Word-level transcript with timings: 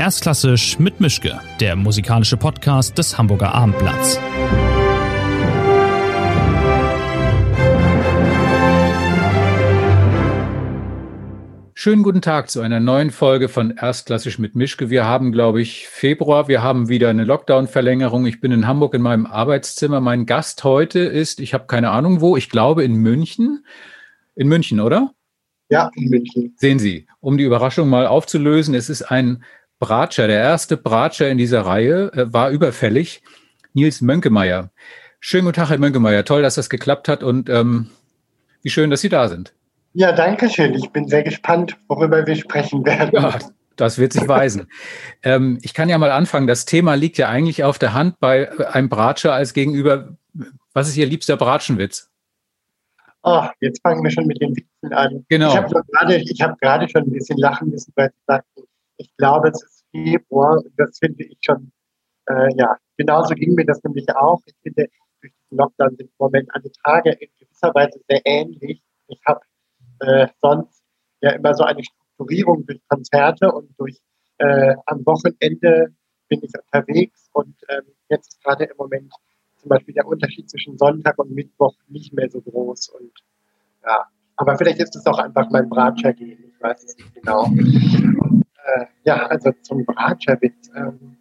Erstklassisch 0.00 0.78
mit 0.78 1.00
Mischke, 1.00 1.40
der 1.58 1.74
musikalische 1.74 2.36
Podcast 2.36 2.96
des 2.96 3.18
Hamburger 3.18 3.52
Abendblatts. 3.52 4.20
Schönen 11.74 12.04
guten 12.04 12.22
Tag 12.22 12.48
zu 12.48 12.60
einer 12.60 12.78
neuen 12.78 13.10
Folge 13.10 13.48
von 13.48 13.76
Erstklassisch 13.76 14.38
mit 14.38 14.54
Mischke. 14.54 14.88
Wir 14.88 15.04
haben, 15.04 15.32
glaube 15.32 15.60
ich, 15.60 15.88
Februar. 15.88 16.46
Wir 16.46 16.62
haben 16.62 16.88
wieder 16.88 17.08
eine 17.08 17.24
Lockdown-Verlängerung. 17.24 18.24
Ich 18.26 18.40
bin 18.40 18.52
in 18.52 18.68
Hamburg 18.68 18.94
in 18.94 19.02
meinem 19.02 19.26
Arbeitszimmer. 19.26 20.00
Mein 20.00 20.26
Gast 20.26 20.62
heute 20.62 21.00
ist, 21.00 21.40
ich 21.40 21.54
habe 21.54 21.66
keine 21.66 21.90
Ahnung 21.90 22.20
wo, 22.20 22.36
ich 22.36 22.50
glaube 22.50 22.84
in 22.84 22.94
München. 22.94 23.66
In 24.36 24.46
München, 24.46 24.78
oder? 24.78 25.12
Ja, 25.70 25.90
in 25.96 26.08
München. 26.08 26.54
Sehen 26.56 26.78
Sie, 26.78 27.08
um 27.18 27.36
die 27.36 27.44
Überraschung 27.44 27.88
mal 27.88 28.06
aufzulösen, 28.06 28.76
es 28.76 28.88
ist 28.88 29.02
ein 29.02 29.42
Bratscher, 29.78 30.26
der 30.26 30.40
erste 30.40 30.76
Bratscher 30.76 31.28
in 31.28 31.38
dieser 31.38 31.62
Reihe, 31.62 32.12
äh, 32.12 32.32
war 32.32 32.50
überfällig. 32.50 33.22
Nils 33.74 34.00
Mönkemeyer. 34.00 34.70
Schönen 35.20 35.44
guten 35.44 35.56
Tag, 35.56 35.70
Herr 35.70 35.78
Mönkemeyer. 35.78 36.24
Toll, 36.24 36.42
dass 36.42 36.56
das 36.56 36.70
geklappt 36.70 37.08
hat 37.08 37.22
und 37.22 37.48
ähm, 37.48 37.90
wie 38.62 38.70
schön, 38.70 38.90
dass 38.90 39.00
Sie 39.00 39.08
da 39.08 39.28
sind. 39.28 39.54
Ja, 39.92 40.12
danke 40.12 40.50
schön. 40.50 40.74
Ich 40.74 40.90
bin 40.90 41.08
sehr 41.08 41.22
gespannt, 41.22 41.76
worüber 41.88 42.26
wir 42.26 42.36
sprechen 42.36 42.84
werden. 42.84 43.10
Ja, 43.12 43.38
das 43.76 43.98
wird 43.98 44.12
sich 44.12 44.26
weisen. 44.26 44.68
ähm, 45.22 45.58
ich 45.62 45.74
kann 45.74 45.88
ja 45.88 45.98
mal 45.98 46.10
anfangen. 46.10 46.46
Das 46.46 46.64
Thema 46.64 46.94
liegt 46.94 47.18
ja 47.18 47.28
eigentlich 47.28 47.64
auf 47.64 47.78
der 47.78 47.94
Hand 47.94 48.20
bei 48.20 48.50
einem 48.72 48.88
Bratscher 48.88 49.32
als 49.32 49.54
gegenüber. 49.54 50.16
Was 50.72 50.88
ist 50.88 50.96
Ihr 50.96 51.06
liebster 51.06 51.36
Bratschenwitz? 51.36 52.10
Oh, 53.22 53.44
jetzt 53.60 53.80
fangen 53.82 54.02
wir 54.02 54.10
schon 54.10 54.26
mit 54.26 54.40
den 54.40 54.56
Witzen 54.56 54.92
an. 54.92 55.24
Genau. 55.28 55.50
Ich 55.50 55.56
habe 55.56 55.82
gerade 56.60 56.84
hab 56.84 56.90
schon 56.90 57.02
ein 57.02 57.10
bisschen 57.12 57.38
lachen 57.38 57.70
müssen, 57.70 57.92
weil 57.96 58.10
Sie 58.10 58.24
sagten, 58.26 58.62
ich 58.98 59.16
glaube, 59.16 59.48
es 59.48 59.62
ist 59.62 59.84
Februar. 59.90 60.62
Das 60.76 60.98
finde 60.98 61.24
ich 61.24 61.38
schon, 61.40 61.72
äh, 62.28 62.54
ja, 62.56 62.76
genauso 62.96 63.34
ging 63.34 63.54
mir 63.54 63.64
das 63.64 63.82
nämlich 63.82 64.06
auch. 64.14 64.40
Ich 64.44 64.54
finde, 64.62 64.88
durch 65.20 65.32
den 65.50 65.58
Lockdown 65.58 65.96
sind 65.96 66.10
im 66.10 66.16
Moment 66.18 66.48
alle 66.52 66.70
Tage 66.84 67.12
in 67.12 67.30
gewisser 67.38 67.74
Weise 67.74 68.00
sehr 68.08 68.20
ähnlich. 68.24 68.82
Ich 69.06 69.20
habe 69.26 69.40
äh, 70.00 70.28
sonst 70.40 70.82
ja 71.20 71.30
immer 71.30 71.54
so 71.54 71.64
eine 71.64 71.82
Strukturierung 71.82 72.66
durch 72.66 72.80
Konzerte 72.88 73.50
und 73.50 73.70
durch 73.78 73.98
äh, 74.38 74.74
am 74.86 75.04
Wochenende 75.06 75.94
bin 76.28 76.42
ich 76.42 76.52
unterwegs 76.54 77.28
und 77.32 77.56
ähm, 77.68 77.84
jetzt 78.08 78.34
ist 78.34 78.44
gerade 78.44 78.64
im 78.64 78.76
Moment 78.76 79.12
zum 79.56 79.70
Beispiel 79.70 79.94
der 79.94 80.06
Unterschied 80.06 80.48
zwischen 80.48 80.76
Sonntag 80.76 81.18
und 81.18 81.32
Mittwoch 81.32 81.74
nicht 81.88 82.12
mehr 82.12 82.30
so 82.30 82.40
groß 82.40 82.90
und 82.90 83.12
ja, 83.82 84.04
aber 84.36 84.56
vielleicht 84.56 84.78
ist 84.80 84.94
es 84.94 85.06
auch 85.06 85.18
einfach 85.18 85.48
mein 85.50 85.68
Bratscher-Gehen, 85.68 86.52
ich 86.54 86.62
weiß 86.62 86.84
es 86.84 86.96
nicht 86.96 87.14
genau 87.14 87.48
äh, 88.76 88.86
ja, 89.04 89.26
also 89.26 89.52
zum 89.62 89.84
Bratscherwitz. 89.84 90.70
Ähm, 90.74 91.16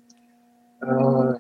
äh, 0.82 1.40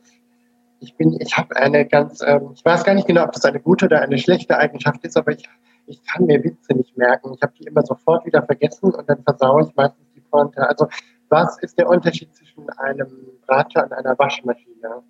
ich 0.79 0.95
bin, 0.95 1.19
ich 1.19 1.35
habe 1.37 1.55
eine 1.55 1.85
ganz, 1.85 2.21
ähm, 2.25 2.51
ich 2.53 2.63
weiß 2.63 2.83
gar 2.83 2.93
nicht 2.93 3.07
genau, 3.07 3.23
ob 3.23 3.31
das 3.31 3.45
eine 3.45 3.59
gute 3.59 3.85
oder 3.85 4.01
eine 4.01 4.17
schlechte 4.17 4.57
Eigenschaft 4.57 5.03
ist, 5.03 5.17
aber 5.17 5.31
ich, 5.31 5.43
ich 5.87 6.03
kann 6.05 6.25
mir 6.25 6.43
Witze 6.43 6.73
nicht 6.73 6.95
merken. 6.97 7.33
Ich 7.33 7.41
habe 7.41 7.53
die 7.59 7.65
immer 7.65 7.83
sofort 7.83 8.25
wieder 8.25 8.43
vergessen 8.43 8.93
und 8.93 9.09
dann 9.09 9.23
versaue 9.23 9.63
ich 9.63 9.75
meistens 9.75 10.05
die 10.15 10.21
Pointe. 10.21 10.67
Also, 10.67 10.87
was 11.29 11.57
ist 11.59 11.77
der 11.77 11.89
Unterschied 11.89 12.33
zwischen 12.35 12.69
einem 12.69 13.07
Bratscher 13.45 13.83
und 13.83 13.93
einer 13.93 14.17
Waschmaschine? 14.17 15.03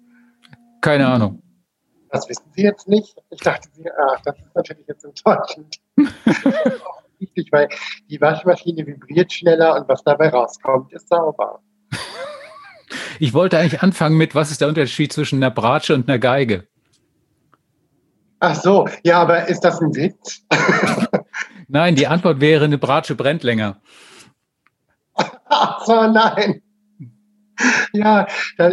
Keine 0.81 1.07
Ahnung. 1.07 1.41
Das 2.09 2.27
wissen 2.29 2.49
Sie 2.55 2.63
jetzt 2.63 2.87
nicht? 2.87 3.21
Ich 3.29 3.41
dachte, 3.41 3.67
Sie, 3.73 3.85
ach, 3.91 4.21
das 4.21 4.39
ist 4.39 4.55
natürlich 4.55 4.87
jetzt 4.87 5.03
enttäuschend. 5.03 5.75
wichtig, 7.19 7.49
weil 7.51 7.69
die 8.09 8.19
Waschmaschine 8.21 8.85
vibriert 8.85 9.31
schneller 9.31 9.75
und 9.75 9.87
was 9.87 10.03
dabei 10.03 10.29
rauskommt, 10.29 10.91
ist 10.93 11.09
sauber. 11.09 11.59
Ich 13.19 13.33
wollte 13.33 13.57
eigentlich 13.57 13.81
anfangen 13.81 14.15
mit, 14.15 14.35
was 14.35 14.51
ist 14.51 14.61
der 14.61 14.67
Unterschied 14.67 15.11
zwischen 15.11 15.37
einer 15.37 15.49
Bratsche 15.49 15.95
und 15.95 16.07
einer 16.07 16.19
Geige? 16.19 16.67
Ach 18.39 18.55
so, 18.55 18.87
ja, 19.03 19.21
aber 19.21 19.47
ist 19.47 19.61
das 19.61 19.81
ein 19.81 19.95
Witz? 19.95 20.43
nein, 21.67 21.95
die 21.95 22.07
Antwort 22.07 22.39
wäre, 22.39 22.65
eine 22.65 22.77
Bratsche 22.77 23.15
brennt 23.15 23.43
länger. 23.43 23.81
Ach 25.45 25.83
so, 25.85 26.07
nein. 26.07 26.61
Ja, 27.97 28.27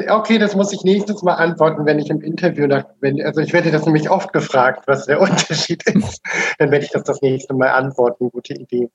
okay, 0.09 0.39
das 0.39 0.55
muss 0.55 0.73
ich 0.73 0.83
nächstes 0.85 1.23
Mal 1.23 1.35
antworten, 1.35 1.87
wenn 1.87 1.99
ich 1.99 2.11
im 2.11 2.21
Interview 2.21 2.67
nach, 2.67 2.85
wenn, 3.01 3.21
also 3.23 3.41
ich 3.41 3.53
werde 3.53 3.71
das 3.71 3.85
nämlich 3.85 4.11
oft 4.11 4.33
gefragt, 4.33 4.85
was 4.87 5.07
der 5.07 5.21
Unterschied 5.21 5.83
ist. 5.85 6.21
Dann 6.59 6.71
werde 6.71 6.85
ich 6.85 6.91
das 6.91 7.05
das 7.05 7.21
nächste 7.23 7.55
Mal 7.55 7.71
antworten. 7.71 8.31
Gute 8.31 8.55
Idee. 8.55 8.91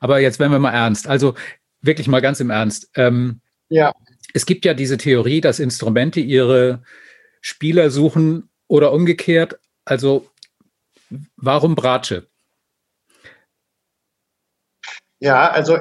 Aber 0.00 0.20
jetzt 0.20 0.38
werden 0.38 0.52
wir 0.52 0.58
mal 0.58 0.72
ernst. 0.72 1.08
Also 1.08 1.34
wirklich 1.82 2.08
mal 2.08 2.20
ganz 2.20 2.40
im 2.40 2.50
Ernst. 2.50 2.90
Ähm, 2.94 3.40
ja. 3.68 3.92
Es 4.32 4.46
gibt 4.46 4.64
ja 4.64 4.74
diese 4.74 4.96
Theorie, 4.96 5.40
dass 5.40 5.58
Instrumente 5.58 6.20
ihre 6.20 6.82
Spieler 7.40 7.90
suchen 7.90 8.48
oder 8.68 8.92
umgekehrt. 8.92 9.58
Also 9.84 10.26
warum 11.36 11.74
Bratsche? 11.74 12.28
Ja, 15.18 15.50
also 15.50 15.78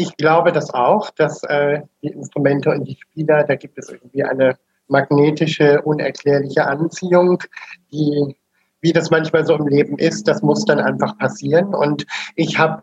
ich 0.00 0.16
glaube 0.16 0.52
das 0.52 0.72
auch, 0.72 1.10
dass 1.10 1.42
äh, 1.42 1.82
die 2.02 2.08
Instrumente 2.08 2.70
und 2.70 2.84
die 2.84 2.96
Spieler, 3.00 3.42
da 3.42 3.56
gibt 3.56 3.76
es 3.78 3.90
irgendwie 3.90 4.22
eine 4.22 4.56
magnetische, 4.86 5.82
unerklärliche 5.82 6.64
Anziehung, 6.64 7.42
die, 7.90 8.36
wie 8.80 8.92
das 8.92 9.10
manchmal 9.10 9.44
so 9.44 9.56
im 9.56 9.66
Leben 9.66 9.98
ist, 9.98 10.28
das 10.28 10.40
muss 10.40 10.64
dann 10.64 10.78
einfach 10.78 11.18
passieren. 11.18 11.74
Und 11.74 12.06
ich 12.36 12.58
habe 12.58 12.82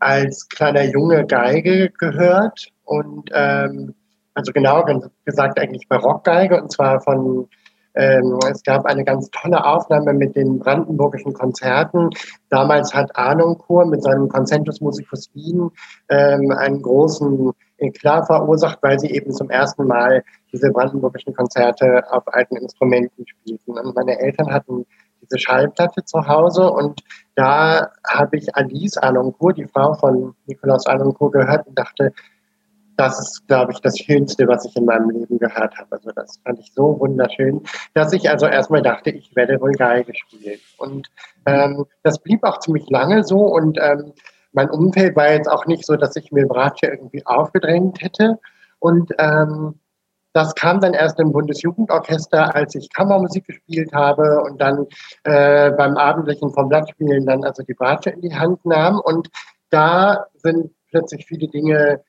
als 0.00 0.48
kleiner 0.48 0.84
Junge 0.84 1.26
Geige 1.26 1.90
gehört 1.90 2.68
und 2.84 3.28
ähm, 3.34 3.94
also 4.32 4.52
genau 4.52 4.84
gesagt 5.26 5.60
eigentlich 5.60 5.86
Barockgeige 5.86 6.60
und 6.60 6.72
zwar 6.72 7.02
von 7.02 7.46
ähm, 7.94 8.38
es 8.50 8.62
gab 8.62 8.86
eine 8.86 9.04
ganz 9.04 9.30
tolle 9.30 9.64
Aufnahme 9.64 10.12
mit 10.14 10.34
den 10.34 10.58
brandenburgischen 10.58 11.32
Konzerten. 11.32 12.10
Damals 12.48 12.94
hat 12.94 13.14
Arnoncourt 13.16 13.88
mit 13.88 14.02
seinem 14.02 14.28
Concentus 14.28 14.80
Musicus 14.80 15.30
Wien 15.34 15.70
ähm, 16.08 16.50
einen 16.52 16.82
großen 16.82 17.52
Eklat 17.78 18.26
verursacht, 18.26 18.78
weil 18.82 18.98
sie 18.98 19.10
eben 19.10 19.32
zum 19.32 19.50
ersten 19.50 19.86
Mal 19.86 20.22
diese 20.52 20.70
brandenburgischen 20.70 21.34
Konzerte 21.34 22.04
auf 22.10 22.22
alten 22.32 22.56
Instrumenten 22.56 23.26
spielten. 23.26 23.72
Und 23.72 23.94
meine 23.94 24.18
Eltern 24.18 24.52
hatten 24.52 24.86
diese 25.22 25.38
Schallplatte 25.38 26.04
zu 26.04 26.26
Hause 26.26 26.70
und 26.70 27.02
da 27.34 27.90
habe 28.06 28.36
ich 28.36 28.54
Alice 28.54 28.96
Arnoncourt, 28.96 29.56
die 29.56 29.66
Frau 29.66 29.94
von 29.94 30.34
Nikolaus 30.46 30.86
Arnoncourt, 30.86 31.32
gehört 31.32 31.66
und 31.66 31.78
dachte, 31.78 32.12
das 33.02 33.18
ist, 33.18 33.48
glaube 33.48 33.72
ich, 33.72 33.80
das 33.80 33.98
Schönste, 33.98 34.46
was 34.46 34.64
ich 34.64 34.76
in 34.76 34.84
meinem 34.84 35.10
Leben 35.10 35.38
gehört 35.38 35.76
habe. 35.76 35.90
Also 35.90 36.10
das 36.14 36.38
fand 36.44 36.60
ich 36.60 36.72
so 36.72 37.00
wunderschön, 37.00 37.60
dass 37.94 38.12
ich 38.12 38.30
also 38.30 38.46
erstmal 38.46 38.82
dachte, 38.82 39.10
ich 39.10 39.34
werde 39.34 39.60
wohl 39.60 39.72
Geige 39.72 40.14
spielen. 40.14 40.60
Und 40.78 41.08
ähm, 41.46 41.84
das 42.04 42.20
blieb 42.20 42.44
auch 42.44 42.60
ziemlich 42.60 42.88
lange 42.90 43.24
so 43.24 43.38
und 43.38 43.76
ähm, 43.80 44.12
mein 44.52 44.70
Umfeld 44.70 45.16
war 45.16 45.32
jetzt 45.32 45.48
auch 45.48 45.66
nicht 45.66 45.84
so, 45.84 45.96
dass 45.96 46.14
ich 46.14 46.30
mir 46.30 46.46
Bratsche 46.46 46.86
irgendwie 46.86 47.26
aufgedrängt 47.26 48.00
hätte. 48.02 48.38
Und 48.78 49.10
ähm, 49.18 49.80
das 50.32 50.54
kam 50.54 50.80
dann 50.80 50.94
erst 50.94 51.18
im 51.18 51.32
Bundesjugendorchester, 51.32 52.54
als 52.54 52.74
ich 52.76 52.92
Kammermusik 52.92 53.46
gespielt 53.46 53.92
habe 53.92 54.42
und 54.42 54.60
dann 54.60 54.86
äh, 55.24 55.72
beim 55.72 55.96
abendlichen 55.96 56.52
vom 56.52 56.68
Blattspielen 56.68 57.26
dann 57.26 57.44
also 57.44 57.64
die 57.64 57.74
Bratsche 57.74 58.10
in 58.10 58.20
die 58.20 58.34
Hand 58.34 58.64
nahm. 58.64 59.00
Und 59.00 59.28
da 59.70 60.26
sind 60.34 60.70
plötzlich 60.90 61.26
viele 61.26 61.48
Dinge 61.48 62.02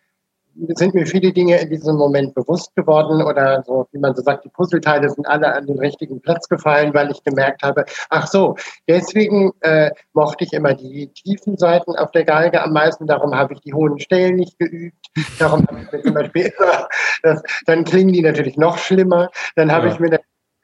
sind 0.76 0.94
mir 0.94 1.06
viele 1.06 1.32
Dinge 1.32 1.60
in 1.60 1.70
diesem 1.70 1.96
Moment 1.96 2.34
bewusst 2.36 2.76
geworden 2.76 3.22
oder 3.24 3.64
so, 3.66 3.88
wie 3.92 4.00
man 4.00 4.16
so 4.16 4.22
sagt, 4.22 4.46
die 4.46 4.50
Puzzleteile 4.50 5.10
sind 5.10 5.28
alle 5.28 5.54
an 5.54 5.66
den 5.66 5.80
richtigen 5.80 6.22
Platz 6.22 6.48
gefallen, 6.48 6.94
weil 6.94 7.12
ich 7.12 7.24
gemerkt 7.24 7.64
habe, 7.64 7.86
ach 8.10 8.28
so, 8.28 8.56
deswegen 8.88 9.52
äh, 9.62 9.92
mochte 10.14 10.44
ich 10.44 10.54
immer 10.54 10.74
die 10.74 11.08
tiefen 11.08 11.58
Seiten 11.58 11.96
auf 11.96 12.12
der 12.12 12.26
Geige 12.26 12.62
am 12.62 12.74
meisten, 12.74 13.08
darum 13.08 13.36
habe 13.36 13.54
ich 13.54 13.62
die 13.62 13.74
hohen 13.74 14.00
Stellen 14.00 14.36
nicht 14.36 14.58
geübt, 14.60 15.08
darum 15.40 15.66
habe 15.68 15.82
ich 15.82 15.92
mir 15.92 16.02
zum 16.02 16.14
Beispiel 16.14 16.54
immer, 16.58 16.88
das, 17.24 17.42
dann 17.66 17.84
klingen 17.84 18.14
die 18.14 18.22
natürlich 18.22 18.58
noch 18.58 18.78
schlimmer, 18.78 19.30
dann 19.56 19.72
habe 19.72 19.88
ja. 19.88 19.94
ich 19.94 20.00
mir 20.00 20.20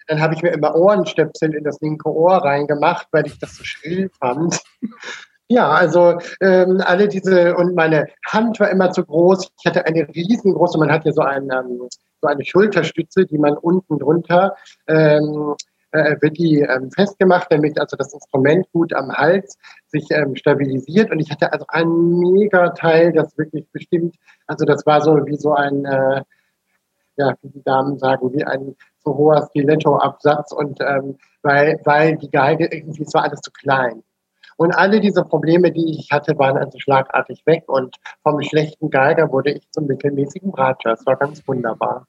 dann 0.08 0.22
habe 0.22 0.34
ich 0.34 0.42
mir 0.42 0.50
immer 0.50 0.74
Ohrenstöpsel 0.74 1.54
in 1.54 1.64
das 1.64 1.80
linke 1.82 2.10
Ohr 2.10 2.38
reingemacht, 2.38 3.08
weil 3.12 3.28
ich 3.28 3.38
das 3.38 3.56
so 3.56 3.64
schrill 3.64 4.10
fand. 4.20 4.60
Ja, 5.52 5.68
also 5.72 6.20
ähm, 6.42 6.80
alle 6.86 7.08
diese 7.08 7.56
und 7.56 7.74
meine 7.76 8.06
Hand 8.28 8.60
war 8.60 8.70
immer 8.70 8.92
zu 8.92 9.04
groß. 9.04 9.50
Ich 9.60 9.66
hatte 9.66 9.84
eine 9.88 10.08
riesengroße, 10.08 10.78
man 10.78 10.92
hat 10.92 11.06
ja 11.06 11.12
so, 11.12 11.22
ein, 11.22 11.50
ähm, 11.52 11.88
so 12.22 12.28
eine 12.28 12.46
Schulterstütze, 12.46 13.26
die 13.26 13.40
man 13.40 13.58
unten 13.58 13.98
drunter 13.98 14.56
ähm, 14.88 15.56
äh, 15.92 16.18
wird 16.22 16.38
die 16.38 16.60
ähm, 16.60 16.92
festgemacht, 16.92 17.48
damit 17.52 17.80
also 17.80 17.98
das 17.98 18.14
Instrument 18.14 18.68
gut 18.74 18.94
am 18.94 19.12
Hals 19.12 19.58
sich 19.88 20.06
ähm, 20.12 20.36
stabilisiert. 20.36 21.10
Und 21.10 21.20
ich 21.20 21.32
hatte 21.32 21.52
also 21.52 21.66
ein 21.70 21.88
mega 22.20 22.70
Teil, 22.70 23.12
das 23.12 23.36
wirklich 23.36 23.66
bestimmt, 23.72 24.18
also 24.46 24.66
das 24.66 24.86
war 24.86 25.02
so 25.02 25.16
wie 25.26 25.36
so 25.36 25.56
ein, 25.56 25.84
äh, 25.86 26.22
ja, 27.18 27.34
wie 27.42 27.50
die 27.50 27.64
Damen 27.64 27.98
sagen, 27.98 28.32
wie 28.34 28.44
ein 28.44 28.76
so 29.04 29.18
hoher 29.18 29.48
Stiletto-Absatz 29.50 30.52
und 30.52 30.80
ähm, 30.82 31.18
weil, 31.42 31.80
weil 31.86 32.18
die 32.18 32.30
Geige 32.30 32.68
irgendwie, 32.72 33.02
es 33.02 33.14
war 33.16 33.24
alles 33.24 33.42
zu 33.42 33.52
klein. 33.52 34.04
Und 34.60 34.74
alle 34.74 35.00
diese 35.00 35.24
Probleme, 35.24 35.72
die 35.72 35.98
ich 35.98 36.12
hatte, 36.12 36.38
waren 36.38 36.58
also 36.58 36.78
schlagartig 36.80 37.44
weg. 37.46 37.64
Und 37.68 37.96
vom 38.24 38.42
schlechten 38.44 38.90
Geiger 38.90 39.32
wurde 39.32 39.52
ich 39.52 39.72
zum 39.72 39.86
mittelmäßigen 39.86 40.52
Bratscher. 40.52 40.90
Das 40.90 41.06
war 41.06 41.16
ganz 41.16 41.42
wunderbar. 41.48 42.06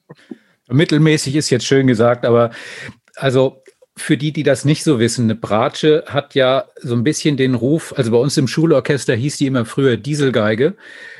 Mittelmäßig 0.68 1.36
ist 1.36 1.50
jetzt 1.50 1.64
schön 1.64 1.86
gesagt, 1.86 2.26
aber 2.26 2.50
also 3.14 3.62
für 3.96 4.16
die, 4.16 4.32
die 4.32 4.42
das 4.42 4.64
nicht 4.64 4.82
so 4.82 4.98
wissen, 4.98 5.26
eine 5.26 5.36
Bratsche 5.36 6.02
hat 6.08 6.34
ja 6.34 6.64
so 6.80 6.96
ein 6.96 7.04
bisschen 7.04 7.36
den 7.36 7.54
Ruf, 7.54 7.94
also 7.96 8.10
bei 8.10 8.18
uns 8.18 8.36
im 8.36 8.48
Schulorchester 8.48 9.14
hieß 9.14 9.36
die 9.36 9.46
immer 9.46 9.64
früher 9.64 9.96
Dieselgeige. 9.96 10.74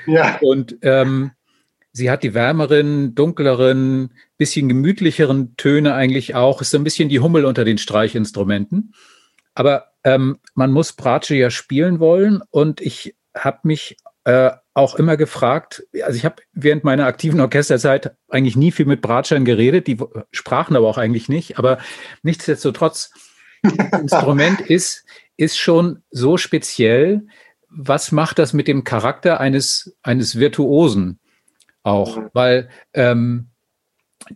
Ja. 0.09 0.39
Und 0.41 0.79
ähm, 0.83 1.31
sie 1.93 2.11
hat 2.11 2.25
die 2.25 2.35
wärmeren, 2.35 3.15
dunkleren, 3.15 4.15
bisschen 4.37 4.69
gemütlicheren 4.69 5.55
Töne 5.57 5.95
eigentlich 5.95 6.35
auch. 6.35 6.61
Ist 6.61 6.71
so 6.71 6.79
ein 6.79 6.85
bisschen 6.85 7.09
die 7.09 7.21
Hummel 7.21 7.45
unter 7.45 7.65
den 7.65 7.79
Streichinstrumenten. 7.79 8.95
Aber 9.55 9.93
ähm, 10.05 10.39
man 10.55 10.73
muss 10.73 10.93
Bratsche 10.93 11.35
ja 11.35 11.51
spielen 11.51 12.01
wollen 12.01 12.43
und 12.51 12.81
ich 12.81 13.15
habe 13.35 13.61
mich 13.65 13.97
äh, 14.25 14.51
auch 14.75 14.95
immer 14.95 15.17
gefragt, 15.17 15.87
also 16.03 16.17
ich 16.17 16.25
habe 16.25 16.37
während 16.53 16.85
meiner 16.85 17.07
aktiven 17.07 17.41
Orchesterzeit 17.41 18.17
eigentlich 18.29 18.57
nie 18.57 18.73
viel 18.73 18.87
mit 18.87 19.03
Bratschern 19.03 19.45
geredet, 19.45 19.87
die 19.87 19.99
sprachen 20.31 20.77
aber 20.77 20.89
auch 20.89 20.99
eigentlich 20.99 21.29
nicht, 21.29 21.59
aber 21.59 21.79
nichtsdestotrotz, 22.23 23.13
das 23.63 24.01
Instrument 24.01 24.61
ist, 24.69 25.05
ist 25.37 25.59
schon 25.59 26.03
so 26.11 26.37
speziell. 26.37 27.27
Was 27.69 28.13
macht 28.13 28.39
das 28.39 28.53
mit 28.53 28.69
dem 28.69 28.85
Charakter 28.85 29.41
eines, 29.41 29.97
eines 30.03 30.39
Virtuosen 30.39 31.19
auch? 31.83 32.17
Mhm. 32.17 32.31
Weil 32.33 32.69
ähm, 32.95 33.49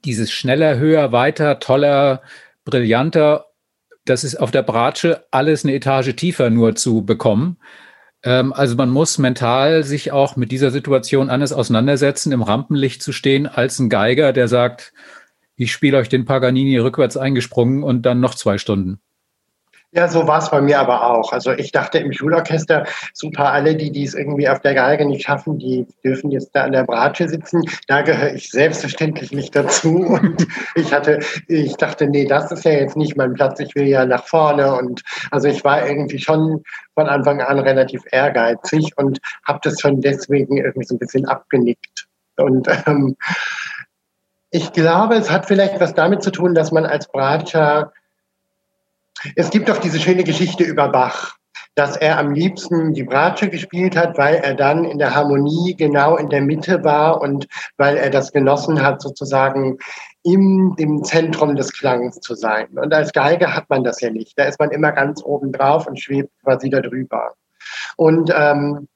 dieses 0.05 0.31
schneller, 0.31 0.79
höher, 0.79 1.13
weiter, 1.13 1.61
toller, 1.61 2.23
brillanter, 2.65 3.47
das 4.07 4.25
ist 4.25 4.37
auf 4.37 4.51
der 4.51 4.63
Bratsche 4.63 5.25
alles 5.31 5.65
eine 5.65 5.75
Etage 5.75 6.15
tiefer 6.17 6.51
nur 6.51 6.75
zu 6.75 7.05
bekommen. 7.05 7.59
Ähm, 8.23 8.53
also 8.53 8.77
man 8.77 8.91
muss 8.91 9.19
mental 9.19 9.85
sich 9.85 10.13
auch 10.13 10.37
mit 10.37 10.51
dieser 10.51 10.71
Situation 10.71 11.31
anders 11.31 11.53
auseinandersetzen, 11.53 12.33
im 12.33 12.43
Rampenlicht 12.43 13.03
zu 13.03 13.13
stehen, 13.13 13.47
als 13.47 13.79
ein 13.79 13.91
Geiger, 13.91 14.33
der 14.33 14.49
sagt, 14.49 14.93
ich 15.57 15.73
spiele 15.73 15.99
euch 15.99 16.09
den 16.09 16.25
Paganini 16.25 16.79
rückwärts 16.79 17.17
eingesprungen 17.17 17.83
und 17.83 18.03
dann 18.03 18.21
noch 18.21 18.35
zwei 18.35 18.59
Stunden. 18.59 19.01
Ja, 19.93 20.09
so 20.09 20.27
war 20.27 20.39
es 20.41 20.51
bei 20.51 20.61
mir 20.61 20.81
aber 20.81 21.11
auch. 21.11 21.33
Also 21.33 21.53
ich 21.53 21.71
dachte 21.73 21.99
im 21.99 22.13
Schulorchester, 22.13 22.87
super, 23.15 23.53
alle, 23.53 23.77
die 23.77 23.91
dies 23.93 24.15
irgendwie 24.15 24.49
auf 24.49 24.61
der 24.61 24.75
Geige 24.75 25.07
nicht 25.07 25.25
schaffen, 25.25 25.59
die 25.59 25.87
dürfen 26.05 26.31
jetzt 26.33 26.51
da 26.55 26.65
an 26.65 26.73
der 26.73 26.85
Bratsche 26.85 27.29
sitzen. 27.29 27.63
Da 27.87 28.03
gehöre 28.03 28.35
ich 28.35 28.51
selbstverständlich 28.51 29.33
nicht 29.33 29.55
dazu. 29.55 29.97
Und 30.07 30.47
ich 30.75 30.93
hatte, 30.93 31.21
ich 31.47 31.77
dachte, 31.77 32.09
nee, 32.09 32.27
das 32.27 32.51
ist 32.51 32.65
ja 32.65 32.73
jetzt 32.73 32.97
nicht 32.97 33.17
mein 33.17 33.35
Platz. 33.35 33.61
Ich 33.61 33.75
will 33.75 33.87
ja 33.87 34.05
nach 34.05 34.25
vorne. 34.25 34.75
Und 34.75 35.03
also 35.31 35.49
ich 35.49 35.65
war 35.65 35.87
irgendwie 35.87 36.19
schon 36.19 36.63
von 36.95 37.07
Anfang 37.07 37.41
an 37.41 37.59
relativ 37.61 38.03
ehrgeizig 38.11 38.93
und 38.97 39.21
habe 39.47 39.61
das 39.63 39.81
schon 39.81 40.01
deswegen 40.01 40.59
irgendwie 40.59 40.87
so 40.87 40.97
ein 40.97 40.99
bisschen 40.99 41.27
abgenickt. 41.27 42.07
Und 42.37 42.69
ähm, 42.87 43.17
ich 44.51 44.73
glaube, 44.73 45.15
es 45.15 45.31
hat 45.31 45.47
vielleicht 45.47 45.81
was 45.81 45.95
damit 45.95 46.23
zu 46.23 46.31
tun, 46.31 46.55
dass 46.55 46.73
man 46.73 46.85
als 46.85 47.09
Bratscher 47.09 47.93
es 49.35 49.51
gibt 49.51 49.69
doch 49.69 49.79
diese 49.79 49.99
schöne 49.99 50.25
Geschichte 50.25 50.65
über 50.65 50.89
Bach, 50.89 51.37
dass 51.75 51.97
er 51.97 52.19
am 52.19 52.33
liebsten 52.33 52.95
die 52.95 53.05
Bratsche 53.05 53.51
gespielt 53.51 53.97
hat, 53.97 54.17
weil 54.17 54.37
er 54.37 54.55
dann 54.55 54.85
in 54.85 54.99
der 54.99 55.15
Harmonie 55.15 55.77
genau 55.77 56.17
in 56.17 56.31
der 56.31 56.41
Mitte 56.41 56.85
war 56.85 57.21
und 57.21 57.47
weil 57.77 57.97
er 57.97 58.11
das 58.11 58.33
genossen 58.33 58.83
hat, 58.83 59.03
sozusagen 59.03 59.79
im 60.23 60.75
dem 60.79 61.05
Zentrum 61.05 61.55
des 61.55 61.73
Klangs 61.73 62.21
zu 62.21 62.35
sein. 62.35 62.67
Und 62.79 62.93
als 62.93 63.13
Geige 63.13 63.55
hat 63.55 63.69
man 63.69 63.85
das 63.85 64.01
ja 64.01 64.11
nicht. 64.11 64.39
Da 64.39 64.45
ist 64.45 64.59
man 64.59 64.71
immer 64.71 64.93
ganz 64.93 65.23
oben 65.23 65.53
drauf 65.53 65.87
und 65.87 66.01
schwebt 66.01 66.31
quasi 66.43 66.71
darüber. 66.71 67.35
Und 67.97 68.33
ähm, 68.35 68.89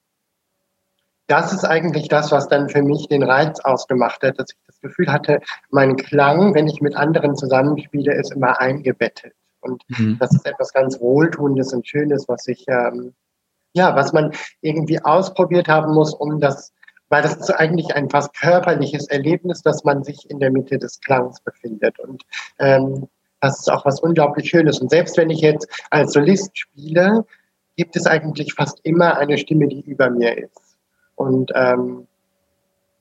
das 1.26 1.53
ist 1.53 1.65
eigentlich 1.65 2.09
das, 2.09 2.33
was 2.33 2.49
dann 2.49 2.69
für 2.69 2.83
mich 2.83 3.06
den 3.06 3.23
Reiz 3.23 3.61
ausgemacht 3.61 4.23
hat, 4.23 4.38
dass 4.41 4.50
ich 4.50 4.59
das 4.67 4.81
Gefühl 4.81 5.12
hatte, 5.12 5.41
mein 5.71 5.97
Klang, 5.97 6.55
wenn 6.55 6.67
ich 6.67 6.81
mit 6.81 6.97
anderen 6.97 7.37
zusammenspiele, 7.37 8.15
ist 8.15 8.33
immer 8.33 8.61
eingebettet. 8.61 9.35
Und 9.61 9.83
mhm. 9.89 10.17
das 10.19 10.35
ist 10.35 10.47
etwas 10.47 10.73
ganz 10.73 11.01
Wohltuendes 11.01 11.73
und 11.73 11.87
Schönes, 11.87 12.29
was 12.29 12.47
ich, 12.47 12.67
ähm, 12.69 13.15
ja, 13.73 13.95
was 13.95 14.12
man 14.12 14.33
irgendwie 14.61 15.01
ausprobiert 15.03 15.69
haben 15.69 15.95
muss, 15.95 16.15
um 16.15 16.41
das, 16.41 16.73
weil 17.09 17.23
das 17.23 17.37
ist 17.37 17.51
eigentlich 17.51 17.95
ein 17.95 18.11
fast 18.11 18.35
körperliches 18.35 19.09
Erlebnis, 19.09 19.62
dass 19.62 19.85
man 19.85 20.03
sich 20.03 20.29
in 20.31 20.41
der 20.41 20.51
Mitte 20.51 20.79
des 20.79 21.01
Klangs 21.01 21.41
befindet. 21.41 21.99
Und 21.99 22.23
ähm, 22.59 23.09
das 23.41 23.61
ist 23.61 23.71
auch 23.71 23.85
was 23.85 24.01
unglaublich 24.01 24.51
Schönes. 24.51 24.81
Und 24.81 24.91
selbst 24.91 25.17
wenn 25.17 25.31
ich 25.31 25.41
jetzt 25.41 25.69
als 25.91 26.12
Solist 26.12 26.57
spiele, 26.59 27.25
gibt 27.77 27.97
es 27.97 28.07
eigentlich 28.07 28.55
fast 28.55 28.81
immer 28.83 29.17
eine 29.17 29.39
Stimme, 29.39 29.69
die 29.69 29.81
über 29.81 30.11
mir 30.11 30.37
ist. 30.37 30.77
Und 31.15 31.51
ähm, 31.55 32.07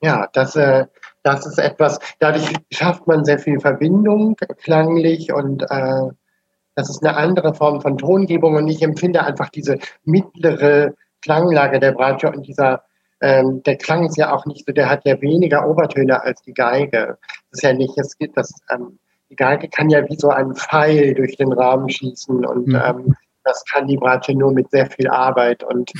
ja, 0.02 0.28
das, 0.32 0.56
äh, 0.56 0.86
das 1.22 1.46
ist 1.46 1.58
etwas, 1.58 1.98
dadurch 2.18 2.52
schafft 2.70 3.06
man 3.06 3.24
sehr 3.24 3.38
viel 3.38 3.60
Verbindung 3.60 4.36
klanglich 4.62 5.32
und 5.32 5.62
äh, 5.70 6.08
das 6.74 6.90
ist 6.90 7.04
eine 7.04 7.16
andere 7.16 7.54
Form 7.54 7.80
von 7.80 7.98
Tongebung 7.98 8.54
und 8.56 8.68
ich 8.68 8.82
empfinde 8.82 9.24
einfach 9.24 9.48
diese 9.50 9.78
mittlere 10.04 10.94
Klanglage 11.22 11.80
der 11.80 11.92
Bratsche 11.92 12.30
und 12.30 12.46
dieser 12.46 12.84
ähm, 13.20 13.62
der 13.64 13.76
Klang 13.76 14.06
ist 14.06 14.16
ja 14.16 14.32
auch 14.32 14.46
nicht 14.46 14.66
so, 14.66 14.72
der 14.72 14.88
hat 14.88 15.04
ja 15.04 15.20
weniger 15.20 15.68
Obertöne 15.68 16.22
als 16.22 16.40
die 16.42 16.54
Geige. 16.54 17.18
Das 17.50 17.58
ist 17.58 17.62
ja 17.62 17.72
nicht, 17.74 17.96
es 17.98 18.16
geht 18.16 18.34
das, 18.34 18.50
ähm, 18.70 18.98
die 19.28 19.36
Geige 19.36 19.68
kann 19.68 19.90
ja 19.90 20.08
wie 20.08 20.16
so 20.16 20.30
ein 20.30 20.54
Pfeil 20.54 21.14
durch 21.14 21.36
den 21.36 21.52
Rahmen 21.52 21.88
schießen 21.88 22.44
und 22.44 22.68
mhm. 22.68 22.82
ähm, 22.82 23.14
das 23.44 23.64
kann 23.70 23.86
die 23.86 23.96
Bratsche 23.96 24.34
nur 24.34 24.52
mit 24.52 24.70
sehr 24.70 24.86
viel 24.86 25.08
Arbeit 25.08 25.62
und 25.62 25.92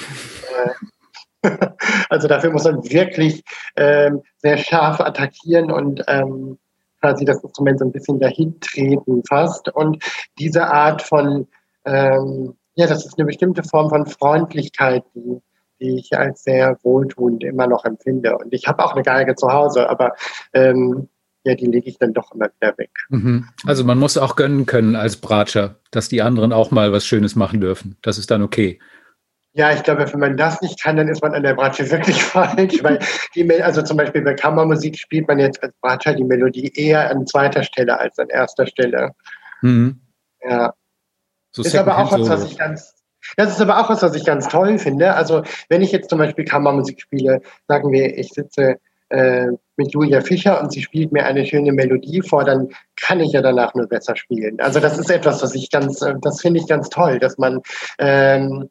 äh, 1.43 1.49
also 2.11 2.29
dafür 2.29 2.51
muss 2.51 2.65
man 2.65 2.83
wirklich 2.85 3.43
ähm, 3.77 4.23
sehr 4.39 4.59
scharf 4.59 5.01
attackieren 5.01 5.71
und 5.71 6.03
ähm, 6.07 6.59
quasi 7.01 7.25
das 7.25 7.43
Instrument 7.43 7.79
so 7.79 7.85
ein 7.85 7.93
bisschen 7.93 8.21
dahin 8.21 8.59
treten 8.61 9.23
fast. 9.29 9.69
Und 9.75 10.03
diese 10.39 10.67
Art 10.67 11.03
von, 11.03 11.47
ähm, 11.85 12.55
ja, 12.75 12.87
das 12.87 13.07
ist 13.07 13.19
eine 13.19 13.27
bestimmte 13.27 13.63
Form 13.63 13.89
von 13.89 14.07
Freundlichkeit, 14.07 15.05
die, 15.15 15.41
die 15.81 15.99
ich 15.99 16.17
als 16.17 16.45
sehr 16.45 16.79
wohltuend 16.83 17.43
immer 17.45 17.67
noch 17.67 17.85
empfinde. 17.85 18.37
Und 18.37 18.53
ich 18.53 18.67
habe 18.67 18.85
auch 18.85 18.95
eine 18.95 19.03
Geige 19.03 19.35
zu 19.35 19.49
Hause, 19.49 19.89
aber 19.89 20.15
ähm, 20.53 21.09
ja, 21.45 21.55
die 21.55 21.67
lege 21.67 21.89
ich 21.89 21.99
dann 21.99 22.13
doch 22.13 22.33
immer 22.35 22.49
wieder 22.61 22.77
weg. 22.77 22.91
Mhm. 23.09 23.49
Also 23.65 23.83
man 23.85 23.99
muss 23.99 24.19
auch 24.19 24.37
gönnen 24.37 24.67
können 24.67 24.95
als 24.95 25.17
Bratscher, 25.17 25.77
dass 25.91 26.09
die 26.09 26.21
anderen 26.21 26.53
auch 26.53 26.71
mal 26.71 26.93
was 26.93 27.07
Schönes 27.07 27.35
machen 27.35 27.61
dürfen. 27.61 27.97
Das 28.03 28.19
ist 28.19 28.31
dann 28.31 28.43
okay. 28.43 28.79
Ja, 29.53 29.73
ich 29.73 29.83
glaube, 29.83 30.11
wenn 30.13 30.21
man 30.21 30.37
das 30.37 30.61
nicht 30.63 30.81
kann, 30.81 30.97
dann 30.97 31.09
ist 31.09 31.23
man 31.23 31.35
an 31.35 31.43
der 31.43 31.55
Bratsche 31.55 31.91
wirklich 31.91 32.23
falsch, 32.23 32.83
weil 32.85 33.01
die, 33.35 33.63
also 33.63 33.83
zum 33.83 33.97
Beispiel 33.97 34.23
bei 34.23 34.35
Kammermusik 34.35 34.97
spielt 34.97 35.27
man 35.27 35.39
jetzt 35.39 35.63
als 35.63 35.75
Bratscher 35.81 36.15
die 36.15 36.25
Melodie 36.25 36.73
eher 36.75 37.11
an 37.11 37.27
zweiter 37.27 37.65
Stelle 37.65 37.99
als 37.99 38.19
an 38.19 38.29
erster 38.29 38.67
Stelle. 38.67 39.13
Mhm. 39.63 40.01
Ja. 40.43 40.75
So 41.53 41.63
ist 41.63 41.77
aber 41.77 41.99
auch 41.99 42.13
was, 42.13 42.29
was 42.29 42.45
ich 42.45 42.57
ganz, 42.57 42.95
das 43.37 43.51
ist 43.51 43.61
aber 43.61 43.79
auch 43.81 43.91
was, 43.91 44.03
was 44.03 44.15
ich 44.15 44.25
ganz 44.25 44.49
toll 44.49 44.79
finde. 44.79 45.15
Also, 45.15 45.43
wenn 45.69 45.83
ich 45.83 45.93
jetzt 45.93 46.11
zum 46.11 46.19
Beispiel 46.19 46.45
Kammermusik 46.45 47.01
spiele, 47.01 47.43
sagen 47.69 47.93
wir, 47.93 48.17
ich 48.17 48.29
sitze 48.29 48.77
äh, 49.09 49.47
mit 49.77 49.93
Julia 49.93 50.21
Fischer 50.21 50.61
und 50.61 50.73
sie 50.73 50.83
spielt 50.83 51.13
mir 51.13 51.25
eine 51.25 51.45
schöne 51.45 51.73
Melodie 51.73 52.23
vor, 52.23 52.45
dann 52.45 52.69
kann 52.97 53.21
ich 53.21 53.33
ja 53.33 53.43
danach 53.43 53.75
nur 53.75 53.89
besser 53.89 54.17
spielen. 54.17 54.61
Also, 54.61 54.81
das 54.81 54.99
ist 54.99 55.11
etwas, 55.11 55.43
was 55.43 55.55
ich 55.55 55.71
ganz, 55.71 56.01
äh, 56.03 56.15
das 56.21 56.41
finde 56.41 56.61
ich 56.61 56.69
ganz 56.69 56.89
toll, 56.89 57.19
dass 57.19 57.37
man, 57.37 57.61
ähm, 57.99 58.71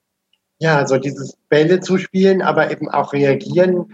ja, 0.59 0.85
so 0.85 0.97
dieses 0.97 1.37
Bälle 1.49 1.79
zu 1.79 1.97
spielen, 1.97 2.41
aber 2.41 2.71
eben 2.71 2.89
auch 2.89 3.13
reagieren. 3.13 3.91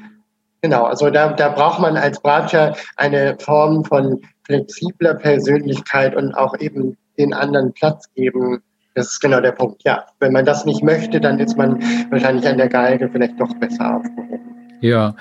Genau, 0.62 0.84
also 0.84 1.12
da, 1.12 1.32
da 1.34 1.50
braucht 1.50 1.80
man 1.80 1.96
als 1.96 2.20
Bratscher 2.20 2.76
eine 2.98 3.38
Form 3.40 3.86
von 3.86 4.22
flexibler 4.46 5.14
Persönlichkeit 5.14 6.16
und 6.16 6.34
auch 6.34 6.60
eben 6.60 6.98
den 7.18 7.34
anderen 7.34 7.72
Platz 7.74 8.12
geben. 8.16 8.64
Das 8.96 9.08
ist 9.08 9.20
genau 9.20 9.42
der 9.42 9.52
Punkt. 9.52 9.84
Ja, 9.84 10.06
wenn 10.20 10.34
man 10.34 10.46
das 10.46 10.66
nicht 10.66 10.84
möchte, 10.84 11.22
dann 11.22 11.40
ist 11.40 11.58
man 11.58 11.82
wahrscheinlich 12.10 12.48
an 12.48 12.58
der 12.58 12.70
Geige 12.70 13.10
vielleicht 13.10 13.40
doch 13.40 13.54
besser 13.60 13.98
aufgehoben. 13.98 14.40
Ja, 14.82 15.16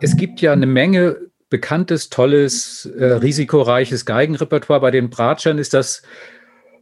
es 0.00 0.16
gibt 0.16 0.40
ja 0.40 0.52
eine 0.52 0.66
Menge 0.66 1.16
bekanntes, 1.48 2.10
tolles, 2.10 2.86
äh, 2.98 3.04
risikoreiches 3.04 4.04
Geigenrepertoire. 4.04 4.80
Bei 4.80 4.90
den 4.90 5.10
Bratschern 5.10 5.58
ist 5.58 5.74
das 5.74 6.02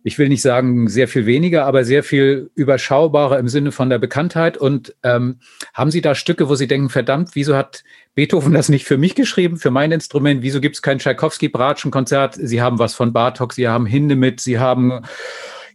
ich 0.07 0.19
will 0.19 0.29
nicht 0.29 0.43
sagen 0.43 0.87
sehr 0.87 1.09
viel 1.09 1.25
weniger, 1.25 1.65
aber 1.65 1.83
sehr 1.83 2.05
viel 2.05 2.51
überschaubarer 2.55 3.39
im 3.39 3.49
Sinne 3.49 3.73
von 3.73 3.89
der 3.89 3.99
Bekanntheit. 3.99 4.59
Und 4.59 4.95
ähm, 5.03 5.39
haben 5.73 5.91
Sie 5.91 6.03
da 6.03 6.15
Stücke, 6.15 6.51
wo 6.51 6.55
Sie 6.57 6.69
denken, 6.69 6.91
verdammt, 6.91 7.31
wieso 7.33 7.57
hat 7.57 7.85
Beethoven 8.15 8.53
das 8.53 8.69
nicht 8.69 8.85
für 8.85 8.99
mich 8.99 9.15
geschrieben, 9.15 9.57
für 9.57 9.71
mein 9.71 9.93
Instrument? 9.93 10.43
Wieso 10.43 10.61
gibt 10.61 10.77
es 10.77 10.83
kein 10.83 10.99
Tchaikovsky-Bratschen-Konzert? 10.99 12.35
Sie 12.35 12.61
haben 12.61 12.79
was 12.79 12.95
von 12.95 13.15
Bartok, 13.15 13.55
Sie 13.55 13.67
haben 13.67 13.87
Hindemith, 13.87 14.41
Sie 14.41 14.59
haben 14.59 15.01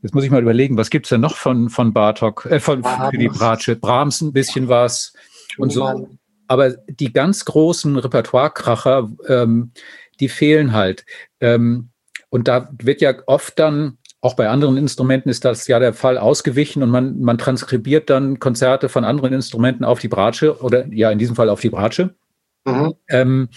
Jetzt 0.01 0.15
muss 0.15 0.23
ich 0.23 0.31
mal 0.31 0.41
überlegen, 0.41 0.77
was 0.77 0.91
gibt's 0.91 1.09
denn 1.09 1.21
noch 1.21 1.35
von, 1.35 1.69
von 1.69 1.91
Bartok, 1.91 2.45
äh, 2.45 2.59
von, 2.59 2.83
für 2.83 3.17
die 3.17 3.27
Bratsche? 3.27 3.75
Brahms 3.75 4.21
ein 4.21 4.31
bisschen 4.31 4.69
was 4.69 5.11
und 5.57 5.71
so. 5.71 6.07
Aber 6.47 6.71
die 6.87 7.11
ganz 7.11 7.45
großen 7.45 7.97
Repertoirekracher, 7.97 9.09
ähm, 9.27 9.71
die 10.19 10.29
fehlen 10.29 10.71
halt. 10.71 11.03
Ähm, 11.41 11.89
und 12.29 12.47
da 12.47 12.69
wird 12.81 13.01
ja 13.01 13.13
oft 13.25 13.59
dann 13.59 13.97
auch 14.21 14.33
bei 14.33 14.49
anderen 14.49 14.77
Instrumenten 14.77 15.29
ist 15.29 15.45
das 15.45 15.67
ja 15.67 15.79
der 15.79 15.93
Fall 15.93 16.17
ausgewichen 16.17 16.83
und 16.83 16.89
man, 16.89 17.19
man 17.21 17.37
transkribiert 17.37 18.09
dann 18.09 18.39
Konzerte 18.39 18.89
von 18.89 19.05
anderen 19.05 19.33
Instrumenten 19.33 19.85
auf 19.85 19.99
die 19.99 20.09
Bratsche 20.09 20.61
oder 20.61 20.87
ja, 20.87 21.09
in 21.11 21.19
diesem 21.19 21.35
Fall 21.35 21.49
auf 21.49 21.61
die 21.61 21.69
Bratsche. 21.69 22.15
Mhm. 22.65 22.95
Ähm, 23.07 23.49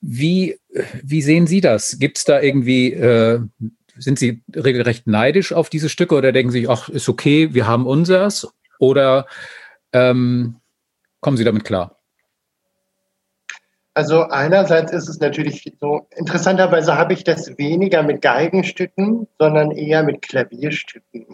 wie, 0.00 0.58
wie 1.02 1.22
sehen 1.22 1.46
Sie 1.46 1.60
das? 1.60 1.98
Gibt 1.98 2.18
es 2.18 2.24
da 2.24 2.40
irgendwie, 2.40 2.92
äh, 2.92 3.40
sind 3.96 4.18
Sie 4.18 4.42
regelrecht 4.54 5.06
neidisch 5.06 5.52
auf 5.52 5.70
diese 5.70 5.88
Stücke 5.88 6.16
oder 6.16 6.32
denken 6.32 6.52
Sie, 6.52 6.68
ach, 6.68 6.88
ist 6.88 7.08
okay, 7.08 7.54
wir 7.54 7.66
haben 7.66 7.86
unseres? 7.86 8.48
Oder 8.78 9.26
ähm, 9.92 10.56
kommen 11.20 11.36
Sie 11.36 11.44
damit 11.44 11.64
klar? 11.64 12.01
Also 13.94 14.22
einerseits 14.22 14.90
ist 14.92 15.08
es 15.08 15.20
natürlich 15.20 15.70
so, 15.78 16.06
interessanterweise 16.16 16.96
habe 16.96 17.12
ich 17.12 17.24
das 17.24 17.58
weniger 17.58 18.02
mit 18.02 18.22
Geigenstücken, 18.22 19.28
sondern 19.38 19.70
eher 19.70 20.02
mit 20.02 20.22
Klavierstücken. 20.22 21.26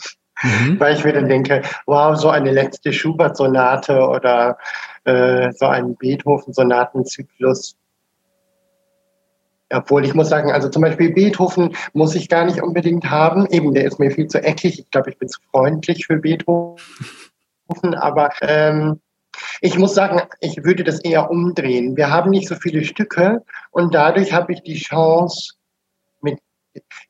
Mhm. 0.43 0.81
Weil 0.81 0.95
ich 0.95 1.05
mir 1.05 1.13
dann 1.13 1.29
denke, 1.29 1.63
wow, 1.87 2.17
so 2.17 2.31
eine 2.31 2.51
letzte 2.51 2.93
Schubert-Sonate 2.93 4.09
oder 4.09 4.59
äh, 5.05 5.53
so 5.53 5.67
ein 5.67 5.97
Beethoven-Sonatenzyklus. 5.97 7.77
Obwohl 9.71 10.05
ich 10.05 10.15
muss 10.15 10.29
sagen, 10.29 10.51
also 10.51 10.69
zum 10.69 10.83
Beispiel 10.83 11.13
Beethoven 11.13 11.77
muss 11.93 12.15
ich 12.15 12.29
gar 12.29 12.45
nicht 12.45 12.63
unbedingt 12.63 13.11
haben. 13.11 13.47
Eben, 13.47 13.75
der 13.75 13.85
ist 13.85 13.99
mir 13.99 14.11
viel 14.11 14.27
zu 14.27 14.43
eckig. 14.43 14.79
Ich 14.79 14.91
glaube, 14.91 15.11
ich 15.11 15.19
bin 15.19 15.29
zu 15.29 15.41
freundlich 15.51 16.07
für 16.07 16.17
Beethoven. 16.17 16.79
Aber 17.95 18.31
ähm, 18.41 19.01
ich 19.61 19.79
muss 19.79 19.95
sagen, 19.95 20.23
ich 20.41 20.65
würde 20.65 20.85
das 20.85 21.01
eher 21.01 21.31
umdrehen. 21.31 21.97
Wir 21.97 22.11
haben 22.11 22.31
nicht 22.31 22.49
so 22.49 22.55
viele 22.55 22.85
Stücke 22.85 23.45
und 23.71 23.95
dadurch 23.95 24.33
habe 24.33 24.53
ich 24.53 24.63
die 24.63 24.79
Chance, 24.79 25.55
mit, 26.21 26.39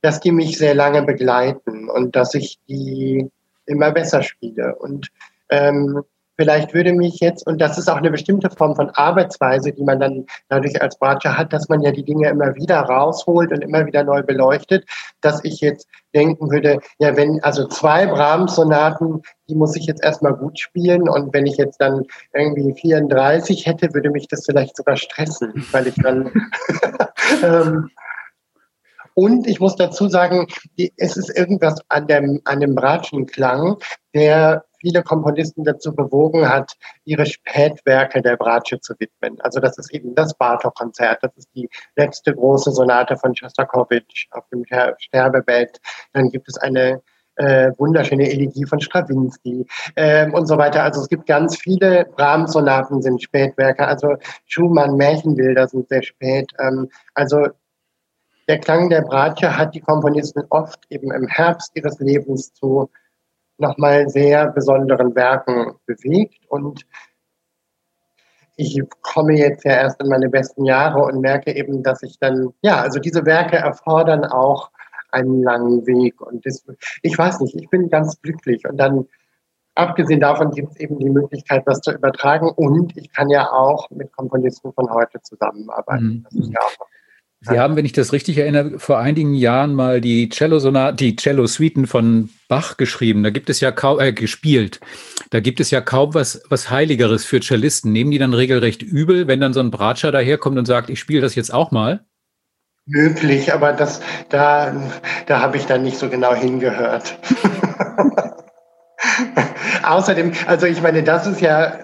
dass 0.02 0.20
die 0.20 0.32
mich 0.32 0.58
sehr 0.58 0.74
lange 0.74 1.02
begleiten 1.02 1.88
und 1.88 2.16
dass 2.16 2.34
ich 2.34 2.58
die 2.68 3.30
immer 3.66 3.92
besser 3.92 4.22
spiele. 4.22 4.74
Und 4.76 5.10
ähm, 5.50 6.02
Vielleicht 6.40 6.72
würde 6.72 6.92
mich 6.92 7.18
jetzt, 7.18 7.44
und 7.48 7.60
das 7.60 7.78
ist 7.78 7.90
auch 7.90 7.96
eine 7.96 8.12
bestimmte 8.12 8.48
Form 8.48 8.76
von 8.76 8.90
Arbeitsweise, 8.90 9.72
die 9.72 9.82
man 9.82 9.98
dann 9.98 10.24
dadurch 10.48 10.80
als 10.80 10.96
Bratscher 10.96 11.36
hat, 11.36 11.52
dass 11.52 11.68
man 11.68 11.82
ja 11.82 11.90
die 11.90 12.04
Dinge 12.04 12.28
immer 12.28 12.54
wieder 12.54 12.78
rausholt 12.78 13.50
und 13.50 13.62
immer 13.62 13.84
wieder 13.86 14.04
neu 14.04 14.22
beleuchtet, 14.22 14.88
dass 15.20 15.42
ich 15.42 15.60
jetzt 15.60 15.88
denken 16.14 16.48
würde, 16.48 16.78
ja, 17.00 17.16
wenn, 17.16 17.42
also 17.42 17.66
zwei 17.66 18.06
Brahms-Sonaten, 18.06 19.22
die 19.48 19.56
muss 19.56 19.74
ich 19.74 19.86
jetzt 19.86 20.04
erstmal 20.04 20.34
gut 20.34 20.60
spielen. 20.60 21.08
Und 21.08 21.34
wenn 21.34 21.44
ich 21.44 21.56
jetzt 21.56 21.80
dann 21.80 22.04
irgendwie 22.32 22.72
34 22.72 23.66
hätte, 23.66 23.92
würde 23.92 24.10
mich 24.10 24.28
das 24.28 24.46
vielleicht 24.46 24.76
sogar 24.76 24.96
stressen, 24.96 25.66
weil 25.72 25.88
ich 25.88 25.96
dann 25.96 26.30
ähm, 27.42 27.90
und 29.14 29.48
ich 29.48 29.58
muss 29.58 29.74
dazu 29.74 30.08
sagen, 30.08 30.46
es 30.96 31.16
ist 31.16 31.36
irgendwas 31.36 31.80
an 31.88 32.06
dem, 32.06 32.40
an 32.44 32.60
dem 32.60 32.76
Bratschenklang, 32.76 33.78
der 34.14 34.64
viele 34.78 35.02
Komponisten 35.02 35.64
dazu 35.64 35.94
bewogen 35.94 36.48
hat, 36.48 36.72
ihre 37.04 37.26
Spätwerke 37.26 38.22
der 38.22 38.36
Bratsche 38.36 38.80
zu 38.80 38.94
widmen. 38.98 39.40
Also 39.40 39.60
das 39.60 39.78
ist 39.78 39.92
eben 39.92 40.14
das 40.14 40.34
Bartok-Konzert, 40.34 41.22
das 41.22 41.36
ist 41.36 41.48
die 41.54 41.68
letzte 41.96 42.34
große 42.34 42.72
Sonate 42.72 43.16
von 43.16 43.34
Schostakowitsch 43.34 44.26
auf 44.30 44.48
dem 44.48 44.64
Sterbebett. 44.98 45.80
Dann 46.12 46.30
gibt 46.30 46.48
es 46.48 46.56
eine 46.58 47.02
äh, 47.38 47.70
wunderschöne 47.78 48.30
Elegie 48.30 48.66
von 48.66 48.80
Stravinsky 48.80 49.66
ähm, 49.96 50.34
und 50.34 50.46
so 50.46 50.58
weiter. 50.58 50.82
Also 50.82 51.00
es 51.00 51.08
gibt 51.08 51.26
ganz 51.26 51.56
viele 51.56 52.04
Brahms-Sonaten 52.16 53.00
sind 53.00 53.22
Spätwerke. 53.22 53.86
Also 53.86 54.16
Schumann, 54.46 54.96
Märchenbilder 54.96 55.68
sind 55.68 55.88
sehr 55.88 56.02
spät. 56.02 56.52
Ähm, 56.58 56.88
also 57.14 57.46
der 58.48 58.58
Klang 58.58 58.88
der 58.88 59.02
Bratsche 59.02 59.56
hat 59.56 59.74
die 59.74 59.80
Komponisten 59.80 60.42
oft 60.50 60.80
eben 60.90 61.12
im 61.12 61.28
Herbst 61.28 61.70
ihres 61.74 61.98
Lebens 62.00 62.52
zu 62.54 62.90
nochmal 63.58 64.08
sehr 64.08 64.50
besonderen 64.50 65.14
Werken 65.14 65.74
bewegt. 65.86 66.44
Und 66.48 66.86
ich 68.56 68.80
komme 69.02 69.36
jetzt 69.36 69.64
ja 69.64 69.72
erst 69.72 70.00
in 70.00 70.08
meine 70.08 70.28
besten 70.28 70.64
Jahre 70.64 71.02
und 71.02 71.20
merke 71.20 71.54
eben, 71.54 71.82
dass 71.82 72.02
ich 72.02 72.18
dann, 72.18 72.52
ja, 72.62 72.80
also 72.80 72.98
diese 72.98 73.24
Werke 73.24 73.56
erfordern 73.56 74.24
auch 74.24 74.70
einen 75.10 75.42
langen 75.42 75.86
Weg. 75.86 76.20
Und 76.20 76.44
das, 76.44 76.64
ich 77.02 77.16
weiß 77.16 77.40
nicht, 77.40 77.54
ich 77.54 77.68
bin 77.70 77.88
ganz 77.88 78.20
glücklich. 78.20 78.66
Und 78.68 78.76
dann, 78.78 79.06
abgesehen 79.74 80.20
davon, 80.20 80.50
gibt 80.50 80.72
es 80.72 80.80
eben 80.80 80.98
die 80.98 81.10
Möglichkeit, 81.10 81.62
was 81.66 81.80
zu 81.80 81.92
übertragen. 81.92 82.48
Und 82.48 82.96
ich 82.96 83.12
kann 83.12 83.30
ja 83.30 83.50
auch 83.50 83.88
mit 83.90 84.12
Komponisten 84.12 84.72
von 84.72 84.90
heute 84.90 85.20
zusammenarbeiten. 85.22 86.24
Das 86.24 86.34
ist 86.34 86.50
ja 86.52 86.60
auch 86.60 86.86
Sie 87.40 87.58
haben, 87.58 87.76
wenn 87.76 87.84
ich 87.84 87.92
das 87.92 88.12
richtig 88.12 88.38
erinnere, 88.38 88.80
vor 88.80 88.98
einigen 88.98 89.32
Jahren 89.32 89.74
mal 89.74 90.00
die 90.00 90.28
Cello-Sonate, 90.28 90.96
die 90.96 91.14
Cello-Suiten 91.14 91.86
von 91.86 92.30
Bach 92.48 92.76
geschrieben. 92.76 93.22
Da 93.22 93.30
gibt 93.30 93.48
es 93.48 93.60
ja 93.60 93.70
kaum, 93.70 94.00
äh, 94.00 94.12
gespielt. 94.12 94.80
Da 95.30 95.38
gibt 95.38 95.60
es 95.60 95.70
ja 95.70 95.80
kaum 95.80 96.14
was, 96.14 96.42
was 96.48 96.68
Heiligeres 96.68 97.24
für 97.24 97.40
Cellisten. 97.40 97.92
Nehmen 97.92 98.10
die 98.10 98.18
dann 98.18 98.34
regelrecht 98.34 98.82
übel, 98.82 99.28
wenn 99.28 99.40
dann 99.40 99.52
so 99.52 99.60
ein 99.60 99.70
Bratscher 99.70 100.10
daherkommt 100.10 100.58
und 100.58 100.66
sagt, 100.66 100.90
ich 100.90 100.98
spiele 100.98 101.20
das 101.20 101.36
jetzt 101.36 101.54
auch 101.54 101.70
mal? 101.70 102.04
Möglich, 102.86 103.52
aber 103.52 103.72
das, 103.72 104.00
da, 104.30 104.90
da 105.26 105.40
habe 105.40 105.58
ich 105.58 105.66
dann 105.66 105.84
nicht 105.84 105.98
so 105.98 106.08
genau 106.08 106.34
hingehört. 106.34 107.18
Außerdem, 109.84 110.32
also 110.46 110.66
ich 110.66 110.82
meine, 110.82 111.04
das 111.04 111.26
ist 111.26 111.40
ja 111.40 111.78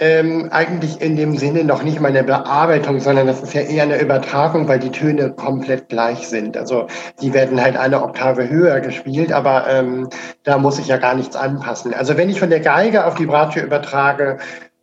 ähm, 0.00 0.48
eigentlich 0.50 1.00
in 1.00 1.16
dem 1.16 1.36
Sinne 1.36 1.64
noch 1.64 1.82
nicht 1.82 2.00
mal 2.00 2.08
eine 2.08 2.24
Bearbeitung, 2.24 3.00
sondern 3.00 3.26
das 3.26 3.42
ist 3.42 3.54
ja 3.54 3.62
eher 3.62 3.82
eine 3.82 4.00
Übertragung, 4.00 4.68
weil 4.68 4.78
die 4.78 4.90
Töne 4.90 5.30
komplett 5.32 5.88
gleich 5.88 6.28
sind. 6.28 6.56
Also 6.56 6.86
die 7.20 7.32
werden 7.34 7.60
halt 7.60 7.76
eine 7.76 8.02
Oktave 8.02 8.48
höher 8.48 8.80
gespielt, 8.80 9.32
aber 9.32 9.66
ähm, 9.68 10.08
da 10.44 10.58
muss 10.58 10.78
ich 10.78 10.88
ja 10.88 10.96
gar 10.96 11.14
nichts 11.14 11.36
anpassen. 11.36 11.94
Also 11.94 12.16
wenn 12.16 12.30
ich 12.30 12.40
von 12.40 12.50
der 12.50 12.60
Geige 12.60 13.06
auf 13.06 13.14
die 13.14 13.26
Bratsche 13.26 13.60
übertrage, 13.60 14.38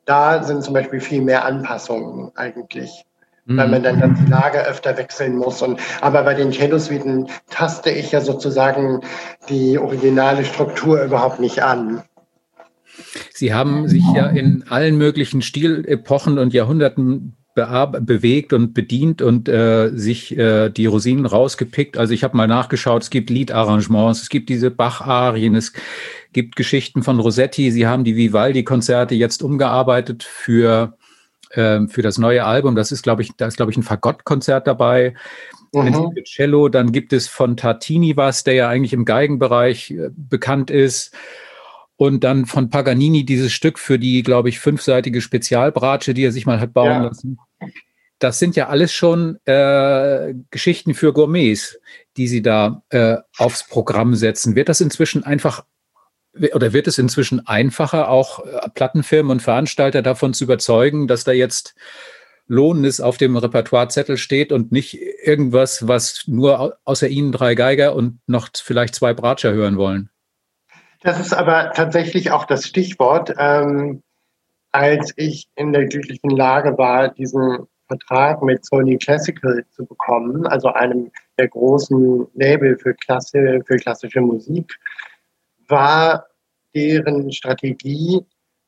da 0.06 0.44
sind 0.44 0.64
zum 0.64 0.74
Beispiel 0.74 1.00
viel 1.00 1.22
mehr 1.22 1.46
Anpassungen 1.46 2.32
eigentlich 2.36 3.06
weil 3.48 3.68
man 3.68 3.84
dann, 3.84 4.00
dann 4.00 4.16
die 4.16 4.30
Lage 4.30 4.66
öfter 4.66 4.98
wechseln 4.98 5.38
muss. 5.38 5.62
Und, 5.62 5.80
aber 6.02 6.24
bei 6.24 6.34
den 6.34 6.52
Cello-Suiten 6.52 7.28
taste 7.50 7.92
ich 7.92 8.12
ja 8.12 8.22
sozusagen 8.22 9.02
die 9.50 9.78
originale 9.78 10.46
Struktur 10.46 11.04
überhaupt 11.04 11.40
nicht 11.40 11.62
an. 11.62 12.04
Sie 13.36 13.54
haben 13.54 13.90
sich 13.90 14.04
ja 14.16 14.28
in 14.28 14.64
allen 14.70 14.98
möglichen 14.98 15.42
Stilepochen 15.42 16.38
und 16.38 16.54
Jahrhunderten 16.54 17.36
bewegt 17.54 18.54
und 18.54 18.74
bedient 18.74 19.22
und 19.22 19.50
äh, 19.50 19.90
sich 19.94 20.38
äh, 20.38 20.70
die 20.70 20.86
Rosinen 20.86 21.26
rausgepickt. 21.26 21.98
Also 21.98 22.14
ich 22.14 22.24
habe 22.24 22.38
mal 22.38 22.48
nachgeschaut, 22.48 23.04
es 23.04 23.10
gibt 23.10 23.30
Liedarrangements, 23.30 24.22
es 24.22 24.30
gibt 24.30 24.48
diese 24.48 24.72
Bach-Arien, 24.72 25.56
es 25.56 25.74
gibt 26.32 26.56
Geschichten 26.56 27.04
von 27.04 27.20
Rossetti. 27.20 27.72
Sie 27.72 27.88
haben 27.88 28.06
die 28.06 28.16
Vivaldi-Konzerte 28.16 29.16
jetzt 29.16 29.44
umgearbeitet 29.44 30.24
für, 30.24 30.98
äh, 31.52 31.88
für 31.88 32.02
das 32.02 32.18
neue 32.18 32.46
Album. 32.46 32.76
Das 32.76 32.94
ist, 32.94 33.04
glaube 33.04 33.22
ich, 33.22 33.32
da 33.36 33.48
ist, 33.48 33.58
glaube 33.58 33.72
ich, 33.72 33.78
ein 33.78 33.84
Fagott-Konzert 33.84 34.66
dabei. 34.66 35.14
Mhm. 35.74 36.14
Cello, 36.24 36.70
dann 36.70 36.94
gibt 36.94 37.12
es 37.12 37.28
von 37.28 37.58
Tartini 37.58 38.16
was, 38.16 38.46
der 38.46 38.54
ja 38.54 38.70
eigentlich 38.70 38.94
im 38.94 39.04
Geigenbereich 39.04 39.92
äh, 39.92 40.10
bekannt 40.16 40.72
ist. 40.72 41.14
Und 41.98 42.24
dann 42.24 42.46
von 42.46 42.70
Paganini 42.70 43.26
dieses 43.26 43.54
Stück 43.54 43.80
für 43.80 43.98
die, 43.98 44.22
glaube 44.22 44.50
ich, 44.50 44.60
fünfseitige 44.60 45.22
Spezialbratsche, 45.22 46.14
die 46.14 46.24
er 46.24 46.32
sich 46.32 46.46
mal 46.46 46.60
hat 46.60 46.74
bauen 46.74 46.88
ja. 46.88 47.04
lassen. 47.04 47.38
Das 48.20 48.40
sind 48.40 48.56
ja 48.56 48.68
alles 48.68 48.94
schon 48.94 49.38
äh, 49.46 50.34
Geschichten 50.50 50.94
für 50.94 51.14
Gourmets, 51.14 51.80
die 52.18 52.28
sie 52.28 52.42
da 52.42 52.84
äh, 52.90 53.18
aufs 53.38 53.68
Programm 53.68 54.16
setzen. 54.16 54.56
Wird 54.56 54.70
das 54.70 54.82
inzwischen 54.82 55.24
einfach 55.24 55.66
oder 56.54 56.74
wird 56.74 56.88
es 56.88 56.98
inzwischen 56.98 57.46
einfacher, 57.48 58.10
auch 58.10 58.46
äh, 58.46 58.70
Plattenfirmen 58.74 59.32
und 59.32 59.42
Veranstalter 59.42 60.02
davon 60.02 60.34
zu 60.34 60.44
überzeugen, 60.44 61.08
dass 61.08 61.24
da 61.24 61.32
jetzt 61.32 61.76
Lohnendes 62.48 63.02
auf 63.02 63.18
dem 63.18 63.38
Repertoirezettel 63.38 64.18
steht 64.18 64.52
und 64.52 64.72
nicht 64.72 65.00
irgendwas, 65.24 65.88
was 65.88 66.24
nur 66.28 66.78
außer 66.84 67.08
Ihnen 67.08 67.32
drei 67.32 67.56
Geiger 67.56 67.96
und 67.96 68.20
noch 68.28 68.50
vielleicht 68.54 68.96
zwei 68.96 69.14
Bratscher 69.14 69.54
hören 69.54 69.78
wollen? 69.78 70.10
Das 71.06 71.20
ist 71.20 71.34
aber 71.34 71.72
tatsächlich 71.74 72.32
auch 72.32 72.46
das 72.46 72.66
Stichwort. 72.66 73.32
Ähm, 73.38 74.02
als 74.72 75.14
ich 75.18 75.48
in 75.56 75.72
der 75.72 75.86
glücklichen 75.86 76.32
Lage 76.32 76.80
war, 76.80 77.10
diesen 77.10 77.68
Vertrag 77.88 78.42
mit 78.42 78.66
Sony 78.66 78.98
Classical 78.98 79.64
zu 79.70 79.86
bekommen, 79.86 80.48
also 80.48 80.70
einem 80.70 81.12
der 81.38 81.50
großen 81.50 82.26
Label 82.34 82.80
für, 82.80 82.96
Klasse, 82.96 83.62
für 83.68 83.78
klassische 83.78 84.20
Musik, 84.20 84.80
war 85.68 86.26
deren 86.74 87.32
Strategie 87.32 88.26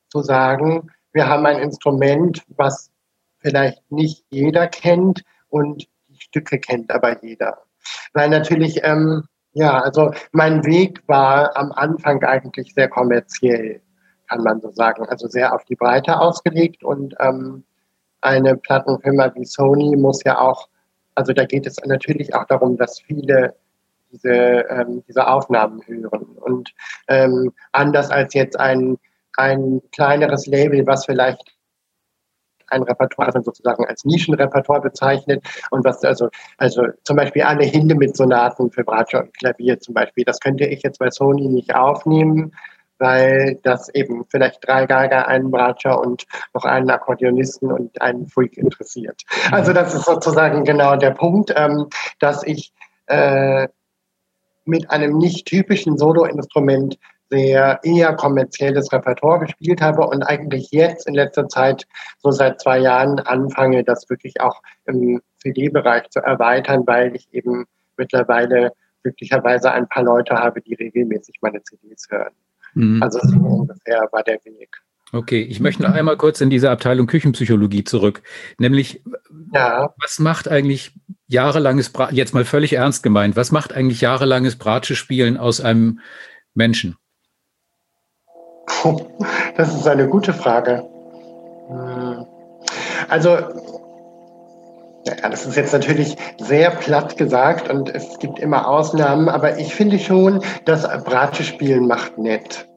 zu 0.09 0.21
sagen, 0.21 0.91
wir 1.13 1.27
haben 1.27 1.47
ein 1.47 1.57
Instrument, 1.57 2.43
was 2.49 2.91
vielleicht 3.39 3.81
nicht 3.91 4.23
jeder 4.29 4.67
kennt 4.67 5.23
und 5.49 5.87
die 6.07 6.21
Stücke 6.21 6.59
kennt 6.59 6.91
aber 6.91 7.19
jeder. 7.23 7.63
Weil 8.13 8.29
natürlich 8.29 8.81
ähm, 8.83 9.23
ja, 9.57 9.79
also 9.79 10.11
mein 10.33 10.63
Weg 10.65 11.01
war 11.07 11.57
am 11.57 11.71
Anfang 11.71 12.23
eigentlich 12.23 12.75
sehr 12.75 12.87
kommerziell, 12.87 13.81
kann 14.29 14.43
man 14.43 14.61
so 14.61 14.69
sagen. 14.71 15.03
Also 15.09 15.27
sehr 15.27 15.53
auf 15.53 15.65
die 15.65 15.75
Breite 15.75 16.19
ausgelegt 16.19 16.83
und 16.83 17.15
ähm, 17.19 17.63
eine 18.21 18.55
Plattenfirma 18.55 19.33
wie 19.33 19.45
Sony 19.45 19.95
muss 19.95 20.23
ja 20.23 20.39
auch, 20.39 20.69
also 21.15 21.33
da 21.33 21.45
geht 21.45 21.65
es 21.65 21.77
natürlich 21.85 22.35
auch 22.35 22.45
darum, 22.45 22.77
dass 22.77 22.99
viele 22.99 23.55
diese, 24.11 24.29
ähm, 24.29 25.03
diese 25.07 25.27
Aufnahmen 25.27 25.81
hören. 25.87 26.37
Und 26.39 26.71
ähm, 27.07 27.51
anders 27.71 28.11
als 28.11 28.35
jetzt 28.35 28.59
ein, 28.59 28.99
ein 29.37 29.81
kleineres 29.91 30.45
Label, 30.45 30.85
was 30.85 31.05
vielleicht 31.05 31.56
ein 32.67 32.83
Repertoire 32.83 33.27
also 33.27 33.41
sozusagen 33.41 33.85
als 33.85 34.05
Nischenrepertoire 34.05 34.81
bezeichnet 34.81 35.43
und 35.71 35.83
was 35.85 36.03
also 36.03 36.29
also 36.57 36.83
zum 37.03 37.15
Beispiel 37.15 37.43
alle 37.43 37.65
Hinde 37.65 37.95
mit 37.95 38.15
Sonaten 38.15 38.71
für 38.71 38.83
Bratsche 38.83 39.19
und 39.19 39.37
Klavier 39.37 39.79
zum 39.79 39.93
Beispiel, 39.93 40.23
das 40.23 40.39
könnte 40.39 40.65
ich 40.65 40.83
jetzt 40.83 40.99
bei 40.99 41.09
Sony 41.09 41.47
nicht 41.47 41.75
aufnehmen, 41.75 42.53
weil 42.99 43.59
das 43.63 43.89
eben 43.89 44.25
vielleicht 44.29 44.67
drei 44.67 44.85
Geiger, 44.85 45.27
einen 45.27 45.51
Bratscher 45.51 45.99
und 45.99 46.25
noch 46.53 46.65
einen 46.65 46.89
Akkordeonisten 46.89 47.71
und 47.71 48.01
einen 48.01 48.27
Freak 48.27 48.57
interessiert. 48.57 49.21
Also 49.51 49.73
das 49.73 49.93
ist 49.93 50.05
sozusagen 50.05 50.63
genau 50.63 50.95
der 50.95 51.11
Punkt, 51.11 51.53
ähm, 51.55 51.87
dass 52.19 52.43
ich 52.43 52.73
äh, 53.07 53.67
mit 54.65 54.89
einem 54.91 55.17
nicht 55.17 55.45
typischen 55.45 55.97
Soloinstrument 55.97 56.97
sehr 57.29 57.79
eher 57.83 58.13
kommerzielles 58.13 58.91
Repertoire 58.91 59.39
gespielt 59.39 59.81
habe 59.81 60.07
und 60.07 60.23
eigentlich 60.23 60.71
jetzt 60.71 61.07
in 61.07 61.13
letzter 61.13 61.47
Zeit, 61.49 61.85
so 62.19 62.31
seit 62.31 62.61
zwei 62.61 62.79
Jahren, 62.79 63.19
anfange, 63.19 63.83
das 63.83 64.09
wirklich 64.09 64.39
auch 64.41 64.61
im 64.85 65.21
CD-Bereich 65.41 66.09
zu 66.09 66.19
erweitern, 66.19 66.83
weil 66.85 67.15
ich 67.15 67.27
eben 67.33 67.65
mittlerweile 67.97 68.71
glücklicherweise 69.03 69.71
ein 69.71 69.87
paar 69.87 70.03
Leute 70.03 70.35
habe, 70.35 70.61
die 70.61 70.73
regelmäßig 70.73 71.35
meine 71.41 71.61
CDs 71.63 72.07
hören. 72.09 72.33
Mhm. 72.73 73.01
Also 73.01 73.19
so 73.21 73.37
ungefähr 73.37 74.07
war 74.11 74.23
der 74.23 74.39
Weg. 74.45 74.69
Okay, 75.13 75.41
ich 75.41 75.61
möchte 75.61 75.83
noch 75.83 75.93
einmal 75.93 76.17
kurz 76.17 76.41
in 76.41 76.49
diese 76.49 76.69
Abteilung 76.69 77.07
Küchenpsychologie 77.07 77.85
zurück. 77.85 78.21
Nämlich, 78.57 79.01
ja. 79.53 79.93
was 80.01 80.19
macht 80.19 80.49
eigentlich 80.49 80.91
jahrelanges, 81.27 81.91
Bra 81.91 82.09
jetzt 82.11 82.33
mal 82.33 82.43
völlig 82.43 82.73
ernst 82.73 83.03
gemeint, 83.03 83.37
was 83.37 83.51
macht 83.51 83.71
eigentlich 83.73 84.01
jahrelanges 84.01 84.57
Bratsche-Spielen 84.57 85.37
aus 85.37 85.61
einem 85.61 86.01
Menschen? 86.55 86.97
Das 89.55 89.73
ist 89.73 89.87
eine 89.87 90.07
gute 90.07 90.33
Frage. 90.33 90.85
Hm. 91.69 92.25
Also, 93.09 93.29
ja, 95.05 95.29
das 95.29 95.45
ist 95.45 95.55
jetzt 95.55 95.73
natürlich 95.73 96.15
sehr 96.37 96.71
platt 96.71 97.17
gesagt 97.17 97.69
und 97.69 97.93
es 97.93 98.19
gibt 98.19 98.39
immer 98.39 98.67
Ausnahmen, 98.67 99.29
aber 99.29 99.57
ich 99.57 99.73
finde 99.73 99.99
schon, 99.99 100.43
dass 100.65 100.83
Bratsche 101.03 101.43
spielen 101.43 101.87
macht 101.87 102.17
nett. 102.17 102.67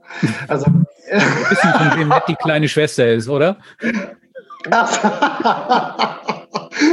Also, 0.48 0.66
Wir 1.10 1.20
wissen, 1.20 1.72
von 1.72 1.98
wem 1.98 2.08
nett 2.08 2.22
die 2.28 2.36
kleine 2.36 2.68
Schwester 2.68 3.08
ist, 3.08 3.28
oder? 3.28 3.56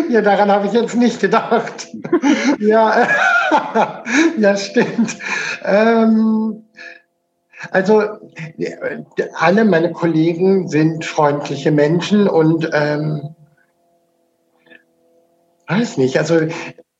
ja, 0.10 0.22
daran 0.22 0.52
habe 0.52 0.68
ich 0.68 0.74
jetzt 0.74 0.96
nicht 0.96 1.20
gedacht. 1.20 1.88
ja, 2.60 3.08
ja, 4.38 4.56
stimmt. 4.56 5.18
Ähm, 5.64 6.67
also 7.72 8.04
alle 9.34 9.66
meine 9.66 9.92
Kollegen 9.92 10.68
sind 10.68 11.06
freundliche 11.06 11.72
Menschen 11.72 12.28
und 12.28 12.70
ähm, 12.74 13.36
weiß 15.68 15.98
nicht, 15.98 16.18
also 16.18 16.42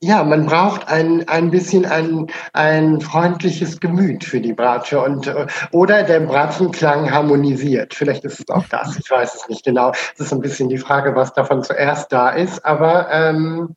ja, 0.00 0.22
man 0.22 0.46
braucht 0.46 0.86
ein, 0.88 1.28
ein 1.28 1.50
bisschen 1.50 1.84
ein, 1.84 2.28
ein 2.52 3.00
freundliches 3.00 3.80
Gemüt 3.80 4.22
für 4.22 4.40
die 4.40 4.52
Bratsche 4.52 5.00
und 5.00 5.26
äh, 5.26 5.46
oder 5.72 6.04
der 6.04 6.20
Bratschenklang 6.20 7.10
harmonisiert. 7.10 7.94
Vielleicht 7.94 8.24
ist 8.24 8.38
es 8.38 8.48
auch 8.48 8.66
das, 8.68 8.96
ich 8.96 9.10
weiß 9.10 9.34
es 9.34 9.48
nicht 9.48 9.64
genau. 9.64 9.90
Es 10.14 10.20
ist 10.20 10.32
ein 10.32 10.40
bisschen 10.40 10.68
die 10.68 10.78
Frage, 10.78 11.16
was 11.16 11.32
davon 11.32 11.64
zuerst 11.64 12.12
da 12.12 12.30
ist, 12.30 12.64
aber 12.64 13.10
ähm, 13.10 13.74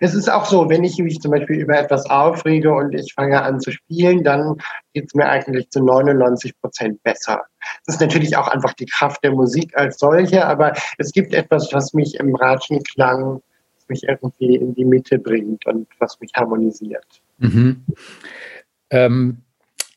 es 0.00 0.14
ist 0.14 0.28
auch 0.28 0.44
so, 0.44 0.68
wenn 0.68 0.84
ich 0.84 0.98
mich 0.98 1.20
zum 1.20 1.30
Beispiel 1.30 1.60
über 1.60 1.78
etwas 1.78 2.06
aufrege 2.06 2.72
und 2.72 2.94
ich 2.94 3.12
fange 3.14 3.42
an 3.42 3.60
zu 3.60 3.72
spielen, 3.72 4.24
dann 4.24 4.56
geht 4.94 5.06
es 5.06 5.14
mir 5.14 5.26
eigentlich 5.26 5.70
zu 5.70 5.82
99 5.82 6.60
Prozent 6.60 7.02
besser. 7.02 7.42
Das 7.86 7.96
ist 7.96 8.00
natürlich 8.00 8.36
auch 8.36 8.48
einfach 8.48 8.74
die 8.74 8.86
Kraft 8.86 9.22
der 9.24 9.32
Musik 9.32 9.76
als 9.76 9.98
solche, 9.98 10.46
aber 10.46 10.72
es 10.98 11.12
gibt 11.12 11.34
etwas, 11.34 11.72
was 11.72 11.94
mich 11.94 12.14
im 12.16 12.34
Ratschenklang, 12.34 13.42
mich 13.88 14.04
irgendwie 14.04 14.56
in 14.56 14.74
die 14.74 14.84
Mitte 14.84 15.18
bringt 15.18 15.66
und 15.66 15.88
was 15.98 16.20
mich 16.20 16.30
harmonisiert. 16.34 17.22
Mhm. 17.38 17.84
Ähm, 18.90 19.42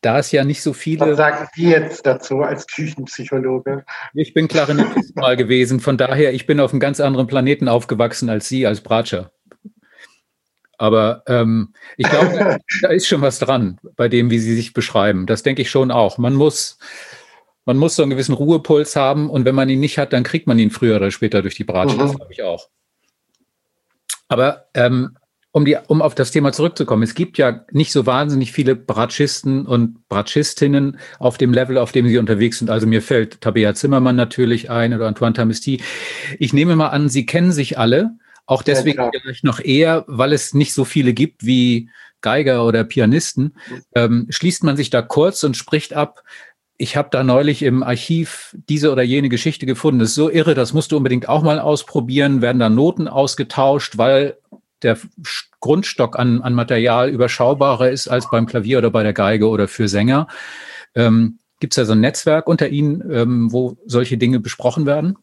da 0.01 0.17
es 0.17 0.31
ja 0.31 0.43
nicht 0.43 0.63
so 0.63 0.73
viele. 0.73 1.01
Was 1.01 1.17
sagen 1.17 1.47
Sie 1.53 1.69
jetzt 1.69 2.05
dazu 2.05 2.41
als 2.41 2.65
Küchenpsychologe? 2.67 3.85
Ich 4.13 4.33
bin 4.33 4.47
Klarinettist 4.47 5.15
mal 5.15 5.37
gewesen, 5.37 5.79
von 5.79 5.97
daher, 5.97 6.33
ich 6.33 6.47
bin 6.47 6.59
auf 6.59 6.71
einem 6.71 6.79
ganz 6.79 6.99
anderen 6.99 7.27
Planeten 7.27 7.67
aufgewachsen 7.67 8.29
als 8.29 8.49
Sie 8.49 8.65
als 8.65 8.81
Bratscher. 8.81 9.31
Aber 10.81 11.21
ähm, 11.27 11.73
ich 11.95 12.09
glaube, 12.09 12.57
da 12.81 12.89
ist 12.89 13.05
schon 13.05 13.21
was 13.21 13.37
dran 13.37 13.77
bei 13.95 14.09
dem, 14.09 14.31
wie 14.31 14.39
Sie 14.39 14.55
sich 14.55 14.73
beschreiben. 14.73 15.27
Das 15.27 15.43
denke 15.43 15.61
ich 15.61 15.69
schon 15.69 15.91
auch. 15.91 16.17
Man 16.17 16.33
muss, 16.33 16.79
man 17.65 17.77
muss 17.77 17.95
so 17.95 18.01
einen 18.01 18.09
gewissen 18.09 18.33
Ruhepuls 18.33 18.95
haben 18.95 19.29
und 19.29 19.45
wenn 19.45 19.53
man 19.53 19.69
ihn 19.69 19.79
nicht 19.79 19.99
hat, 19.99 20.11
dann 20.11 20.23
kriegt 20.23 20.47
man 20.47 20.57
ihn 20.57 20.71
früher 20.71 20.95
oder 20.95 21.11
später 21.11 21.43
durch 21.43 21.53
die 21.53 21.65
Bratsche. 21.65 21.97
Mhm. 21.97 21.99
Das 21.99 22.15
glaube 22.15 22.33
ich 22.33 22.41
auch. 22.41 22.67
Aber 24.27 24.69
ähm, 24.73 25.15
um, 25.51 25.65
die, 25.65 25.77
um 25.85 26.01
auf 26.01 26.15
das 26.15 26.31
Thema 26.31 26.51
zurückzukommen, 26.51 27.03
es 27.03 27.13
gibt 27.13 27.37
ja 27.37 27.63
nicht 27.71 27.91
so 27.91 28.07
wahnsinnig 28.07 28.51
viele 28.51 28.75
Bratschisten 28.75 29.67
und 29.67 30.09
Bratschistinnen 30.09 30.97
auf 31.19 31.37
dem 31.37 31.53
Level, 31.53 31.77
auf 31.77 31.91
dem 31.91 32.07
sie 32.07 32.17
unterwegs 32.17 32.57
sind. 32.57 32.71
Also 32.71 32.87
mir 32.87 33.03
fällt 33.03 33.41
Tabea 33.41 33.75
Zimmermann 33.75 34.15
natürlich 34.15 34.71
ein 34.71 34.95
oder 34.95 35.05
Antoine 35.05 35.33
Tamisti. 35.33 35.83
Ich 36.39 36.53
nehme 36.53 36.75
mal 36.75 36.87
an, 36.87 37.07
Sie 37.07 37.27
kennen 37.27 37.51
sich 37.51 37.77
alle 37.77 38.15
auch 38.45 38.63
deswegen 38.63 38.99
ja, 38.99 39.11
vielleicht 39.21 39.43
noch 39.43 39.59
eher, 39.59 40.03
weil 40.07 40.33
es 40.33 40.53
nicht 40.53 40.73
so 40.73 40.85
viele 40.85 41.13
gibt 41.13 41.45
wie 41.45 41.89
Geiger 42.21 42.65
oder 42.65 42.83
Pianisten, 42.83 43.57
ähm, 43.95 44.27
schließt 44.29 44.63
man 44.63 44.77
sich 44.77 44.89
da 44.89 45.01
kurz 45.01 45.43
und 45.43 45.57
spricht 45.57 45.93
ab, 45.93 46.23
ich 46.81 46.97
habe 46.97 47.09
da 47.11 47.23
neulich 47.23 47.61
im 47.61 47.83
Archiv 47.83 48.55
diese 48.67 48.91
oder 48.91 49.03
jene 49.03 49.29
Geschichte 49.29 49.67
gefunden. 49.67 49.99
Das 49.99 50.09
ist 50.09 50.15
so 50.15 50.31
irre, 50.31 50.55
das 50.55 50.73
musst 50.73 50.91
du 50.91 50.97
unbedingt 50.97 51.29
auch 51.29 51.43
mal 51.43 51.59
ausprobieren. 51.59 52.41
Werden 52.41 52.57
da 52.57 52.69
Noten 52.69 53.07
ausgetauscht, 53.07 53.99
weil 53.99 54.37
der 54.81 54.97
Grundstock 55.59 56.17
an, 56.17 56.41
an 56.41 56.55
Material 56.55 57.09
überschaubarer 57.09 57.91
ist 57.91 58.07
als 58.07 58.27
beim 58.31 58.47
Klavier 58.47 58.79
oder 58.79 58.89
bei 58.89 59.03
der 59.03 59.13
Geige 59.13 59.47
oder 59.47 59.67
für 59.67 59.87
Sänger. 59.87 60.27
Ähm, 60.95 61.37
Gibt 61.59 61.73
es 61.73 61.75
da 61.75 61.85
so 61.85 61.91
ein 61.91 61.99
Netzwerk 61.99 62.47
unter 62.47 62.69
Ihnen, 62.69 63.03
ähm, 63.11 63.51
wo 63.51 63.77
solche 63.85 64.17
Dinge 64.17 64.39
besprochen 64.39 64.87
werden? 64.87 65.17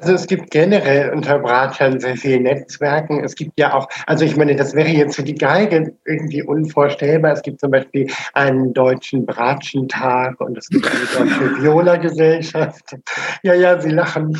Also 0.00 0.12
es 0.14 0.26
gibt 0.26 0.50
generell 0.50 1.10
unter 1.10 1.38
Bratschern 1.38 1.98
sehr 1.98 2.16
viele 2.16 2.40
Netzwerken. 2.40 3.24
Es 3.24 3.34
gibt 3.34 3.58
ja 3.58 3.74
auch, 3.74 3.88
also 4.06 4.24
ich 4.24 4.36
meine, 4.36 4.54
das 4.54 4.74
wäre 4.74 4.88
jetzt 4.88 5.16
für 5.16 5.24
die 5.24 5.34
Geige 5.34 5.94
irgendwie 6.04 6.42
unvorstellbar. 6.42 7.32
Es 7.32 7.42
gibt 7.42 7.60
zum 7.60 7.70
Beispiel 7.72 8.06
einen 8.34 8.72
deutschen 8.74 9.26
Bratschentag 9.26 10.40
und 10.40 10.56
es 10.56 10.68
gibt 10.68 10.86
eine 10.86 11.26
deutsche 11.26 11.56
Viola-Gesellschaft. 11.62 12.96
Ja, 13.42 13.54
ja, 13.54 13.80
Sie 13.80 13.90
lachen. 13.90 14.34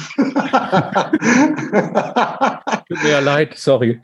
Tut 2.89 3.03
mir 3.03 3.11
ja 3.11 3.21
leid, 3.21 3.55
sorry. 3.57 4.01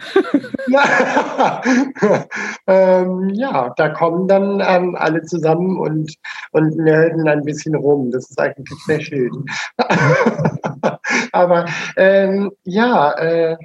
ja, 0.67 1.62
ähm, 2.67 3.31
ja 3.33 3.73
da 3.77 3.88
kommen 3.90 4.27
dann 4.29 4.61
ähm, 4.67 4.97
alle 4.99 5.23
zusammen 5.23 5.79
und, 5.79 6.14
und 6.51 6.77
nerden 6.77 7.29
ein 7.29 7.45
bisschen 7.45 7.75
rum. 7.77 8.11
Das 8.11 8.29
ist 8.29 8.40
eigentlich 8.40 8.79
sehr 8.87 9.01
schön. 9.01 9.45
Aber 11.33 11.66
ähm, 11.96 12.53
ja, 12.64 13.12
äh, 13.12 13.57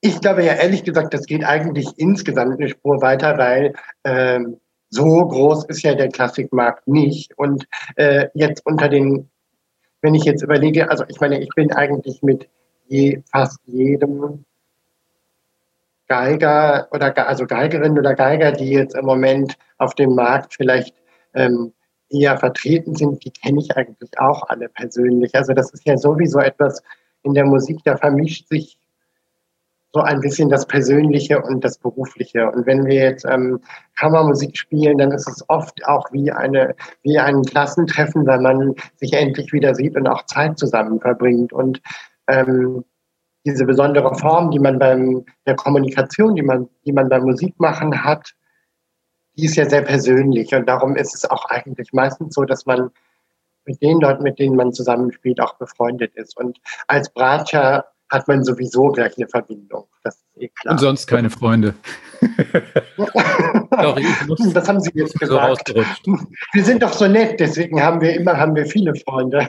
ich 0.00 0.20
glaube 0.20 0.44
ja 0.44 0.54
ehrlich 0.54 0.84
gesagt, 0.84 1.14
das 1.14 1.26
geht 1.26 1.44
eigentlich 1.44 1.88
insgesamt 1.96 2.58
eine 2.58 2.68
Spur 2.68 3.00
weiter, 3.02 3.38
weil 3.38 3.74
ähm, 4.04 4.60
so 4.90 5.26
groß 5.26 5.64
ist 5.66 5.82
ja 5.82 5.94
der 5.94 6.08
Klassikmarkt 6.08 6.86
nicht. 6.86 7.36
Und 7.38 7.66
äh, 7.96 8.28
jetzt 8.34 8.64
unter 8.66 8.88
den, 8.88 9.30
wenn 10.02 10.14
ich 10.14 10.24
jetzt 10.24 10.42
überlege, 10.42 10.90
also 10.90 11.04
ich 11.08 11.20
meine, 11.20 11.40
ich 11.40 11.48
bin 11.54 11.72
eigentlich 11.72 12.22
mit 12.22 12.48
je, 12.88 13.22
fast 13.30 13.58
jedem 13.66 14.44
Geiger 16.08 16.88
oder 16.90 17.26
also 17.26 17.46
Geigerin 17.46 17.98
oder 17.98 18.14
Geiger, 18.14 18.52
die 18.52 18.70
jetzt 18.70 18.94
im 18.94 19.06
Moment 19.06 19.56
auf 19.78 19.94
dem 19.94 20.14
Markt 20.14 20.54
vielleicht 20.54 20.94
ähm, 21.32 21.72
eher 22.12 22.38
vertreten 22.38 22.94
sind, 22.94 23.24
die 23.24 23.30
kenne 23.30 23.60
ich 23.60 23.76
eigentlich 23.76 24.10
auch 24.18 24.48
alle 24.48 24.68
persönlich. 24.68 25.34
Also 25.34 25.52
das 25.52 25.72
ist 25.72 25.86
ja 25.86 25.96
sowieso 25.96 26.38
etwas 26.38 26.82
in 27.22 27.34
der 27.34 27.44
Musik, 27.44 27.80
da 27.84 27.96
vermischt 27.96 28.48
sich 28.48 28.78
so 29.92 30.00
ein 30.00 30.20
bisschen 30.20 30.48
das 30.48 30.66
Persönliche 30.66 31.40
und 31.42 31.62
das 31.64 31.78
Berufliche. 31.78 32.50
Und 32.50 32.66
wenn 32.66 32.86
wir 32.86 32.94
jetzt 32.94 33.26
ähm, 33.26 33.60
Kammermusik 33.98 34.56
spielen, 34.56 34.98
dann 34.98 35.12
ist 35.12 35.28
es 35.28 35.44
oft 35.48 35.86
auch 35.86 36.10
wie 36.12 36.32
eine 36.32 36.74
wie 37.02 37.18
ein 37.18 37.42
Klassentreffen, 37.42 38.26
weil 38.26 38.40
man 38.40 38.74
sich 38.96 39.12
endlich 39.12 39.52
wieder 39.52 39.74
sieht 39.74 39.96
und 39.96 40.08
auch 40.08 40.24
Zeit 40.26 40.58
zusammen 40.58 40.98
verbringt. 40.98 41.52
Und 41.52 41.82
ähm, 42.26 42.84
diese 43.44 43.66
besondere 43.66 44.14
Form, 44.14 44.50
die 44.50 44.58
man 44.58 44.78
beim 44.78 45.24
der 45.46 45.56
Kommunikation, 45.56 46.36
die 46.36 46.42
man 46.42 46.68
die 46.86 46.92
man 46.92 47.10
beim 47.10 47.24
Musikmachen 47.24 48.02
hat, 48.02 48.32
die 49.36 49.46
ist 49.46 49.56
ja 49.56 49.68
sehr 49.68 49.82
persönlich 49.82 50.54
und 50.54 50.66
darum 50.66 50.96
ist 50.96 51.14
es 51.14 51.24
auch 51.24 51.46
eigentlich 51.46 51.92
meistens 51.92 52.34
so, 52.34 52.44
dass 52.44 52.66
man 52.66 52.90
mit 53.64 53.80
den 53.80 54.00
Leuten, 54.00 54.22
mit 54.22 54.38
denen 54.38 54.56
man 54.56 54.72
zusammenspielt, 54.72 55.40
auch 55.40 55.54
befreundet 55.54 56.14
ist. 56.14 56.36
Und 56.36 56.58
als 56.88 57.10
Bratscher 57.10 57.86
hat 58.10 58.28
man 58.28 58.44
sowieso 58.44 58.88
gleich 58.88 59.16
eine 59.16 59.26
Verbindung. 59.26 59.86
Das 60.02 60.16
ist 60.16 60.42
eh 60.42 60.48
klar. 60.48 60.72
Und 60.72 60.78
sonst 60.78 61.06
keine 61.06 61.30
Freunde. 61.30 61.74
Sorry, 63.70 64.06
muss, 64.26 64.52
das 64.52 64.68
haben 64.68 64.80
Sie 64.80 64.90
jetzt 64.94 65.18
gesagt. 65.18 65.74
Wir 66.52 66.64
sind 66.64 66.82
doch 66.82 66.92
so 66.92 67.08
nett, 67.08 67.40
deswegen 67.40 67.82
haben 67.82 68.00
wir 68.00 68.14
immer 68.14 68.36
haben 68.36 68.54
wir 68.54 68.66
viele 68.66 68.94
Freunde. 68.96 69.48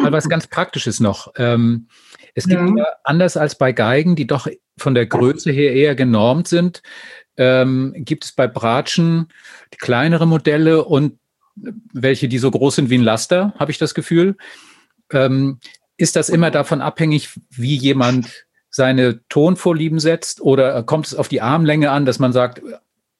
Mal 0.00 0.12
was 0.12 0.28
ganz 0.28 0.46
Praktisches 0.46 1.00
noch. 1.00 1.32
Ähm, 1.36 1.88
es 2.34 2.46
gibt 2.46 2.62
ja. 2.76 2.86
anders 3.04 3.36
als 3.36 3.56
bei 3.56 3.72
Geigen, 3.72 4.16
die 4.16 4.26
doch 4.26 4.48
von 4.78 4.94
der 4.94 5.06
Größe 5.06 5.50
her 5.52 5.74
eher 5.74 5.94
genormt 5.94 6.48
sind, 6.48 6.82
ähm, 7.36 7.94
gibt 7.96 8.24
es 8.24 8.32
bei 8.32 8.46
Bratschen 8.46 9.28
kleinere 9.78 10.26
Modelle 10.26 10.84
und 10.84 11.18
welche, 11.54 12.28
die 12.28 12.38
so 12.38 12.50
groß 12.50 12.76
sind 12.76 12.90
wie 12.90 12.98
ein 12.98 13.02
Laster, 13.02 13.54
habe 13.58 13.70
ich 13.70 13.78
das 13.78 13.94
Gefühl. 13.94 14.36
Ähm, 15.12 15.58
ist 15.96 16.16
das 16.16 16.28
immer 16.28 16.50
davon 16.50 16.80
abhängig, 16.80 17.38
wie 17.50 17.76
jemand 17.76 18.46
seine 18.70 19.26
Tonvorlieben 19.28 19.98
setzt 19.98 20.40
oder 20.40 20.82
kommt 20.84 21.06
es 21.06 21.14
auf 21.14 21.28
die 21.28 21.42
Armlänge 21.42 21.90
an, 21.90 22.06
dass 22.06 22.18
man 22.18 22.32
sagt, 22.32 22.62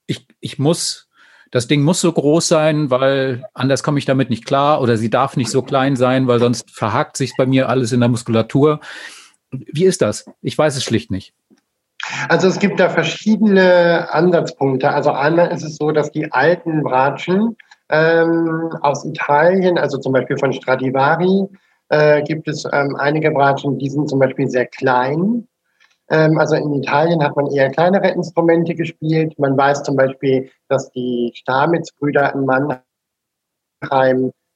ich, 0.07 0.27
ich 0.41 0.59
muss, 0.59 1.09
das 1.51 1.67
Ding 1.67 1.83
muss 1.83 2.01
so 2.01 2.13
groß 2.13 2.47
sein, 2.47 2.91
weil 2.91 3.45
anders 3.53 3.83
komme 3.83 3.99
ich 3.99 4.05
damit 4.05 4.31
nicht 4.31 4.47
klar 4.47 4.81
oder 4.81 4.97
sie 4.97 5.11
darf 5.11 5.37
nicht 5.37 5.51
so 5.51 5.63
klein 5.63 5.97
sein, 5.97 6.29
weil 6.29 6.39
sonst 6.39 6.71
verhakt 6.71 7.17
sich 7.17 7.33
bei 7.37 7.47
mir 7.47 7.69
alles 7.69 7.93
in 7.93 8.01
der 8.01 8.09
Muskulatur. 8.09 8.81
Wie 9.51 9.85
ist 9.85 10.01
das? 10.01 10.27
Ich 10.41 10.57
weiß 10.57 10.77
es 10.77 10.85
schlicht 10.85 11.11
nicht. 11.11 11.35
Also 12.29 12.49
es 12.49 12.59
gibt 12.59 12.81
da 12.81 12.89
verschiedene 12.89 14.09
Ansatzpunkte. 14.13 14.91
Also 14.91 15.11
einmal 15.11 15.53
ist 15.53 15.65
es 15.65 15.77
so, 15.77 15.91
dass 15.91 16.11
die 16.11 16.31
alten 16.33 16.83
Bratschen 16.83 17.57
ähm, 17.91 18.71
aus 18.83 19.05
Italien, 19.05 19.79
also 19.79 19.99
zum 19.99 20.13
Beispiel 20.13 20.39
von 20.39 20.53
Stradivari, 20.53 21.47
äh, 21.89 22.23
gibt 22.23 22.49
es 22.49 22.65
ähm, 22.73 22.97
einige 22.97 23.31
Bratschen, 23.31 23.79
die 23.79 23.91
sind 23.91 24.09
zum 24.09 24.19
Beispiel 24.19 24.49
sehr 24.49 24.67
klein. 24.67 25.47
Ähm, 26.09 26.39
also 26.39 26.57
in 26.57 26.75
Italien 26.75 27.23
hat 27.23 27.37
man 27.37 27.47
eher 27.49 27.71
kleinere 27.71 28.09
Instrumente 28.11 28.75
gespielt. 28.75 29.39
Man 29.39 29.57
weiß 29.57 29.83
zum 29.83 29.97
Beispiel, 29.97 30.51
dass 30.69 30.91
die 30.93 31.33
Stamitz-Brüder 31.35 32.35
in 32.35 32.45
Mannheim, 32.45 32.83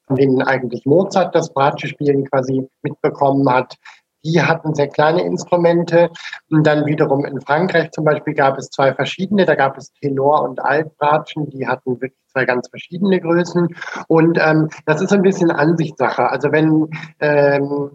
von 0.06 0.16
denen 0.16 0.42
eigentlich 0.42 0.84
Mozart 0.84 1.34
das 1.34 1.52
Bratsche-Spielen 1.52 2.28
quasi 2.30 2.68
mitbekommen 2.82 3.48
hat, 3.50 3.76
die 4.24 4.42
hatten 4.42 4.74
sehr 4.74 4.88
kleine 4.88 5.22
Instrumente. 5.22 6.10
Und 6.50 6.66
dann 6.66 6.86
wiederum 6.86 7.24
in 7.24 7.40
Frankreich 7.40 7.90
zum 7.90 8.04
Beispiel 8.04 8.34
gab 8.34 8.58
es 8.58 8.70
zwei 8.70 8.94
verschiedene. 8.94 9.44
Da 9.44 9.54
gab 9.54 9.76
es 9.76 9.92
Tenor 9.92 10.42
und 10.42 10.60
Altbratschen. 10.60 11.50
Die 11.50 11.66
hatten 11.66 12.00
wirklich 12.00 12.20
zwei 12.32 12.44
ganz 12.44 12.68
verschiedene 12.68 13.20
Größen. 13.20 13.68
Und 14.08 14.38
ähm, 14.40 14.70
das 14.86 15.00
ist 15.00 15.12
ein 15.12 15.22
bisschen 15.22 15.50
Ansichtssache. 15.50 16.28
Also 16.28 16.52
wenn 16.52 16.88
ähm, 17.20 17.90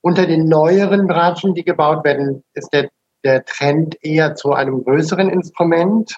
unter 0.00 0.26
den 0.26 0.48
neueren 0.48 1.06
Bratschen, 1.06 1.54
die 1.54 1.64
gebaut 1.64 2.04
werden, 2.04 2.44
ist 2.54 2.72
der, 2.72 2.88
der 3.24 3.44
Trend 3.44 3.96
eher 4.02 4.36
zu 4.36 4.52
einem 4.52 4.84
größeren 4.84 5.28
Instrument. 5.28 6.16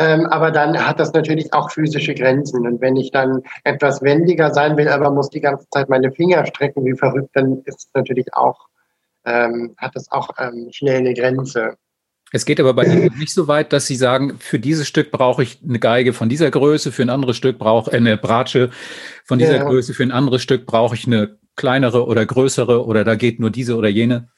Ähm, 0.00 0.26
aber 0.26 0.50
dann 0.50 0.86
hat 0.86 0.98
das 0.98 1.12
natürlich 1.12 1.52
auch 1.52 1.70
physische 1.70 2.14
Grenzen. 2.14 2.66
Und 2.66 2.80
wenn 2.80 2.96
ich 2.96 3.10
dann 3.10 3.42
etwas 3.64 4.00
wendiger 4.00 4.52
sein 4.54 4.78
will, 4.78 4.88
aber 4.88 5.10
muss 5.10 5.28
die 5.28 5.42
ganze 5.42 5.68
Zeit 5.68 5.90
meine 5.90 6.10
Finger 6.10 6.46
strecken 6.46 6.86
wie 6.86 6.96
verrückt, 6.96 7.30
dann 7.34 7.60
ist 7.66 7.80
es 7.80 7.90
natürlich 7.92 8.32
auch, 8.32 8.68
ähm, 9.26 9.74
hat 9.76 9.94
es 9.96 10.10
auch 10.10 10.30
ähm, 10.38 10.68
schnell 10.70 11.00
eine 11.00 11.12
Grenze. 11.12 11.76
Es 12.32 12.46
geht 12.46 12.60
aber 12.60 12.72
bei 12.72 12.84
Ihnen 12.84 13.18
nicht 13.18 13.34
so 13.34 13.46
weit, 13.46 13.74
dass 13.74 13.86
Sie 13.86 13.96
sagen, 13.96 14.38
für 14.38 14.58
dieses 14.58 14.88
Stück 14.88 15.10
brauche 15.10 15.42
ich 15.42 15.58
eine 15.62 15.80
Geige 15.80 16.14
von 16.14 16.30
dieser 16.30 16.50
Größe, 16.50 16.92
für 16.92 17.02
ein 17.02 17.10
anderes 17.10 17.36
Stück 17.36 17.58
brauche 17.58 17.90
ich 17.90 17.94
äh, 17.94 17.98
eine 17.98 18.16
Bratsche 18.16 18.70
von 19.24 19.38
dieser 19.38 19.56
ja. 19.56 19.64
Größe, 19.64 19.92
für 19.92 20.04
ein 20.04 20.12
anderes 20.12 20.40
Stück 20.40 20.64
brauche 20.64 20.94
ich 20.94 21.06
eine 21.06 21.36
kleinere 21.56 22.06
oder 22.06 22.24
größere 22.24 22.86
oder 22.86 23.04
da 23.04 23.16
geht 23.16 23.38
nur 23.38 23.50
diese 23.50 23.76
oder 23.76 23.88
jene. 23.88 24.28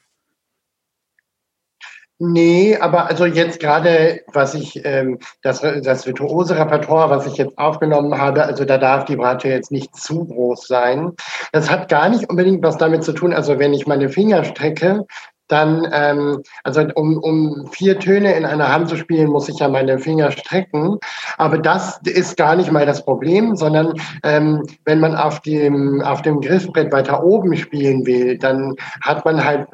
Nee, 2.25 2.77
aber 2.77 3.07
also 3.07 3.25
jetzt 3.25 3.59
gerade, 3.59 4.21
was 4.31 4.53
ich, 4.53 4.79
ähm, 4.85 5.19
das, 5.41 5.59
das 5.59 6.07
virtuose 6.07 6.57
Repertoire, 6.57 7.09
was 7.09 7.27
ich 7.27 7.35
jetzt 7.35 7.57
aufgenommen 7.57 8.17
habe, 8.17 8.45
also 8.45 8.63
da 8.63 8.77
darf 8.77 9.03
die 9.03 9.17
Bratsche 9.17 9.49
jetzt 9.49 9.73
nicht 9.73 9.93
zu 9.93 10.23
groß 10.23 10.65
sein. 10.65 11.11
Das 11.51 11.69
hat 11.69 11.89
gar 11.89 12.07
nicht 12.07 12.29
unbedingt 12.29 12.63
was 12.63 12.77
damit 12.77 13.03
zu 13.03 13.11
tun, 13.11 13.33
also 13.33 13.59
wenn 13.59 13.73
ich 13.73 13.87
meine 13.87 14.07
Finger 14.07 14.45
strecke, 14.45 15.05
dann, 15.49 15.85
ähm, 15.91 16.41
also 16.63 16.85
um, 16.95 17.17
um 17.17 17.67
vier 17.73 17.99
Töne 17.99 18.35
in 18.35 18.45
einer 18.45 18.71
Hand 18.71 18.87
zu 18.87 18.95
spielen, 18.95 19.29
muss 19.29 19.49
ich 19.49 19.59
ja 19.59 19.67
meine 19.67 19.99
Finger 19.99 20.31
strecken. 20.31 20.99
Aber 21.37 21.57
das 21.57 21.99
ist 22.05 22.37
gar 22.37 22.55
nicht 22.55 22.71
mal 22.71 22.85
das 22.85 23.03
Problem, 23.03 23.57
sondern 23.57 23.95
ähm, 24.23 24.63
wenn 24.85 25.01
man 25.01 25.13
auf 25.17 25.41
dem, 25.41 26.01
auf 26.01 26.21
dem 26.21 26.39
Griffbrett 26.39 26.93
weiter 26.93 27.21
oben 27.21 27.57
spielen 27.57 28.05
will, 28.05 28.37
dann 28.37 28.75
hat 29.01 29.25
man 29.25 29.43
halt 29.43 29.67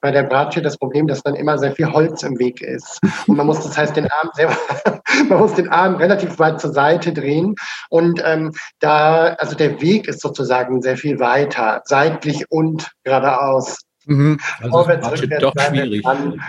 bei 0.00 0.10
der 0.10 0.24
Bratsche 0.24 0.62
das 0.62 0.76
Problem, 0.76 1.06
dass 1.06 1.22
dann 1.22 1.34
immer 1.34 1.58
sehr 1.58 1.72
viel 1.72 1.92
Holz 1.92 2.22
im 2.22 2.38
Weg 2.38 2.60
ist. 2.60 3.00
Und 3.26 3.36
man 3.36 3.46
muss, 3.46 3.60
das 3.60 3.76
heißt, 3.76 3.96
den 3.96 4.10
Arm 4.10 4.30
sehr, 4.34 4.50
man 5.28 5.38
muss 5.38 5.54
den 5.54 5.68
Arm 5.68 5.96
relativ 5.96 6.38
weit 6.38 6.60
zur 6.60 6.72
Seite 6.72 7.12
drehen. 7.12 7.54
Und 7.88 8.22
ähm, 8.24 8.52
da, 8.80 9.34
also 9.34 9.56
der 9.56 9.80
Weg 9.80 10.08
ist 10.08 10.20
sozusagen 10.20 10.82
sehr 10.82 10.96
viel 10.96 11.20
weiter, 11.20 11.82
seitlich 11.84 12.50
und 12.50 12.90
geradeaus. 13.04 13.78
Mhm. 14.06 14.38
Also 14.60 14.84
Bratsche 14.84 15.28
doch 15.28 15.52
schwierig. 15.58 16.02
Dran. 16.02 16.40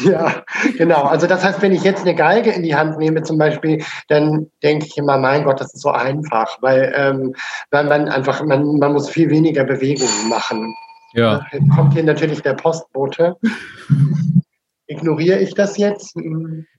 Ja, 0.00 0.44
genau. 0.76 1.04
Also 1.04 1.26
das 1.26 1.44
heißt, 1.44 1.62
wenn 1.62 1.72
ich 1.72 1.82
jetzt 1.82 2.02
eine 2.02 2.14
Geige 2.14 2.50
in 2.50 2.62
die 2.62 2.76
Hand 2.76 2.98
nehme 2.98 3.22
zum 3.22 3.38
Beispiel, 3.38 3.84
dann 4.08 4.50
denke 4.62 4.86
ich 4.86 4.96
immer, 4.96 5.18
mein 5.18 5.44
Gott, 5.44 5.60
das 5.60 5.74
ist 5.74 5.82
so 5.82 5.90
einfach, 5.90 6.58
weil, 6.60 6.92
ähm, 6.96 7.34
weil 7.70 7.84
man 7.84 8.08
einfach, 8.08 8.42
man, 8.44 8.78
man 8.78 8.92
muss 8.92 9.10
viel 9.10 9.30
weniger 9.30 9.64
Bewegungen 9.64 10.28
machen. 10.28 10.74
Ja. 11.16 11.46
Jetzt 11.50 11.70
kommt 11.70 11.94
hier 11.94 12.04
natürlich 12.04 12.42
der 12.42 12.54
Postbote. 12.54 13.36
Ignoriere 14.86 15.40
ich 15.40 15.54
das 15.54 15.78
jetzt? 15.78 16.14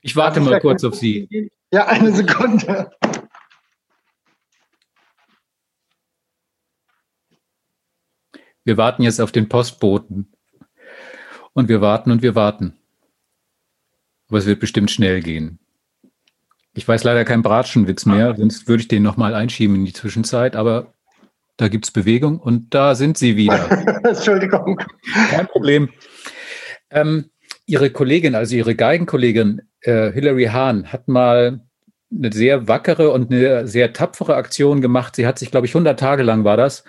Ich 0.00 0.16
warte 0.16 0.40
mal 0.40 0.60
kurz 0.60 0.84
auf 0.84 0.94
Sie. 0.94 1.50
Ja, 1.72 1.86
eine 1.88 2.12
Sekunde. 2.12 2.90
Wir 8.64 8.76
warten 8.76 9.02
jetzt 9.02 9.20
auf 9.20 9.32
den 9.32 9.48
Postboten. 9.48 10.32
Und 11.52 11.68
wir 11.68 11.80
warten 11.80 12.10
und 12.10 12.22
wir 12.22 12.34
warten. 12.34 12.78
Aber 14.28 14.38
es 14.38 14.46
wird 14.46 14.60
bestimmt 14.60 14.90
schnell 14.90 15.20
gehen. 15.20 15.58
Ich 16.74 16.86
weiß 16.86 17.02
leider 17.02 17.24
keinen 17.24 17.42
Bratschenwitz 17.42 18.06
mehr, 18.06 18.36
sonst 18.36 18.68
würde 18.68 18.82
ich 18.82 18.88
den 18.88 19.02
nochmal 19.02 19.34
einschieben 19.34 19.74
in 19.74 19.84
die 19.84 19.92
Zwischenzeit, 19.92 20.54
aber 20.54 20.94
da 21.58 21.68
gibt 21.68 21.84
es 21.84 21.90
Bewegung 21.90 22.38
und 22.38 22.72
da 22.72 22.94
sind 22.94 23.18
Sie 23.18 23.36
wieder. 23.36 23.68
Entschuldigung. 24.04 24.80
Kein 25.30 25.48
Problem. 25.48 25.90
Ähm, 26.90 27.30
Ihre 27.66 27.90
Kollegin, 27.90 28.34
also 28.34 28.56
Ihre 28.56 28.74
Geigenkollegin 28.74 29.62
äh, 29.82 30.10
Hilary 30.12 30.46
Hahn, 30.46 30.90
hat 30.92 31.08
mal 31.08 31.60
eine 32.10 32.32
sehr 32.32 32.68
wackere 32.68 33.10
und 33.10 33.32
eine 33.32 33.66
sehr 33.66 33.92
tapfere 33.92 34.36
Aktion 34.36 34.80
gemacht. 34.80 35.16
Sie 35.16 35.26
hat 35.26 35.38
sich, 35.38 35.50
glaube 35.50 35.66
ich, 35.66 35.72
100 35.72 35.98
Tage 35.98 36.22
lang 36.22 36.44
war 36.44 36.56
das, 36.56 36.84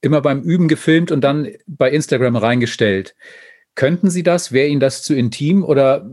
immer 0.00 0.22
beim 0.22 0.40
Üben 0.40 0.68
gefilmt 0.68 1.12
und 1.12 1.20
dann 1.20 1.48
bei 1.66 1.90
Instagram 1.90 2.36
reingestellt. 2.36 3.14
Könnten 3.74 4.08
Sie 4.08 4.22
das? 4.22 4.52
Wäre 4.52 4.68
Ihnen 4.68 4.80
das 4.80 5.02
zu 5.02 5.14
intim 5.14 5.62
oder 5.62 6.08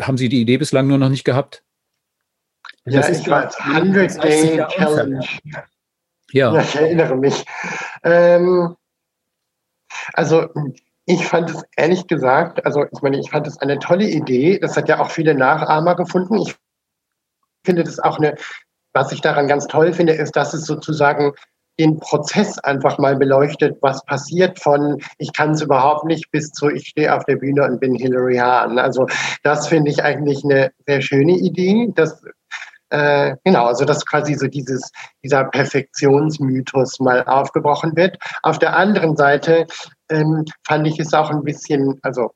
haben 0.00 0.18
Sie 0.18 0.28
die 0.28 0.40
Idee 0.40 0.58
bislang 0.58 0.88
nur 0.88 0.98
noch 0.98 1.08
nicht 1.08 1.24
gehabt? 1.24 1.62
Ja, 2.84 3.00
das 3.00 3.20
ich 3.20 3.28
weiß. 3.28 3.56
100 3.60 4.24
Day 4.24 4.64
Challenge. 4.70 5.24
Ja 6.34 6.60
ich 6.60 6.76
erinnere 6.76 7.16
mich. 7.16 7.44
Ähm, 8.02 8.76
also 10.12 10.48
ich 11.06 11.26
fand 11.26 11.50
es 11.50 11.62
ehrlich 11.76 12.06
gesagt, 12.06 12.64
also 12.64 12.84
ich 12.90 13.02
meine, 13.02 13.18
ich 13.18 13.30
fand 13.30 13.46
es 13.46 13.58
eine 13.58 13.78
tolle 13.78 14.08
Idee. 14.08 14.58
Das 14.58 14.76
hat 14.76 14.88
ja 14.88 15.00
auch 15.00 15.10
viele 15.10 15.34
Nachahmer 15.34 15.96
gefunden. 15.96 16.38
Ich 16.38 16.56
finde 17.64 17.84
das 17.84 17.98
auch 17.98 18.18
eine, 18.18 18.36
was 18.92 19.12
ich 19.12 19.20
daran 19.20 19.48
ganz 19.48 19.66
toll 19.66 19.92
finde, 19.92 20.14
ist, 20.14 20.36
dass 20.36 20.54
es 20.54 20.64
sozusagen 20.66 21.32
den 21.78 21.98
Prozess 21.98 22.58
einfach 22.60 22.98
mal 22.98 23.16
beleuchtet, 23.16 23.78
was 23.80 24.04
passiert 24.04 24.60
von 24.60 25.02
ich 25.18 25.32
kann 25.32 25.50
es 25.50 25.62
überhaupt 25.62 26.04
nicht 26.04 26.30
bis 26.30 26.52
zu 26.52 26.70
ich 26.70 26.86
stehe 26.86 27.12
auf 27.12 27.24
der 27.24 27.36
Bühne 27.36 27.64
und 27.64 27.80
bin 27.80 27.96
Hillary 27.96 28.36
Hahn. 28.36 28.78
Also 28.78 29.08
das 29.42 29.66
finde 29.68 29.90
ich 29.90 30.02
eigentlich 30.04 30.44
eine 30.44 30.72
sehr 30.86 31.00
schöne 31.00 31.32
Idee. 31.32 31.90
Das 31.94 32.22
äh, 32.94 33.36
genau, 33.42 33.66
also 33.66 33.84
dass 33.84 34.06
quasi 34.06 34.34
so 34.34 34.46
dieses, 34.46 34.92
dieser 35.24 35.44
Perfektionsmythos 35.46 37.00
mal 37.00 37.24
aufgebrochen 37.24 37.96
wird. 37.96 38.18
Auf 38.44 38.60
der 38.60 38.76
anderen 38.76 39.16
Seite 39.16 39.66
ähm, 40.10 40.44
fand 40.64 40.86
ich 40.86 41.00
es 41.00 41.12
auch 41.12 41.28
ein 41.30 41.42
bisschen, 41.42 41.98
also 42.02 42.30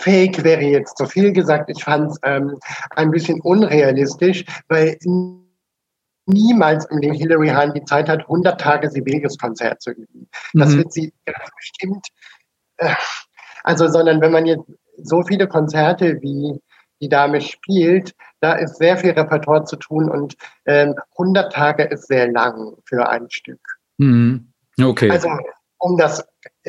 Fake 0.00 0.44
wäre 0.44 0.62
jetzt 0.62 0.96
zu 0.96 1.06
viel 1.06 1.32
gesagt. 1.32 1.70
Ich 1.70 1.82
fand 1.82 2.12
es 2.12 2.18
ähm, 2.22 2.56
ein 2.90 3.10
bisschen 3.10 3.40
unrealistisch, 3.40 4.44
weil 4.68 4.96
niemals 6.26 6.84
in 6.92 7.00
dem 7.00 7.14
Hillary 7.14 7.48
Hahn 7.48 7.74
die 7.74 7.84
Zeit 7.84 8.08
hat, 8.08 8.20
100 8.20 8.60
Tage 8.60 8.88
Sibelius-Konzert 8.88 9.82
zu 9.82 9.90
üben. 9.90 10.28
Das 10.52 10.70
mhm. 10.70 10.78
wird 10.78 10.92
sie 10.92 11.12
bestimmt, 11.56 12.06
äh, 12.76 12.94
also, 13.64 13.88
sondern 13.88 14.20
wenn 14.20 14.30
man 14.30 14.46
jetzt 14.46 14.70
so 15.02 15.24
viele 15.24 15.48
Konzerte 15.48 16.22
wie 16.22 16.60
die 17.00 17.08
Dame 17.08 17.40
spielt, 17.40 18.14
da 18.40 18.52
ist 18.52 18.76
sehr 18.76 18.96
viel 18.96 19.10
Repertoire 19.10 19.64
zu 19.64 19.76
tun 19.76 20.10
und 20.10 20.36
ähm, 20.66 20.94
100 21.12 21.52
Tage 21.52 21.84
ist 21.84 22.08
sehr 22.08 22.30
lang 22.30 22.76
für 22.84 23.08
ein 23.08 23.30
Stück. 23.30 23.60
Mhm. 23.98 24.52
Okay. 24.80 25.10
Also 25.10 25.28
um 25.78 25.96
das 25.96 26.26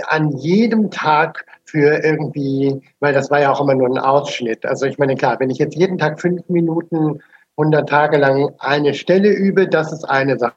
an 0.07 0.31
jedem 0.37 0.91
Tag 0.91 1.45
für 1.65 2.03
irgendwie, 2.03 2.81
weil 2.99 3.13
das 3.13 3.29
war 3.29 3.41
ja 3.41 3.51
auch 3.51 3.61
immer 3.61 3.75
nur 3.75 3.87
ein 3.87 3.97
Ausschnitt. 3.97 4.65
Also 4.65 4.85
ich 4.85 4.97
meine, 4.97 5.15
klar, 5.15 5.39
wenn 5.39 5.49
ich 5.49 5.57
jetzt 5.57 5.75
jeden 5.75 5.97
Tag 5.97 6.19
fünf 6.19 6.47
Minuten 6.47 7.21
100 7.57 7.89
Tage 7.89 8.17
lang 8.17 8.53
eine 8.59 8.93
Stelle 8.93 9.31
übe, 9.31 9.67
das 9.67 9.91
ist 9.91 10.05
eine 10.05 10.37
Sache 10.37 10.55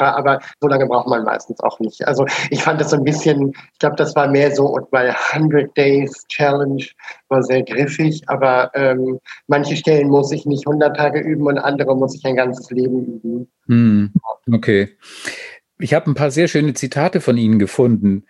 aber 0.00 0.40
so 0.60 0.68
lange 0.68 0.86
braucht 0.86 1.08
man 1.08 1.24
meistens 1.24 1.60
auch 1.60 1.78
nicht. 1.80 2.06
Also 2.06 2.26
ich 2.50 2.62
fand 2.62 2.80
das 2.80 2.90
so 2.90 2.96
ein 2.96 3.04
bisschen, 3.04 3.52
ich 3.72 3.78
glaube, 3.78 3.96
das 3.96 4.14
war 4.16 4.28
mehr 4.28 4.54
so, 4.54 4.66
und 4.66 4.90
weil 4.90 5.14
100 5.32 5.76
Days 5.76 6.26
Challenge 6.28 6.84
war 7.28 7.42
sehr 7.42 7.62
griffig, 7.62 8.22
aber 8.28 8.70
ähm, 8.74 9.18
manche 9.46 9.76
Stellen 9.76 10.08
muss 10.08 10.32
ich 10.32 10.46
nicht 10.46 10.66
100 10.66 10.96
Tage 10.96 11.20
üben 11.20 11.46
und 11.46 11.58
andere 11.58 11.96
muss 11.96 12.14
ich 12.14 12.24
ein 12.24 12.36
ganzes 12.36 12.70
Leben 12.70 13.20
üben. 13.22 13.48
Hm, 13.66 14.12
okay. 14.52 14.96
Ich 15.78 15.94
habe 15.94 16.10
ein 16.10 16.14
paar 16.14 16.30
sehr 16.30 16.48
schöne 16.48 16.74
Zitate 16.74 17.20
von 17.20 17.36
Ihnen 17.36 17.58
gefunden, 17.58 18.24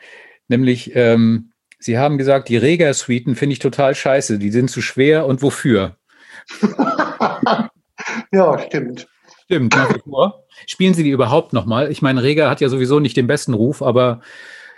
nämlich 0.49 0.95
ähm, 0.95 1.51
Sie 1.85 1.99
haben 1.99 2.17
gesagt, 2.17 2.49
die 2.49 2.57
Rega-Suiten 2.57 3.37
finde 3.37 3.53
ich 3.53 3.59
total 3.59 3.95
scheiße, 3.95 4.39
die 4.39 4.51
sind 4.51 4.71
zu 4.71 4.81
schwer 4.81 5.27
und 5.27 5.43
wofür? 5.43 5.99
ja, 8.33 8.59
stimmt. 8.59 9.07
Stimmt, 9.45 9.77
nach 9.77 9.95
wie 9.95 10.01
vor. 10.01 10.45
Spielen 10.67 10.95
Sie 10.95 11.03
die 11.03 11.11
überhaupt 11.11 11.53
nochmal? 11.53 11.91
Ich 11.91 12.03
meine, 12.03 12.23
Rega 12.23 12.49
hat 12.49 12.61
ja 12.61 12.69
sowieso 12.69 13.01
nicht 13.01 13.17
den 13.17 13.27
besten 13.27 13.55
Ruf, 13.55 13.83
aber 13.83 14.21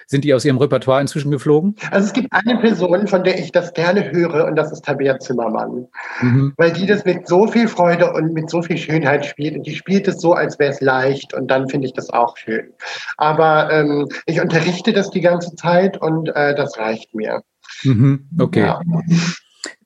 sind 0.08 0.24
die 0.24 0.34
aus 0.34 0.44
Ihrem 0.44 0.58
Repertoire 0.58 1.00
inzwischen 1.00 1.32
geflogen? 1.32 1.74
Also 1.90 2.06
es 2.06 2.12
gibt 2.12 2.32
eine 2.32 2.58
Person, 2.58 3.08
von 3.08 3.24
der 3.24 3.38
ich 3.38 3.50
das 3.50 3.74
gerne 3.74 4.10
höre, 4.12 4.44
und 4.46 4.56
das 4.56 4.70
ist 4.70 4.84
Tabea 4.84 5.18
Zimmermann. 5.18 5.88
Mhm. 6.20 6.54
Weil 6.56 6.72
die 6.72 6.86
das 6.86 7.04
mit 7.04 7.26
so 7.26 7.48
viel 7.48 7.66
Freude 7.66 8.12
und 8.12 8.32
mit 8.32 8.48
so 8.48 8.62
viel 8.62 8.78
Schönheit 8.78 9.26
spielt. 9.26 9.56
Und 9.56 9.66
die 9.66 9.74
spielt 9.74 10.06
es 10.06 10.20
so, 10.20 10.32
als 10.32 10.58
wäre 10.58 10.72
es 10.72 10.80
leicht. 10.80 11.34
Und 11.34 11.48
dann 11.50 11.68
finde 11.68 11.88
ich 11.88 11.92
das 11.92 12.10
auch 12.10 12.36
schön. 12.36 12.72
Aber 13.16 13.70
ähm, 13.72 14.08
ich 14.26 14.40
unterrichte 14.40 14.92
das 14.92 15.10
die 15.10 15.20
ganze 15.20 15.56
Zeit 15.56 16.00
und 16.00 16.28
äh, 16.28 16.54
das 16.54 16.78
reicht 16.78 17.14
mir. 17.14 17.42
Mhm. 17.82 18.28
Okay. 18.38 18.60
Ja. 18.60 18.80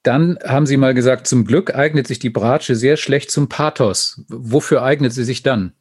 Dann 0.02 0.38
haben 0.44 0.66
Sie 0.66 0.78
mal 0.78 0.94
gesagt, 0.94 1.26
zum 1.26 1.44
Glück 1.44 1.74
eignet 1.74 2.06
sich 2.06 2.18
die 2.18 2.30
Bratsche 2.30 2.74
sehr 2.74 2.96
schlecht 2.96 3.30
zum 3.30 3.48
Pathos. 3.48 4.24
Wofür 4.28 4.82
eignet 4.82 5.12
sie 5.12 5.24
sich 5.24 5.42
dann? 5.42 5.74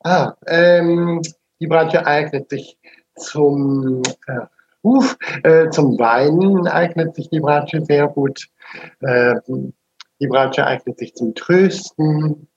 Ah, 0.00 0.34
ähm, 0.46 1.22
die 1.60 1.66
Bratsche 1.66 2.06
eignet 2.06 2.50
sich 2.50 2.78
zum, 3.14 4.02
äh, 4.26 4.46
uf, 4.82 5.16
äh, 5.44 5.68
zum 5.70 5.98
Weinen, 5.98 6.66
eignet 6.66 7.14
sich 7.14 7.28
die 7.28 7.40
Bratsche 7.40 7.84
sehr 7.84 8.08
gut. 8.08 8.48
Äh, 9.00 9.34
die 10.18 10.26
Bratsche 10.26 10.66
eignet 10.66 10.98
sich 10.98 11.14
zum 11.14 11.34
Trösten. 11.34 12.48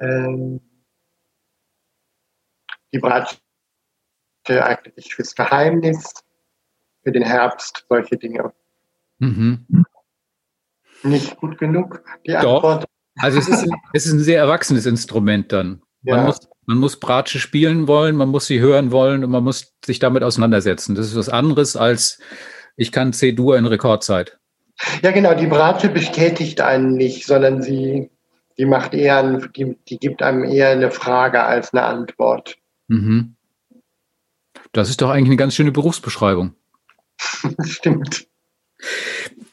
Ähm, 0.00 0.60
die 2.92 2.98
Bratsche 2.98 3.38
eignet 4.48 4.96
sich 4.96 5.14
fürs 5.14 5.34
Geheimnis, 5.34 6.12
für 7.04 7.12
den 7.12 7.22
Herbst, 7.22 7.86
solche 7.88 8.16
Dinge. 8.16 8.52
Mhm. 9.20 9.66
Nicht 11.02 11.36
gut 11.36 11.58
genug, 11.58 12.02
die 12.26 12.34
Antwort. 12.34 12.82
Doch. 12.82 12.88
Also 13.16 13.38
es 13.38 13.48
ist, 13.48 13.66
es 13.92 14.06
ist 14.06 14.12
ein 14.12 14.20
sehr 14.20 14.38
erwachsenes 14.38 14.86
Instrument 14.86 15.52
dann. 15.52 15.82
Ja. 16.02 16.16
Man, 16.16 16.26
muss, 16.26 16.48
man 16.66 16.78
muss 16.78 16.98
Bratsche 16.98 17.38
spielen 17.38 17.86
wollen, 17.86 18.16
man 18.16 18.28
muss 18.28 18.46
sie 18.46 18.60
hören 18.60 18.90
wollen 18.90 19.22
und 19.24 19.30
man 19.30 19.44
muss 19.44 19.74
sich 19.84 19.98
damit 19.98 20.22
auseinandersetzen. 20.22 20.94
Das 20.94 21.06
ist 21.06 21.16
was 21.16 21.28
anderes 21.28 21.76
als 21.76 22.18
ich 22.76 22.92
kann 22.92 23.12
C-Dur 23.12 23.58
in 23.58 23.66
Rekordzeit. 23.66 24.38
Ja, 25.02 25.10
genau, 25.10 25.34
die 25.34 25.46
Bratsche 25.46 25.90
bestätigt 25.90 26.62
einen 26.62 26.94
nicht, 26.94 27.26
sondern 27.26 27.62
sie, 27.62 28.10
die 28.56 28.64
macht 28.64 28.94
eher, 28.94 29.38
die, 29.54 29.76
die 29.88 29.98
gibt 29.98 30.22
einem 30.22 30.44
eher 30.44 30.70
eine 30.70 30.90
Frage 30.90 31.42
als 31.42 31.74
eine 31.74 31.82
Antwort. 31.82 32.56
Mhm. 32.88 33.36
Das 34.72 34.88
ist 34.88 35.02
doch 35.02 35.10
eigentlich 35.10 35.28
eine 35.28 35.36
ganz 35.36 35.54
schöne 35.54 35.72
Berufsbeschreibung. 35.72 36.54
Stimmt. 37.64 38.26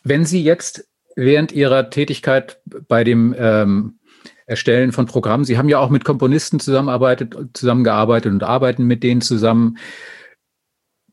Wenn 0.04 0.26
Sie 0.26 0.44
jetzt 0.44 0.88
während 1.16 1.52
Ihrer 1.52 1.90
Tätigkeit 1.90 2.62
bei 2.88 3.04
dem 3.04 3.36
ähm, 3.38 4.00
Erstellen 4.46 4.92
von 4.92 5.06
Programmen, 5.06 5.44
Sie 5.44 5.58
haben 5.58 5.70
ja 5.70 5.80
auch 5.80 5.90
mit 5.90 6.06
Komponisten 6.06 6.60
zusammenarbeitet, 6.60 7.36
zusammengearbeitet 7.54 8.32
und 8.32 8.44
arbeiten 8.44 8.86
mit 8.86 9.04
denen 9.04 9.22
zusammen. 9.22 9.78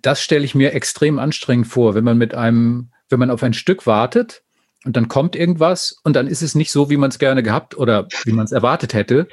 Das 0.00 0.20
stelle 0.20 0.44
ich 0.44 0.54
mir 0.54 0.74
extrem 0.74 1.18
anstrengend 1.18 1.66
vor, 1.66 1.94
wenn 1.94 2.04
man 2.04 2.18
mit 2.18 2.34
einem, 2.34 2.90
wenn 3.08 3.18
man 3.18 3.30
auf 3.30 3.42
ein 3.42 3.54
Stück 3.54 3.86
wartet 3.86 4.42
und 4.84 4.96
dann 4.96 5.08
kommt 5.08 5.34
irgendwas 5.34 5.96
und 6.04 6.14
dann 6.14 6.26
ist 6.26 6.42
es 6.42 6.54
nicht 6.54 6.70
so, 6.70 6.90
wie 6.90 6.98
man 6.98 7.10
es 7.10 7.18
gerne 7.18 7.42
gehabt 7.42 7.76
oder 7.76 8.06
wie 8.24 8.32
man 8.32 8.44
es 8.44 8.52
erwartet 8.52 8.92
hätte. 8.92 9.28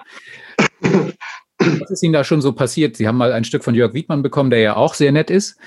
Was 1.60 1.92
ist 1.92 2.04
Ihnen 2.04 2.14
da 2.14 2.24
schon 2.24 2.42
so 2.42 2.54
passiert? 2.54 2.98
Sie 2.98 3.08
haben 3.08 3.18
mal 3.18 3.34
ein 3.34 3.44
Stück 3.44 3.64
von 3.64 3.76
Jörg 3.76 3.94
Wiedmann 3.94 4.24
bekommen, 4.24 4.50
der 4.50 4.60
ja 4.60 4.76
auch 4.76 4.94
sehr 4.94 5.12
nett 5.12 5.30
ist. 5.30 5.58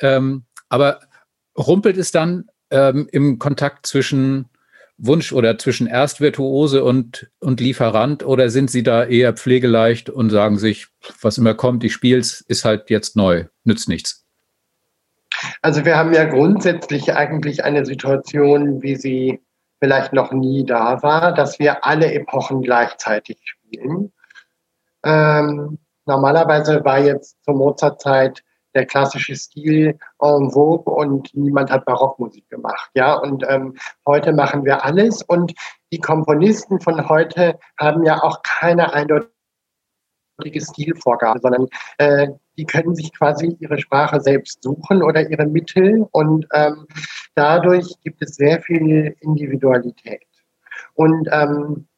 Ähm, 0.00 0.44
aber 0.68 1.00
rumpelt 1.56 1.96
es 1.96 2.10
dann 2.10 2.46
ähm, 2.70 3.08
im 3.10 3.38
Kontakt 3.38 3.86
zwischen 3.86 4.48
Wunsch 4.98 5.32
oder 5.32 5.58
zwischen 5.58 5.86
Erstvirtuose 5.86 6.82
und, 6.82 7.30
und 7.38 7.60
Lieferant 7.60 8.24
oder 8.24 8.50
sind 8.50 8.70
Sie 8.70 8.82
da 8.82 9.04
eher 9.04 9.32
pflegeleicht 9.32 10.10
und 10.10 10.30
sagen 10.30 10.58
sich, 10.58 10.88
was 11.22 11.38
immer 11.38 11.54
kommt, 11.54 11.84
ich 11.84 11.92
spiele 11.92 12.18
es, 12.18 12.40
ist 12.40 12.64
halt 12.64 12.90
jetzt 12.90 13.16
neu, 13.16 13.44
nützt 13.64 13.88
nichts? 13.88 14.26
Also 15.62 15.84
wir 15.84 15.96
haben 15.96 16.12
ja 16.12 16.24
grundsätzlich 16.24 17.14
eigentlich 17.14 17.64
eine 17.64 17.86
Situation, 17.86 18.82
wie 18.82 18.96
sie 18.96 19.40
vielleicht 19.80 20.12
noch 20.12 20.32
nie 20.32 20.64
da 20.64 21.00
war, 21.02 21.32
dass 21.32 21.60
wir 21.60 21.84
alle 21.84 22.12
Epochen 22.12 22.62
gleichzeitig 22.62 23.38
spielen. 23.44 24.12
Ähm, 25.04 25.78
normalerweise 26.06 26.84
war 26.84 26.98
jetzt 26.98 27.36
zur 27.44 27.54
Mozartzeit 27.54 28.42
der 28.74 28.86
klassische 28.86 29.34
Stil 29.34 29.98
en 30.20 30.50
vogue 30.50 30.92
und 30.92 31.34
niemand 31.34 31.70
hat 31.70 31.84
Barockmusik 31.84 32.48
gemacht. 32.48 32.90
Ja, 32.94 33.14
und 33.14 33.44
ähm, 33.48 33.76
heute 34.06 34.32
machen 34.32 34.64
wir 34.64 34.84
alles 34.84 35.22
und 35.22 35.54
die 35.92 36.00
Komponisten 36.00 36.80
von 36.80 37.08
heute 37.08 37.58
haben 37.78 38.04
ja 38.04 38.22
auch 38.22 38.42
keine 38.42 38.92
eindeutige 38.92 39.30
Stilvorgabe, 40.56 41.40
sondern 41.40 41.66
äh, 41.98 42.28
die 42.56 42.66
können 42.66 42.94
sich 42.94 43.12
quasi 43.12 43.56
ihre 43.60 43.78
Sprache 43.78 44.20
selbst 44.20 44.62
suchen 44.62 45.02
oder 45.02 45.28
ihre 45.28 45.46
Mittel 45.46 46.06
und 46.10 46.46
ähm, 46.52 46.86
dadurch 47.34 47.94
gibt 48.02 48.22
es 48.22 48.34
sehr 48.34 48.60
viel 48.60 49.16
Individualität. 49.20 50.26
Und 50.94 51.28
ähm, 51.30 51.88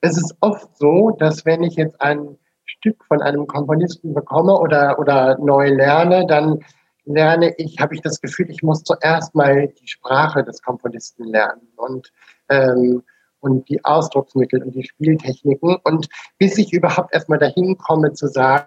es 0.00 0.16
ist 0.16 0.34
oft 0.40 0.76
so, 0.76 1.10
dass 1.10 1.46
wenn 1.46 1.62
ich 1.62 1.76
jetzt 1.76 2.00
ein 2.00 2.36
Stück 2.82 3.04
von 3.04 3.22
einem 3.22 3.46
Komponisten 3.46 4.12
bekomme 4.12 4.58
oder, 4.58 4.98
oder 4.98 5.38
neu 5.38 5.68
lerne, 5.68 6.26
dann 6.26 6.58
lerne 7.04 7.54
ich, 7.56 7.78
habe 7.78 7.94
ich 7.94 8.00
das 8.00 8.20
Gefühl, 8.20 8.50
ich 8.50 8.62
muss 8.64 8.82
zuerst 8.82 9.36
mal 9.36 9.68
die 9.68 9.86
Sprache 9.86 10.42
des 10.42 10.62
Komponisten 10.62 11.24
lernen 11.24 11.68
und, 11.76 12.12
ähm, 12.48 13.04
und 13.38 13.68
die 13.68 13.84
Ausdrucksmittel 13.84 14.64
und 14.64 14.74
die 14.74 14.82
Spieltechniken. 14.82 15.76
Und 15.84 16.08
bis 16.38 16.58
ich 16.58 16.72
überhaupt 16.72 17.14
erstmal 17.14 17.38
dahin 17.38 17.78
komme 17.78 18.12
zu 18.14 18.26
sagen, 18.26 18.66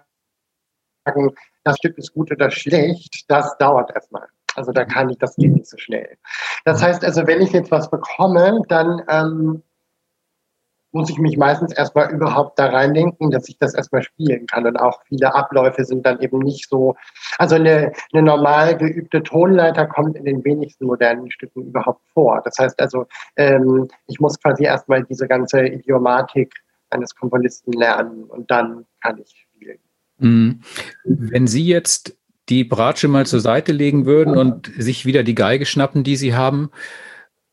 das 1.64 1.76
Stück 1.76 1.98
ist 1.98 2.14
gut 2.14 2.32
oder 2.32 2.50
schlecht, 2.50 3.26
das 3.28 3.56
dauert 3.58 3.90
erstmal. 3.94 4.26
Also 4.54 4.72
da 4.72 4.86
kann 4.86 5.10
ich, 5.10 5.18
das 5.18 5.36
geht 5.36 5.52
nicht 5.52 5.68
so 5.68 5.76
schnell. 5.76 6.16
Das 6.64 6.82
heißt 6.82 7.04
also, 7.04 7.26
wenn 7.26 7.42
ich 7.42 7.52
jetzt 7.52 7.70
was 7.70 7.90
bekomme, 7.90 8.62
dann 8.68 9.02
ähm, 9.08 9.62
muss 10.92 11.10
ich 11.10 11.18
mich 11.18 11.36
meistens 11.36 11.72
erstmal 11.72 12.10
überhaupt 12.10 12.58
da 12.58 12.66
reindenken, 12.66 13.30
dass 13.30 13.48
ich 13.48 13.58
das 13.58 13.74
erstmal 13.74 14.02
spielen 14.02 14.46
kann. 14.46 14.66
Und 14.66 14.76
auch 14.76 15.02
viele 15.06 15.34
Abläufe 15.34 15.84
sind 15.84 16.06
dann 16.06 16.20
eben 16.20 16.38
nicht 16.38 16.68
so. 16.68 16.96
Also 17.38 17.56
eine, 17.56 17.92
eine 18.12 18.22
normal 18.22 18.76
geübte 18.76 19.22
Tonleiter 19.22 19.86
kommt 19.86 20.16
in 20.16 20.24
den 20.24 20.44
wenigsten 20.44 20.86
modernen 20.86 21.30
Stücken 21.30 21.66
überhaupt 21.66 22.02
vor. 22.12 22.40
Das 22.44 22.58
heißt 22.58 22.80
also, 22.80 23.06
ähm, 23.36 23.88
ich 24.06 24.20
muss 24.20 24.40
quasi 24.40 24.64
erstmal 24.64 25.04
diese 25.04 25.28
ganze 25.28 25.66
Idiomatik 25.66 26.54
eines 26.90 27.14
Komponisten 27.14 27.72
lernen 27.72 28.24
und 28.24 28.50
dann 28.50 28.86
kann 29.02 29.18
ich 29.18 29.46
spielen. 29.52 29.78
Mhm. 30.18 30.60
Wenn 31.04 31.46
Sie 31.46 31.66
jetzt 31.66 32.16
die 32.48 32.64
Bratsche 32.64 33.08
mal 33.08 33.26
zur 33.26 33.40
Seite 33.40 33.72
legen 33.72 34.06
würden 34.06 34.36
und 34.36 34.70
sich 34.78 35.04
wieder 35.04 35.24
die 35.24 35.34
Geige 35.34 35.66
schnappen, 35.66 36.04
die 36.04 36.16
Sie 36.16 36.34
haben, 36.34 36.70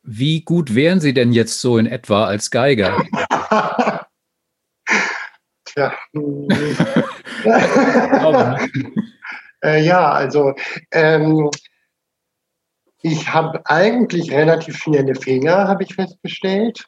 wie 0.04 0.42
gut 0.42 0.76
wären 0.76 1.00
Sie 1.00 1.14
denn 1.14 1.32
jetzt 1.32 1.62
so 1.62 1.78
in 1.78 1.86
etwa 1.86 2.26
als 2.26 2.52
Geiger? 2.52 3.02
Tja. 5.66 5.94
äh, 9.62 9.82
ja, 9.86 10.12
also 10.12 10.54
ähm, 10.92 11.50
ich 13.02 13.34
habe 13.34 13.62
eigentlich 13.66 14.32
relativ 14.32 14.78
schnelle 14.78 15.16
Finger, 15.16 15.68
habe 15.68 15.84
ich 15.84 15.96
festgestellt. 15.96 16.86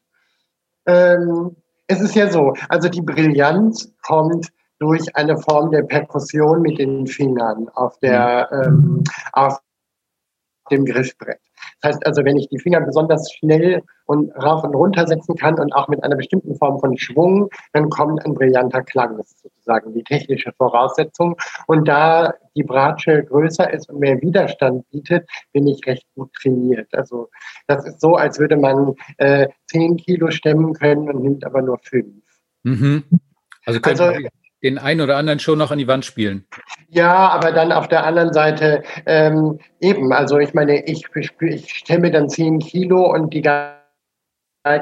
Ähm, 0.85 1.55
es 1.87 2.01
ist 2.01 2.15
ja 2.15 2.29
so, 2.29 2.53
also 2.69 2.89
die 2.89 3.01
Brillanz 3.01 3.91
kommt 4.03 4.49
durch 4.79 5.15
eine 5.15 5.37
Form 5.37 5.71
der 5.71 5.83
Perkussion 5.83 6.61
mit 6.61 6.79
den 6.79 7.07
Fingern 7.07 7.69
auf 7.69 7.97
der 7.99 8.49
ähm, 8.51 9.03
auf 9.31 9.59
dem 10.69 10.85
Griffbrett. 10.85 11.39
Das 11.81 11.95
heißt 11.95 12.05
also, 12.05 12.23
wenn 12.23 12.37
ich 12.37 12.47
die 12.49 12.59
Finger 12.59 12.81
besonders 12.81 13.31
schnell 13.31 13.81
und 14.05 14.31
rauf 14.31 14.63
und 14.63 14.75
runter 14.75 15.07
setzen 15.07 15.35
kann 15.35 15.59
und 15.59 15.73
auch 15.73 15.87
mit 15.87 16.03
einer 16.03 16.15
bestimmten 16.15 16.55
Form 16.55 16.79
von 16.79 16.97
Schwung, 16.97 17.49
dann 17.73 17.89
kommt 17.89 18.25
ein 18.25 18.33
brillanter 18.33 18.81
Klang. 18.83 19.17
Das 19.17 19.31
ist 19.31 19.41
sozusagen 19.41 19.93
die 19.93 20.03
technische 20.03 20.51
Voraussetzung. 20.53 21.35
Und 21.67 21.87
da 21.87 22.33
die 22.55 22.63
Bratsche 22.63 23.23
größer 23.23 23.71
ist 23.73 23.89
und 23.89 23.99
mehr 23.99 24.21
Widerstand 24.21 24.89
bietet, 24.91 25.27
bin 25.53 25.67
ich 25.67 25.85
recht 25.85 26.05
gut 26.15 26.31
trainiert. 26.33 26.87
Also 26.93 27.29
das 27.67 27.85
ist 27.85 27.99
so, 28.01 28.15
als 28.15 28.39
würde 28.39 28.57
man 28.57 28.95
äh, 29.17 29.47
10 29.67 29.97
Kilo 29.97 30.31
stemmen 30.31 30.73
können 30.73 31.09
und 31.09 31.23
nimmt 31.23 31.45
aber 31.45 31.61
nur 31.61 31.79
fünf. 31.79 32.23
Mhm. 32.63 33.03
Also, 33.65 33.79
also 33.83 34.11
den 34.65 34.79
einen 34.79 35.01
oder 35.01 35.15
anderen 35.15 35.39
schon 35.39 35.59
noch 35.59 35.69
an 35.69 35.77
die 35.77 35.87
Wand 35.87 36.05
spielen. 36.05 36.47
Ja, 36.89 37.29
aber 37.29 37.51
dann 37.51 37.71
auf 37.71 37.87
der 37.87 38.03
anderen 38.03 38.33
Seite 38.33 38.83
ähm, 39.05 39.59
eben, 39.79 40.11
also 40.11 40.39
ich 40.39 40.55
meine, 40.55 40.83
ich, 40.85 41.05
ich, 41.13 41.31
ich 41.39 41.69
stemme 41.69 42.09
dann 42.09 42.29
10 42.29 42.59
Kilo 42.59 43.13
und 43.13 43.31
die 43.31 43.43
Geige 43.43 43.77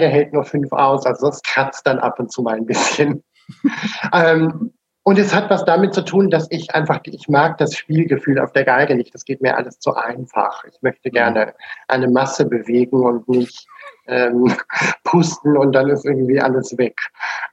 hält 0.07 0.31
nur 0.31 0.45
fünf 0.45 0.71
aus, 0.71 1.05
also 1.05 1.27
das 1.27 1.41
kratzt 1.43 1.85
dann 1.85 1.99
ab 1.99 2.17
und 2.17 2.31
zu 2.31 2.41
mal 2.41 2.55
ein 2.55 2.65
bisschen. 2.65 3.23
ähm, 4.13 4.71
und 5.05 5.19
es 5.19 5.35
hat 5.35 5.49
was 5.49 5.65
damit 5.65 5.93
zu 5.93 6.01
tun, 6.01 6.29
dass 6.29 6.47
ich 6.49 6.73
einfach, 6.73 7.01
ich 7.03 7.27
mag 7.27 7.57
das 7.57 7.75
Spielgefühl 7.75 8.39
auf 8.39 8.53
der 8.53 8.63
Geige 8.63 8.95
nicht. 8.95 9.13
Das 9.13 9.25
geht 9.25 9.41
mir 9.41 9.57
alles 9.57 9.79
zu 9.79 9.93
einfach. 9.93 10.63
Ich 10.63 10.81
möchte 10.81 11.09
mhm. 11.09 11.13
gerne 11.13 11.53
eine 11.89 12.07
Masse 12.07 12.45
bewegen 12.45 13.03
und 13.03 13.27
nicht 13.27 13.67
ähm, 14.07 14.53
pusten 15.03 15.57
und 15.57 15.73
dann 15.73 15.89
ist 15.89 16.05
irgendwie 16.05 16.39
alles 16.39 16.77
weg. 16.77 16.95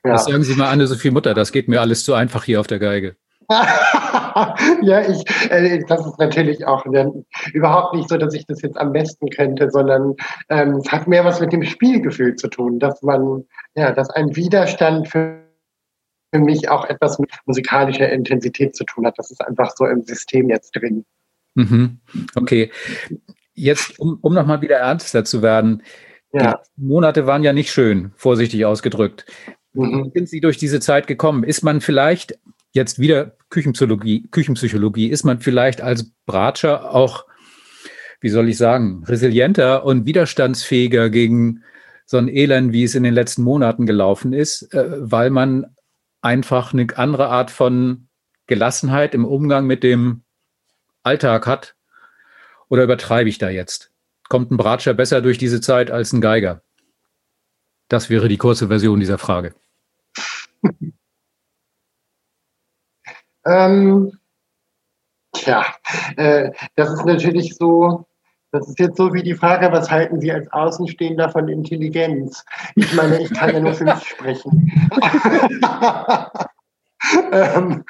Ja. 0.04 0.12
Das 0.12 0.24
sagen 0.24 0.42
Sie 0.42 0.54
mal, 0.54 0.70
Anne-Sophie 0.70 1.10
Mutter, 1.10 1.34
das 1.34 1.52
geht 1.52 1.68
mir 1.68 1.80
alles 1.80 2.04
zu 2.04 2.14
einfach 2.14 2.44
hier 2.44 2.60
auf 2.60 2.66
der 2.66 2.78
Geige. 2.78 3.16
ja, 4.82 5.00
ich, 5.08 5.24
äh, 5.50 5.82
das 5.88 6.06
ist 6.06 6.18
natürlich 6.20 6.64
auch 6.66 6.86
ne, 6.86 7.24
überhaupt 7.52 7.94
nicht 7.94 8.08
so, 8.08 8.16
dass 8.16 8.32
ich 8.32 8.46
das 8.46 8.62
jetzt 8.62 8.78
am 8.78 8.92
besten 8.92 9.28
könnte, 9.28 9.68
sondern 9.70 10.14
ähm, 10.48 10.76
es 10.76 10.92
hat 10.92 11.08
mehr 11.08 11.24
was 11.24 11.40
mit 11.40 11.52
dem 11.52 11.64
Spielgefühl 11.64 12.36
zu 12.36 12.46
tun, 12.46 12.78
dass 12.78 13.02
man, 13.02 13.44
ja, 13.74 13.90
dass 13.90 14.08
ein 14.10 14.36
Widerstand 14.36 15.08
für 15.08 15.40
für 16.32 16.40
mich 16.40 16.68
auch 16.68 16.84
etwas 16.88 17.18
mit 17.18 17.30
musikalischer 17.46 18.10
Intensität 18.10 18.76
zu 18.76 18.84
tun 18.84 19.06
hat. 19.06 19.18
Das 19.18 19.30
ist 19.30 19.40
einfach 19.40 19.72
so 19.76 19.86
im 19.86 20.02
System 20.02 20.48
jetzt 20.48 20.72
drin. 20.72 21.04
Mhm. 21.54 21.98
Okay. 22.34 22.70
Jetzt, 23.54 23.98
um, 23.98 24.18
um 24.22 24.34
nochmal 24.34 24.62
wieder 24.62 24.76
ernster 24.76 25.24
zu 25.24 25.42
werden. 25.42 25.82
Ja. 26.32 26.60
Die 26.76 26.84
Monate 26.84 27.26
waren 27.26 27.42
ja 27.42 27.52
nicht 27.52 27.72
schön, 27.72 28.12
vorsichtig 28.16 28.64
ausgedrückt. 28.64 29.26
Mhm. 29.72 30.04
Wie 30.04 30.18
sind 30.18 30.28
Sie 30.28 30.40
durch 30.40 30.58
diese 30.58 30.80
Zeit 30.80 31.06
gekommen? 31.06 31.44
Ist 31.44 31.62
man 31.62 31.80
vielleicht, 31.80 32.38
jetzt 32.72 32.98
wieder 32.98 33.36
Küchenpsychologie, 33.50 34.28
Küchenpsychologie, 34.30 35.08
ist 35.08 35.24
man 35.24 35.40
vielleicht 35.40 35.80
als 35.80 36.12
Bratscher 36.26 36.94
auch, 36.94 37.26
wie 38.20 38.28
soll 38.28 38.48
ich 38.48 38.58
sagen, 38.58 39.04
resilienter 39.06 39.84
und 39.84 40.06
widerstandsfähiger 40.06 41.10
gegen 41.10 41.62
so 42.06 42.16
ein 42.16 42.28
Elend, 42.28 42.72
wie 42.72 42.84
es 42.84 42.94
in 42.94 43.02
den 43.02 43.14
letzten 43.14 43.42
Monaten 43.42 43.86
gelaufen 43.86 44.32
ist, 44.32 44.74
äh, 44.74 44.96
weil 44.98 45.30
man 45.30 45.74
einfach 46.22 46.72
eine 46.72 46.86
andere 46.96 47.28
Art 47.28 47.50
von 47.50 48.08
Gelassenheit 48.46 49.14
im 49.14 49.24
Umgang 49.24 49.66
mit 49.66 49.82
dem 49.82 50.22
Alltag 51.02 51.46
hat? 51.46 51.76
Oder 52.68 52.84
übertreibe 52.84 53.28
ich 53.28 53.38
da 53.38 53.48
jetzt? 53.48 53.89
Kommt 54.30 54.50
ein 54.52 54.56
Bratscher 54.56 54.94
besser 54.94 55.20
durch 55.22 55.38
diese 55.38 55.60
Zeit 55.60 55.90
als 55.90 56.12
ein 56.12 56.20
Geiger? 56.20 56.62
Das 57.88 58.10
wäre 58.10 58.28
die 58.28 58.36
kurze 58.36 58.68
Version 58.68 59.00
dieser 59.00 59.18
Frage. 59.18 59.56
ähm, 63.44 64.12
tja, 65.32 65.66
äh, 66.16 66.52
das 66.76 66.92
ist 66.92 67.04
natürlich 67.04 67.56
so, 67.56 68.06
das 68.52 68.68
ist 68.68 68.78
jetzt 68.78 68.98
so 68.98 69.12
wie 69.12 69.24
die 69.24 69.34
Frage, 69.34 69.72
was 69.72 69.90
halten 69.90 70.20
Sie 70.20 70.30
als 70.30 70.46
Außenstehender 70.52 71.30
von 71.30 71.48
Intelligenz? 71.48 72.44
Ich 72.76 72.94
meine, 72.94 73.20
ich 73.20 73.34
kann 73.34 73.52
ja 73.52 73.58
nur 73.58 73.74
für 73.74 73.82
mich 73.82 74.10
sprechen. 74.10 74.70
ähm, 77.32 77.84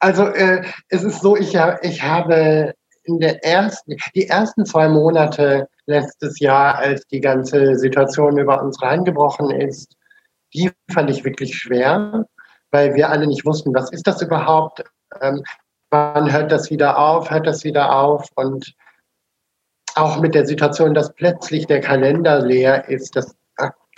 also 0.00 0.26
äh, 0.26 0.64
es 0.88 1.04
ist 1.04 1.20
so, 1.20 1.36
ich, 1.36 1.56
ich 1.82 2.02
habe 2.02 2.74
in 3.08 3.18
der 3.18 3.44
ersten, 3.44 3.96
die 4.14 4.28
ersten 4.28 4.66
zwei 4.66 4.88
Monate 4.88 5.68
letztes 5.86 6.38
Jahr, 6.38 6.76
als 6.76 7.06
die 7.06 7.20
ganze 7.20 7.76
Situation 7.76 8.38
über 8.38 8.62
uns 8.62 8.80
reingebrochen 8.82 9.50
ist, 9.50 9.96
die 10.54 10.70
fand 10.92 11.10
ich 11.10 11.24
wirklich 11.24 11.56
schwer, 11.56 12.26
weil 12.70 12.94
wir 12.94 13.08
alle 13.08 13.26
nicht 13.26 13.44
wussten, 13.44 13.74
was 13.74 13.90
ist 13.92 14.06
das 14.06 14.22
überhaupt? 14.22 14.84
Ähm, 15.20 15.42
wann 15.90 16.30
hört 16.30 16.52
das 16.52 16.70
wieder 16.70 16.98
auf? 16.98 17.30
Hört 17.30 17.46
das 17.46 17.64
wieder 17.64 17.94
auf? 17.94 18.28
Und 18.34 18.74
auch 19.94 20.20
mit 20.20 20.34
der 20.34 20.46
Situation, 20.46 20.94
dass 20.94 21.14
plötzlich 21.14 21.66
der 21.66 21.80
Kalender 21.80 22.40
leer 22.40 22.88
ist, 22.88 23.16
das 23.16 23.34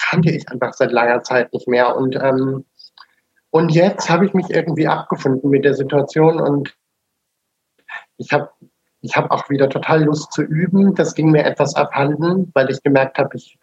kannte 0.01 0.31
ich 0.31 0.49
einfach 0.49 0.73
seit 0.73 0.93
langer 0.93 1.23
Zeit 1.23 1.53
nicht 1.53 1.69
mehr. 1.69 1.97
Und, 1.97 2.17
ähm, 2.17 2.65
und 3.51 3.73
jetzt 3.73 4.09
habe 4.09 4.27
ich 4.27 4.35
mich 4.35 4.51
irgendwie 4.51 4.89
abgefunden 4.89 5.51
mit 5.51 5.65
der 5.65 5.75
Situation 5.75 6.41
und 6.41 6.75
ich 8.17 8.33
habe 8.33 8.51
ich 9.03 9.17
hab 9.17 9.31
auch 9.31 9.49
wieder 9.49 9.69
total 9.69 10.05
Lust 10.05 10.33
zu 10.33 10.43
üben. 10.43 10.95
Das 10.95 11.15
ging 11.15 11.31
mir 11.31 11.45
etwas 11.45 11.75
abhanden, 11.75 12.51
weil 12.55 12.71
ich 12.71 12.83
gemerkt 12.83 13.19
habe, 13.19 13.37
ich, 13.37 13.59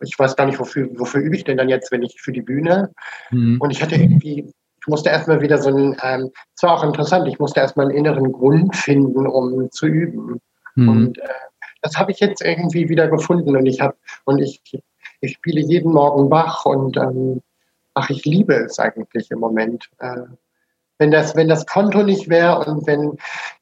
ich 0.00 0.18
weiß 0.18 0.36
gar 0.36 0.46
nicht, 0.46 0.58
wofür, 0.58 0.88
wofür 0.98 1.20
übe 1.20 1.36
ich 1.36 1.44
denn 1.44 1.56
dann 1.56 1.68
jetzt, 1.68 1.92
wenn 1.92 2.02
ich 2.02 2.20
für 2.20 2.32
die 2.32 2.42
Bühne. 2.42 2.92
Mhm. 3.30 3.60
Und 3.60 3.70
ich 3.70 3.82
hatte 3.82 3.96
irgendwie, 3.96 4.52
ich 4.80 4.86
musste 4.86 5.10
erstmal 5.10 5.40
wieder 5.40 5.58
so 5.58 5.70
ein, 5.70 5.96
ähm, 6.02 6.30
es 6.56 6.62
war 6.62 6.74
auch 6.74 6.84
interessant, 6.84 7.28
ich 7.28 7.38
musste 7.38 7.60
erstmal 7.60 7.86
einen 7.86 7.96
inneren 7.96 8.32
Grund 8.32 8.74
finden, 8.74 9.26
um 9.26 9.70
zu 9.70 9.86
üben. 9.86 10.40
Mhm. 10.74 10.88
Und 10.88 11.18
äh, 11.18 11.28
das 11.82 11.96
habe 11.96 12.10
ich 12.12 12.20
jetzt 12.20 12.42
irgendwie 12.42 12.88
wieder 12.88 13.08
gefunden 13.08 13.56
und 13.56 13.66
ich 13.66 13.80
habe 13.80 13.96
und 14.24 14.38
ich, 14.38 14.60
ich 15.20 15.32
spiele 15.32 15.60
jeden 15.60 15.92
Morgen 15.92 16.28
Bach 16.28 16.66
und 16.66 16.96
ähm, 16.96 17.42
ach, 17.94 18.10
ich 18.10 18.24
liebe 18.24 18.54
es 18.54 18.78
eigentlich 18.78 19.30
im 19.30 19.38
Moment. 19.38 19.88
Äh, 19.98 20.22
wenn 20.98 21.10
das, 21.10 21.34
wenn 21.34 21.48
das 21.48 21.66
Konto 21.66 22.02
nicht 22.02 22.28
wäre 22.28 22.58
und 22.58 22.86
wenn 22.86 23.16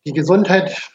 die 0.04 0.12
Gesundheit, 0.12 0.90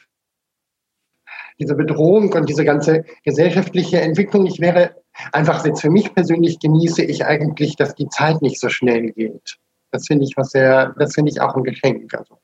diese 1.64 1.76
Bedrohung 1.76 2.34
und 2.34 2.50
diese 2.50 2.66
ganze 2.66 3.06
gesellschaftliche 3.24 4.02
Entwicklung 4.02 4.44
nicht 4.44 4.60
wäre, 4.60 4.96
einfach 5.32 5.66
jetzt 5.66 5.82
für 5.82 5.90
mich 5.90 6.14
persönlich 6.14 6.60
genieße 6.60 7.04
ich 7.04 7.26
eigentlich, 7.26 7.76
dass 7.76 7.96
die 7.96 8.10
Zeit 8.10 8.42
nicht 8.42 8.60
so 8.60 8.70
schnell 8.70 9.12
geht. 9.12 9.58
Das 9.92 10.08
finde 10.08 10.26
ich 10.26 10.36
was 10.36 10.50
sehr, 10.50 10.94
das 10.98 11.14
finde 11.14 11.32
ich 11.32 11.40
auch 11.40 11.56
ein 11.56 11.64
Geschenk. 11.64 12.14
Also, 12.14 12.40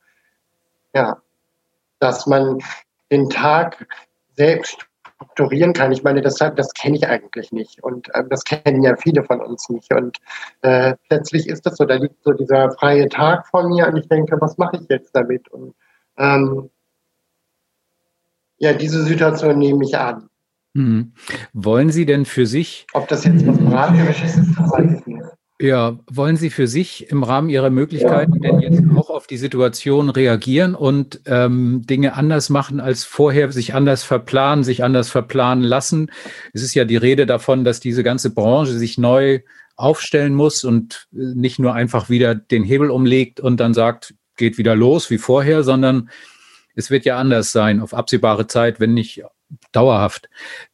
ja, 0.93 1.17
dass 1.99 2.25
man 2.27 2.59
den 3.11 3.29
Tag 3.29 3.87
selbst 4.35 4.89
strukturieren 5.15 5.73
kann. 5.73 5.91
Ich 5.91 6.03
meine, 6.03 6.21
deshalb, 6.21 6.55
das 6.55 6.73
kenne 6.73 6.95
ich 6.95 7.07
eigentlich 7.07 7.51
nicht. 7.51 7.83
Und 7.83 8.13
äh, 8.13 8.23
das 8.29 8.43
kennen 8.45 8.83
ja 8.83 8.95
viele 8.95 9.23
von 9.23 9.41
uns 9.41 9.67
nicht. 9.69 9.93
Und 9.93 10.17
äh, 10.61 10.95
plötzlich 11.09 11.47
ist 11.47 11.65
das 11.65 11.75
so, 11.75 11.85
da 11.85 11.95
liegt 11.95 12.23
so 12.23 12.31
dieser 12.31 12.71
freie 12.71 13.09
Tag 13.09 13.47
vor 13.47 13.67
mir 13.67 13.87
und 13.87 13.97
ich 13.97 14.07
denke, 14.07 14.37
was 14.39 14.57
mache 14.57 14.77
ich 14.77 14.87
jetzt 14.89 15.13
damit? 15.13 15.49
Und 15.49 15.75
ähm, 16.17 16.69
ja, 18.59 18.73
diese 18.73 19.03
Situation 19.03 19.57
nehme 19.57 19.83
ich 19.83 19.97
an. 19.97 20.29
Mhm. 20.73 21.13
Wollen 21.53 21.89
Sie 21.89 22.05
denn 22.05 22.25
für 22.25 22.45
sich. 22.45 22.85
Ob 22.93 23.07
das 23.07 23.23
jetzt 23.23 23.45
was 23.47 23.59
Moralisches 23.59 24.37
ist, 24.37 24.57
weiß 24.57 24.99
ich 24.99 25.05
nicht. 25.07 25.23
Ja, 25.61 25.99
wollen 26.09 26.37
Sie 26.37 26.51
für 26.51 26.67
sich 26.67 27.09
im 27.09 27.23
Rahmen 27.23 27.49
Ihrer 27.49 27.69
Möglichkeiten 27.69 28.39
denn 28.39 28.61
jetzt 28.61 28.81
auch 28.95 29.09
auf 29.09 29.27
die 29.27 29.35
Situation 29.35 30.09
reagieren 30.09 30.73
und 30.73 31.19
ähm, 31.25 31.81
Dinge 31.85 32.13
anders 32.13 32.49
machen 32.49 32.79
als 32.79 33.03
vorher, 33.03 33.51
sich 33.51 33.73
anders 33.73 34.03
verplanen, 34.03 34.63
sich 34.63 34.85
anders 34.85 35.09
verplanen 35.09 35.63
lassen? 35.65 36.11
Es 36.53 36.63
ist 36.63 36.75
ja 36.75 36.85
die 36.85 36.95
Rede 36.95 37.25
davon, 37.25 37.65
dass 37.65 37.81
diese 37.81 38.03
ganze 38.03 38.29
Branche 38.29 38.71
sich 38.71 38.97
neu 38.97 39.41
aufstellen 39.75 40.33
muss 40.33 40.63
und 40.63 41.07
äh, 41.13 41.35
nicht 41.35 41.59
nur 41.59 41.73
einfach 41.73 42.09
wieder 42.09 42.35
den 42.35 42.63
Hebel 42.63 42.89
umlegt 42.89 43.41
und 43.41 43.59
dann 43.59 43.73
sagt, 43.73 44.13
geht 44.37 44.57
wieder 44.57 44.77
los 44.77 45.09
wie 45.09 45.17
vorher, 45.17 45.63
sondern 45.63 46.09
es 46.79 46.89
wird 46.89 47.05
ja 47.05 47.17
anders 47.17 47.51
sein 47.51 47.81
auf 47.81 47.93
absehbare 47.93 48.47
Zeit, 48.47 48.79
wenn 48.79 48.93
nicht 48.93 49.23
dauerhaft. 49.71 50.29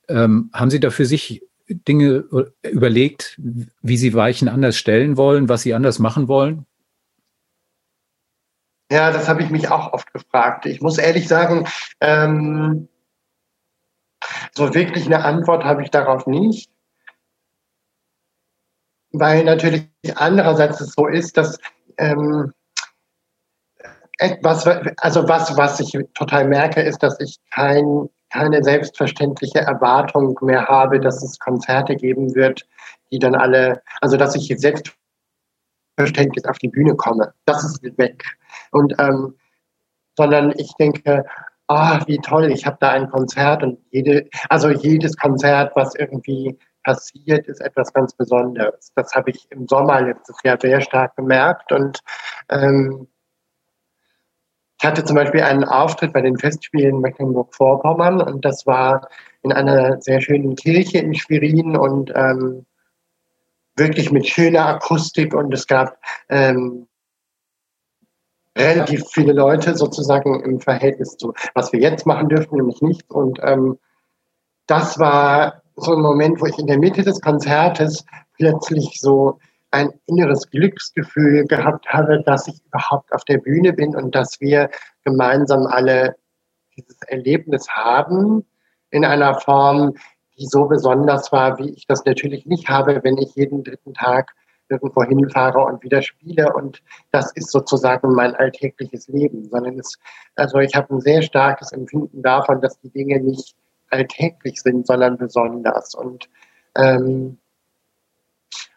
Ähm, 0.08 0.50
haben 0.54 0.70
Sie 0.70 0.80
da 0.80 0.92
für 0.92 1.06
sich 1.06 1.42
Dinge 1.68 2.26
äh, 2.62 2.70
überlegt, 2.70 3.40
wie 3.82 3.98
Sie 3.98 4.14
Weichen 4.14 4.48
anders 4.48 4.78
stellen 4.78 5.18
wollen, 5.18 5.50
was 5.50 5.64
Sie 5.64 5.74
anders 5.74 6.00
machen 6.00 6.28
wollen? 6.28 6.66
Ja, 8.92 9.12
das 9.12 9.28
habe 9.28 9.42
ich 9.42 9.50
mich 9.50 9.70
auch 9.70 9.94
oft 9.94 10.14
gefragt. 10.14 10.68
Ich 10.68 10.80
muss 10.80 11.00
ehrlich 11.00 11.28
sagen, 11.28 11.68
ähm, 12.02 12.88
so 14.54 14.74
wirklich 14.76 15.08
eine 15.08 15.26
Antwort 15.26 15.64
habe 15.64 15.82
ich 15.82 15.90
darauf 15.90 16.28
nicht. 16.28 16.70
Weil 19.12 19.44
natürlich 19.44 19.88
andererseits 20.16 20.82
es 20.82 20.92
so 20.92 21.08
ist, 21.08 21.38
dass 21.38 21.58
ähm, 21.98 22.54
etwas, 24.18 24.66
also 24.98 25.28
was, 25.28 25.56
was 25.58 25.80
ich 25.80 25.98
total 26.14 26.48
merke, 26.48 26.82
ist, 26.82 27.04
dass 27.04 27.20
ich 27.20 27.38
kein 27.54 28.10
keine 28.36 28.64
selbstverständliche 28.64 29.60
Erwartung 29.60 30.38
mehr 30.42 30.68
habe, 30.68 31.00
dass 31.00 31.24
es 31.24 31.40
Konzerte 31.40 31.96
geben 31.96 32.36
wird, 32.36 32.68
die 33.12 33.20
dann 33.20 33.36
alle, 33.36 33.82
also 34.02 34.18
dass 34.18 34.36
ich 34.36 34.54
selbstverständlich 34.58 36.48
auf 36.48 36.58
die 36.58 36.68
Bühne 36.68 36.96
komme. 36.96 37.34
Das 37.46 37.64
ist 37.64 37.82
weg. 37.98 38.24
Und 38.72 38.94
ähm, 39.00 39.36
sondern 40.18 40.54
ich 40.58 40.74
denke, 40.76 41.26
ah, 41.68 42.02
wie 42.08 42.20
toll, 42.20 42.52
ich 42.52 42.66
habe 42.66 42.78
da 42.80 42.92
ein 42.92 43.10
Konzert 43.10 43.64
und 43.64 43.80
jede, 43.92 44.28
also 44.50 44.70
jedes 44.70 45.16
Konzert, 45.18 45.74
was 45.76 45.96
irgendwie 45.96 46.58
passiert, 46.84 47.48
ist 47.48 47.62
etwas 47.62 47.92
ganz 47.94 48.14
Besonderes. 48.14 48.92
Das 48.96 49.14
habe 49.14 49.32
ich 49.32 49.48
im 49.50 49.68
Sommer 49.68 50.02
letztes 50.02 50.38
Jahr 50.44 50.58
sehr 50.60 50.82
stark 50.82 51.16
gemerkt 51.16 51.72
und 51.72 52.00
ähm, 52.50 53.08
ich 54.80 54.86
hatte 54.86 55.04
zum 55.04 55.16
Beispiel 55.16 55.42
einen 55.42 55.64
Auftritt 55.64 56.14
bei 56.14 56.22
den 56.22 56.38
Festspielen 56.38 57.00
Mecklenburg-Vorpommern 57.00 58.22
und 58.22 58.44
das 58.44 58.66
war 58.66 59.08
in 59.42 59.54
einer 59.54 60.02
sehr 60.02 60.22
schönen 60.22 60.56
Kirche 60.56 61.00
in 61.00 61.14
Schwerin 61.16 61.78
und 61.78 62.12
ähm, 62.16 62.66
wirklich 63.78 64.12
mit 64.12 64.28
schöner 64.28 64.66
Akustik 64.66 65.34
und 65.34 65.54
es 65.54 65.68
gab 65.68 65.98
ähm, 66.30 66.88
relativ 68.58 69.06
viele 69.12 69.34
Leute 69.34 69.76
sozusagen 69.76 70.42
im 70.44 70.60
Verhältnis 70.60 71.18
zu, 71.18 71.34
was 71.54 71.74
wir 71.74 71.80
jetzt 71.80 72.06
machen 72.06 72.30
dürfen, 72.30 72.56
nämlich 72.58 72.82
nichts. 72.82 73.10
Und 73.10 73.40
ähm, 73.44 73.78
das 74.68 74.98
war 74.98 75.62
so 75.76 75.94
ein 75.94 76.02
Moment, 76.02 76.40
wo 76.40 76.46
ich 76.46 76.58
in 76.58 76.68
der 76.68 76.80
Mitte 76.80 77.04
des 77.04 77.20
Konzertes 77.22 78.06
plötzlich 78.38 79.00
so 79.00 79.40
ein 79.76 79.94
inneres 80.06 80.50
Glücksgefühl 80.50 81.46
gehabt 81.46 81.88
habe, 81.90 82.24
dass 82.24 82.48
ich 82.48 82.64
überhaupt 82.66 83.14
auf 83.14 83.26
der 83.26 83.40
Bühne 83.40 83.74
bin 83.74 83.96
und 83.96 84.16
dass 84.16 84.40
wir 84.40 84.70
gemeinsam 85.04 85.68
alle 85.68 86.16
dieses 86.78 87.02
Erlebnis 87.04 87.70
haben 87.70 88.46
in 88.90 89.04
einer 89.04 89.36
Form, 89.36 89.96
die 90.38 90.46
so 90.46 90.66
besonders 90.66 91.32
war, 91.32 91.60
wie 91.60 91.72
ich 91.72 91.88
das 91.88 92.06
natürlich 92.06 92.46
nicht 92.46 92.70
habe, 92.70 93.02
wenn 93.04 93.18
ich 93.18 93.36
jeden 93.36 93.64
dritten 93.64 93.94
Tag 93.94 94.34
irgendwo 94.70 95.04
hinfahre 95.04 95.60
und 95.60 95.84
wieder 95.84 96.02
spiele. 96.02 96.54
Und 96.54 96.82
das 97.12 97.32
ist 97.34 97.52
sozusagen 97.52 98.14
mein 98.14 98.34
alltägliches 98.34 99.10
Leben, 99.10 99.50
sondern 99.50 99.78
es, 99.78 100.00
also 100.36 100.60
ich 100.60 100.74
habe 100.74 100.96
ein 100.96 101.02
sehr 101.02 101.22
starkes 101.22 101.72
Empfinden 101.74 102.22
davon, 102.22 102.62
dass 102.62 102.80
die 102.80 102.90
Dinge 102.90 103.20
nicht 103.20 103.56
alltäglich 103.90 104.62
sind, 104.62 104.88
sondern 104.88 105.18
besonders. 105.18 105.94
Und 105.96 106.30
ähm, 106.76 107.38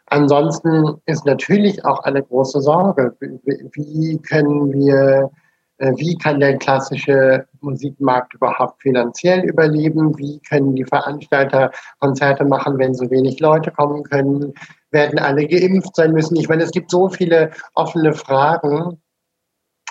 Ansonsten 0.09 1.01
ist 1.05 1.25
natürlich 1.25 1.85
auch 1.85 1.99
eine 1.99 2.23
große 2.23 2.61
Sorge, 2.61 3.15
wie 3.19 4.17
können 4.19 4.73
wir, 4.73 5.29
äh, 5.77 5.93
wie 5.97 6.17
kann 6.17 6.39
der 6.39 6.57
klassische 6.57 7.45
Musikmarkt 7.61 8.33
überhaupt 8.33 8.81
finanziell 8.81 9.43
überleben? 9.43 10.17
Wie 10.17 10.39
können 10.39 10.75
die 10.75 10.85
Veranstalter 10.85 11.71
Konzerte 11.99 12.43
machen, 12.45 12.77
wenn 12.79 12.95
so 12.95 13.09
wenig 13.11 13.39
Leute 13.39 13.71
kommen 13.71 14.03
können? 14.03 14.53
Werden 14.91 15.19
alle 15.19 15.47
geimpft 15.47 15.95
sein 15.95 16.11
müssen? 16.13 16.37
Ich 16.37 16.49
meine, 16.49 16.63
es 16.63 16.71
gibt 16.71 16.89
so 16.89 17.09
viele 17.09 17.51
offene 17.75 18.13
Fragen. 18.13 18.99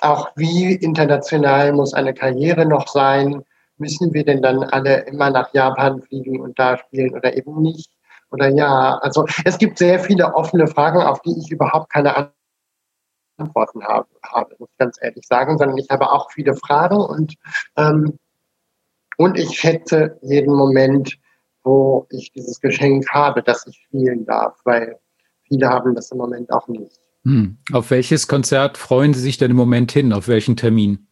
Auch 0.00 0.30
wie 0.36 0.74
international 0.74 1.72
muss 1.72 1.94
eine 1.94 2.14
Karriere 2.14 2.66
noch 2.66 2.88
sein? 2.88 3.44
Müssen 3.76 4.12
wir 4.12 4.24
denn 4.24 4.42
dann 4.42 4.64
alle 4.64 5.02
immer 5.06 5.30
nach 5.30 5.54
Japan 5.54 6.02
fliegen 6.02 6.40
und 6.40 6.58
da 6.58 6.76
spielen 6.78 7.14
oder 7.14 7.36
eben 7.36 7.62
nicht? 7.62 7.90
Oder 8.30 8.48
ja, 8.48 8.98
also 8.98 9.26
es 9.44 9.58
gibt 9.58 9.78
sehr 9.78 9.98
viele 9.98 10.34
offene 10.34 10.66
Fragen, 10.66 11.00
auf 11.00 11.20
die 11.22 11.36
ich 11.38 11.50
überhaupt 11.50 11.90
keine 11.90 12.32
Antworten 13.38 13.84
habe, 13.84 14.08
habe 14.22 14.54
muss 14.58 14.68
ich 14.70 14.78
ganz 14.78 14.98
ehrlich 15.00 15.26
sagen, 15.26 15.56
sondern 15.58 15.78
ich 15.78 15.88
habe 15.90 16.10
auch 16.10 16.30
viele 16.30 16.54
Fragen 16.54 16.96
und, 16.96 17.34
ähm, 17.76 18.18
und 19.16 19.38
ich 19.38 19.58
schätze 19.58 20.18
jeden 20.22 20.54
Moment, 20.54 21.18
wo 21.64 22.06
ich 22.10 22.32
dieses 22.32 22.60
Geschenk 22.60 23.08
habe, 23.10 23.42
dass 23.42 23.66
ich 23.66 23.76
spielen 23.76 24.26
darf, 24.26 24.58
weil 24.64 24.98
viele 25.44 25.68
haben 25.68 25.94
das 25.94 26.10
im 26.10 26.18
Moment 26.18 26.50
auch 26.52 26.68
nicht. 26.68 27.00
Hm. 27.24 27.58
Auf 27.72 27.90
welches 27.90 28.28
Konzert 28.28 28.78
freuen 28.78 29.14
Sie 29.14 29.20
sich 29.20 29.38
denn 29.38 29.50
im 29.50 29.56
Moment 29.56 29.92
hin? 29.92 30.12
Auf 30.12 30.28
welchen 30.28 30.56
Termin? 30.56 31.08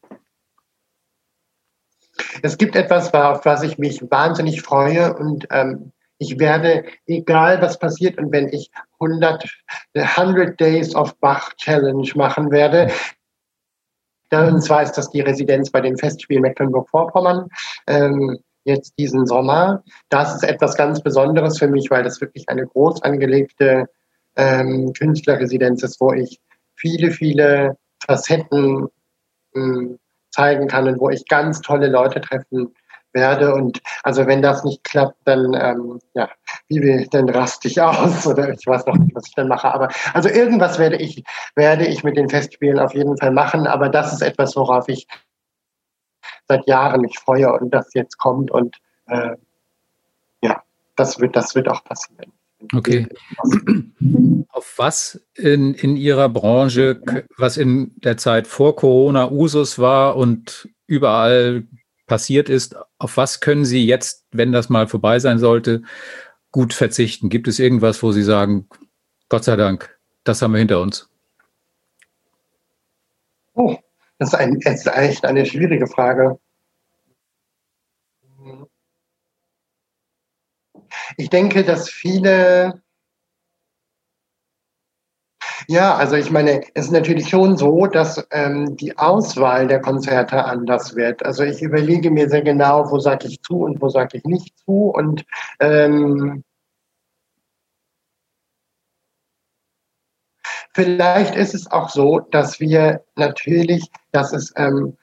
Es 2.42 2.56
gibt 2.56 2.76
etwas, 2.76 3.12
auf 3.12 3.44
was 3.44 3.62
ich 3.62 3.78
mich 3.78 4.02
wahnsinnig 4.10 4.62
freue 4.62 5.14
und 5.16 5.46
ähm, 5.50 5.92
ich 6.18 6.38
werde, 6.38 6.84
egal 7.06 7.60
was 7.60 7.78
passiert, 7.78 8.18
und 8.18 8.32
wenn 8.32 8.48
ich 8.48 8.70
100, 9.00 9.44
100 9.94 10.58
Days 10.58 10.94
of 10.94 11.16
Bach 11.18 11.52
Challenge 11.54 12.08
machen 12.14 12.50
werde, 12.50 12.90
dann 14.30 14.60
zwar 14.60 14.82
ist 14.82 14.92
das 14.92 15.10
die 15.10 15.20
Residenz 15.20 15.70
bei 15.70 15.80
den 15.80 15.96
Festspielen 15.96 16.42
Mecklenburg-Vorpommern, 16.42 17.48
ähm, 17.86 18.38
jetzt 18.64 18.94
diesen 18.98 19.26
Sommer. 19.26 19.84
Das 20.08 20.34
ist 20.34 20.42
etwas 20.42 20.76
ganz 20.76 21.00
Besonderes 21.00 21.58
für 21.58 21.68
mich, 21.68 21.90
weil 21.90 22.02
das 22.02 22.20
wirklich 22.20 22.48
eine 22.48 22.66
groß 22.66 23.02
angelegte 23.02 23.88
ähm, 24.34 24.92
Künstlerresidenz 24.92 25.82
ist, 25.82 26.00
wo 26.00 26.12
ich 26.12 26.40
viele, 26.74 27.10
viele 27.10 27.76
Facetten 28.04 28.88
ähm, 29.54 29.98
zeigen 30.30 30.66
kann 30.66 30.88
und 30.88 31.00
wo 31.00 31.08
ich 31.10 31.26
ganz 31.26 31.60
tolle 31.60 31.88
Leute 31.88 32.20
treffen 32.20 32.74
werde. 33.12 33.54
Und 33.54 33.80
also 34.02 34.26
wenn 34.26 34.42
das 34.42 34.64
nicht 34.64 34.84
klappt, 34.84 35.16
dann 35.24 35.54
ähm, 35.54 36.00
ja, 36.14 36.28
wie 36.68 36.80
will, 36.80 37.06
dann 37.10 37.28
raste 37.28 37.68
ich 37.68 37.80
aus 37.80 38.26
oder 38.26 38.50
ich 38.50 38.66
weiß 38.66 38.86
noch 38.86 38.96
nicht, 38.96 39.14
was 39.14 39.26
ich 39.26 39.34
dann 39.34 39.48
mache. 39.48 39.72
Aber 39.72 39.88
also 40.14 40.28
irgendwas 40.28 40.78
werde 40.78 40.96
ich, 40.96 41.24
werde 41.54 41.86
ich 41.86 42.04
mit 42.04 42.16
den 42.16 42.28
Festspielen 42.28 42.78
auf 42.78 42.94
jeden 42.94 43.16
Fall 43.16 43.30
machen. 43.30 43.66
Aber 43.66 43.88
das 43.88 44.12
ist 44.12 44.22
etwas, 44.22 44.56
worauf 44.56 44.88
ich 44.88 45.06
seit 46.48 46.66
Jahren 46.66 47.00
mich 47.00 47.18
freue 47.18 47.52
und 47.52 47.70
das 47.70 47.92
jetzt 47.94 48.18
kommt. 48.18 48.50
Und 48.50 48.76
äh, 49.06 49.36
ja, 50.42 50.62
das 50.96 51.18
wird, 51.18 51.36
das 51.36 51.54
wird 51.54 51.68
auch 51.68 51.82
passieren. 51.84 52.32
Okay. 52.74 53.06
Auf 54.48 54.74
was 54.76 55.20
in, 55.34 55.74
in 55.74 55.96
Ihrer 55.96 56.28
Branche, 56.28 57.00
was 57.36 57.56
in 57.56 57.92
der 57.96 58.16
Zeit 58.16 58.46
vor 58.46 58.76
Corona 58.76 59.30
Usus 59.30 59.78
war 59.78 60.16
und 60.16 60.68
überall 60.86 61.64
passiert 62.06 62.48
ist, 62.48 62.76
auf 62.98 63.16
was 63.16 63.40
können 63.40 63.64
Sie 63.64 63.84
jetzt, 63.84 64.26
wenn 64.32 64.52
das 64.52 64.68
mal 64.68 64.88
vorbei 64.88 65.18
sein 65.18 65.38
sollte, 65.38 65.82
gut 66.50 66.72
verzichten? 66.72 67.28
Gibt 67.28 67.48
es 67.48 67.58
irgendwas, 67.58 68.02
wo 68.02 68.12
Sie 68.12 68.22
sagen, 68.22 68.68
Gott 69.28 69.44
sei 69.44 69.56
Dank, 69.56 69.98
das 70.24 70.40
haben 70.42 70.52
wir 70.52 70.58
hinter 70.58 70.80
uns? 70.80 71.08
Oh, 73.54 73.76
das 74.18 74.28
ist, 74.28 74.34
ein, 74.34 74.60
das 74.60 74.80
ist 74.80 74.86
echt 74.86 75.24
eine 75.24 75.44
schwierige 75.46 75.86
Frage. 75.86 76.38
Ich 81.16 81.30
denke, 81.30 81.64
dass 81.64 81.90
viele 81.90 82.82
ja, 85.68 85.96
also 85.96 86.16
ich 86.16 86.30
meine, 86.30 86.62
es 86.74 86.86
ist 86.86 86.92
natürlich 86.92 87.28
schon 87.28 87.56
so, 87.56 87.86
dass 87.86 88.26
ähm, 88.30 88.76
die 88.76 88.96
Auswahl 88.98 89.66
der 89.66 89.80
Konzerte 89.80 90.44
anders 90.44 90.94
wird. 90.96 91.24
Also 91.24 91.42
ich 91.44 91.62
überlege 91.62 92.10
mir 92.10 92.28
sehr 92.28 92.42
genau, 92.42 92.90
wo 92.90 92.98
sage 92.98 93.26
ich 93.28 93.42
zu 93.42 93.62
und 93.64 93.80
wo 93.80 93.88
sage 93.88 94.18
ich 94.18 94.24
nicht 94.24 94.58
zu. 94.58 94.92
Und 94.94 95.24
ähm, 95.60 96.44
vielleicht 100.74 101.34
ist 101.34 101.54
es 101.54 101.70
auch 101.70 101.88
so, 101.88 102.20
dass 102.20 102.60
wir 102.60 103.04
natürlich, 103.16 103.90
dass 104.12 104.32
es 104.32 104.52
ähm, 104.56 104.96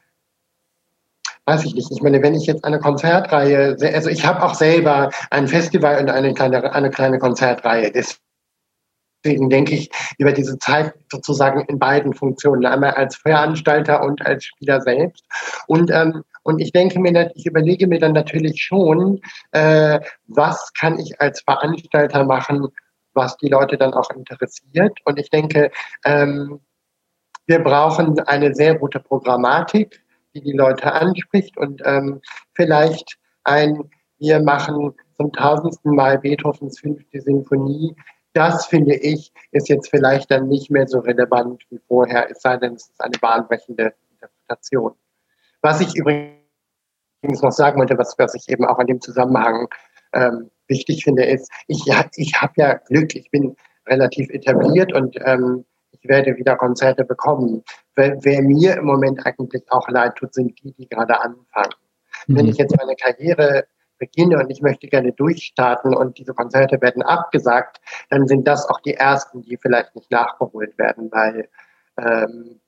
weiß 1.46 1.66
ich 1.66 1.76
nicht. 1.76 1.92
Ich 1.92 2.02
meine, 2.02 2.22
wenn 2.22 2.36
ich 2.36 2.46
jetzt 2.46 2.64
eine 2.64 2.80
Konzertreihe, 2.80 3.78
also 3.94 4.10
ich 4.10 4.26
habe 4.26 4.44
auch 4.44 4.54
selber 4.54 5.10
ein 5.30 5.48
Festival 5.48 6.00
und 6.00 6.10
eine 6.10 6.34
kleine, 6.34 6.74
eine 6.74 6.90
kleine 6.90 7.20
Konzertreihe. 7.20 7.92
Das 7.92 8.23
Deswegen 9.24 9.50
denke 9.50 9.74
ich 9.76 9.90
über 10.18 10.34
diese 10.34 10.58
Zeit 10.58 10.94
sozusagen 11.12 11.62
in 11.62 11.80
beiden 11.80 12.14
Funktionen, 12.14 12.66
einmal 12.66 12.92
als 12.92 13.16
Veranstalter 13.16 14.04
und 14.04 14.26
als 14.26 14.46
Spieler 14.46 14.82
selbst. 14.82 15.26
Und, 15.68 15.92
ähm, 15.92 16.24
und 16.44 16.60
ich 16.60 16.72
denke 16.72 17.00
mir, 17.00 17.32
ich 17.36 17.46
überlege 17.46 17.88
mir 17.88 18.00
dann 18.00 18.14
natürlich 18.14 18.62
schon, 18.62 19.22
äh, 19.52 20.00
was 20.28 20.74
kann 20.74 21.00
ich 21.00 21.22
als 21.22 21.42
Veranstalter 21.42 22.26
machen, 22.26 22.68
was 23.14 23.38
die 23.38 23.48
Leute 23.48 23.78
dann 23.78 23.94
auch 23.94 24.10
interessiert. 24.10 25.00
Und 25.06 25.20
ich 25.20 25.30
denke, 25.30 25.72
ähm, 26.04 26.60
wir 27.46 27.60
brauchen 27.60 28.20
eine 28.22 28.54
sehr 28.56 28.76
gute 28.76 29.00
Programmatik, 29.00 30.02
die 30.34 30.42
die 30.42 30.54
Leute 30.54 30.92
anspricht 30.92 31.58
und 31.58 31.82
ähm, 31.86 32.22
vielleicht 32.54 33.18
ein, 33.44 33.90
wir 34.18 34.42
machen 34.42 34.94
zum 35.18 35.32
tausendsten 35.32 35.96
Mal 35.96 36.20
Beethovens 36.20 36.80
fünfte 36.80 37.22
Sinfonie 37.22 37.96
das 38.34 38.66
finde 38.66 38.96
ich, 38.96 39.32
ist 39.52 39.70
jetzt 39.70 39.90
vielleicht 39.90 40.32
dann 40.32 40.48
nicht 40.48 40.72
mehr 40.72 40.88
so 40.88 41.00
relevant 41.00 41.64
wie 41.70 41.80
vorher, 41.88 42.30
es 42.30 42.42
sei 42.42 42.58
denn, 42.58 42.74
es 42.74 42.90
ist 42.90 43.02
eine 43.02 43.18
bahnbrechende 43.20 43.94
Interpretation. 44.12 44.94
Was 45.62 45.82
ich 45.82 45.96
übrigens 45.96 47.42
noch 47.42 47.52
sagen 47.52 47.80
wollte, 47.80 47.98
was, 47.98 48.16
was 48.18 48.36
ich 48.36 48.50
eben 48.50 48.66
auch 48.66 48.80
an 48.80 48.88
dem 48.88 49.02
Zusammenhang 49.02 49.68
ähm, 50.14 50.50
wichtig 50.68 51.04
finde, 51.04 51.26
ist, 51.26 51.52
ich, 51.68 51.86
ich 52.16 52.42
habe 52.42 52.54
ja 52.58 52.74
Glück, 52.76 53.16
ich 53.16 53.30
bin 53.32 53.56
relativ 53.88 54.30
etabliert 54.30 54.94
und 54.94 55.16
ähm, 55.26 55.66
ich 55.92 56.10
werde 56.10 56.36
wieder 56.38 56.56
Konzerte 56.56 57.06
bekommen. 57.06 57.64
Wer, 57.96 58.18
wer, 58.24 58.42
mir 58.42 58.78
im 58.78 58.86
Moment 58.86 59.26
eigentlich 59.26 59.64
auch 59.72 59.88
leid 59.90 60.16
tut, 60.16 60.34
sind 60.34 60.60
die, 60.62 60.74
die 60.74 60.88
gerade 60.88 61.20
anfangen. 61.22 61.74
Mhm. 62.28 62.36
Wenn 62.36 62.48
ich 62.48 62.58
jetzt 62.58 62.76
meine 62.78 62.96
Karriere 62.96 63.66
beginne 64.04 64.38
und 64.38 64.50
ich 64.50 64.62
möchte 64.62 64.88
gerne 64.88 65.14
durchstarten 65.14 65.96
und 65.96 66.18
diese 66.18 66.34
Konzerte 66.34 66.82
werden 66.82 67.02
abgesagt, 67.04 67.80
dann 68.10 68.28
sind 68.28 68.48
das 68.48 68.68
auch 68.68 68.82
die 68.82 68.96
ersten, 68.96 69.42
die 69.42 69.58
vielleicht 69.58 69.96
nicht 69.96 70.12
nachgeholt 70.12 70.78
werden, 70.78 71.10
weil, 71.12 71.48
ähm, 71.98 72.60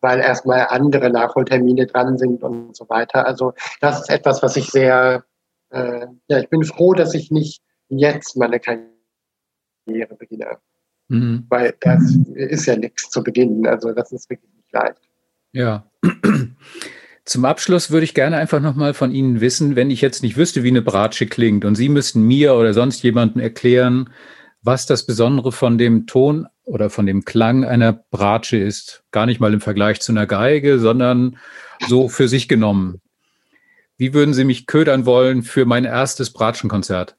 weil 0.00 0.18
erstmal 0.20 0.66
andere 0.68 1.10
Nachholtermine 1.10 1.86
dran 1.86 2.18
sind 2.18 2.42
und 2.42 2.76
so 2.76 2.88
weiter. 2.88 3.26
Also 3.26 3.52
das 3.80 4.00
ist 4.00 4.10
etwas, 4.10 4.42
was 4.42 4.56
ich 4.56 4.68
sehr, 4.70 5.24
äh, 5.70 6.06
ja, 6.28 6.38
ich 6.38 6.48
bin 6.48 6.64
froh, 6.64 6.94
dass 6.94 7.14
ich 7.14 7.30
nicht 7.30 7.62
jetzt 7.88 8.36
meine 8.36 8.58
Karriere 8.58 10.16
beginne. 10.18 10.58
Mhm. 11.08 11.46
Weil 11.48 11.74
das 11.80 12.16
ist 12.34 12.66
ja 12.66 12.76
nichts 12.76 13.10
zu 13.10 13.22
beginnen. 13.22 13.66
Also 13.68 13.92
das 13.92 14.10
ist 14.10 14.28
wirklich 14.28 14.52
nicht 14.56 14.72
leicht. 14.72 15.08
Ja. 15.52 15.88
Zum 17.26 17.44
Abschluss 17.44 17.90
würde 17.90 18.04
ich 18.04 18.14
gerne 18.14 18.36
einfach 18.36 18.60
nochmal 18.60 18.94
von 18.94 19.10
Ihnen 19.10 19.40
wissen, 19.40 19.74
wenn 19.74 19.90
ich 19.90 20.00
jetzt 20.00 20.22
nicht 20.22 20.36
wüsste, 20.36 20.62
wie 20.62 20.68
eine 20.68 20.80
Bratsche 20.80 21.26
klingt 21.26 21.64
und 21.64 21.74
Sie 21.74 21.88
müssten 21.88 22.22
mir 22.22 22.54
oder 22.54 22.72
sonst 22.72 23.02
jemandem 23.02 23.42
erklären, 23.42 24.10
was 24.62 24.86
das 24.86 25.06
Besondere 25.06 25.50
von 25.50 25.76
dem 25.76 26.06
Ton 26.06 26.46
oder 26.62 26.88
von 26.88 27.04
dem 27.04 27.24
Klang 27.24 27.64
einer 27.64 27.92
Bratsche 27.92 28.58
ist. 28.58 29.02
Gar 29.10 29.26
nicht 29.26 29.40
mal 29.40 29.52
im 29.52 29.60
Vergleich 29.60 30.00
zu 30.00 30.12
einer 30.12 30.26
Geige, 30.26 30.78
sondern 30.78 31.36
so 31.88 32.08
für 32.08 32.28
sich 32.28 32.46
genommen. 32.46 33.00
Wie 33.96 34.14
würden 34.14 34.32
Sie 34.32 34.44
mich 34.44 34.66
ködern 34.66 35.04
wollen 35.04 35.42
für 35.42 35.64
mein 35.64 35.84
erstes 35.84 36.32
Bratschenkonzert? 36.32 37.16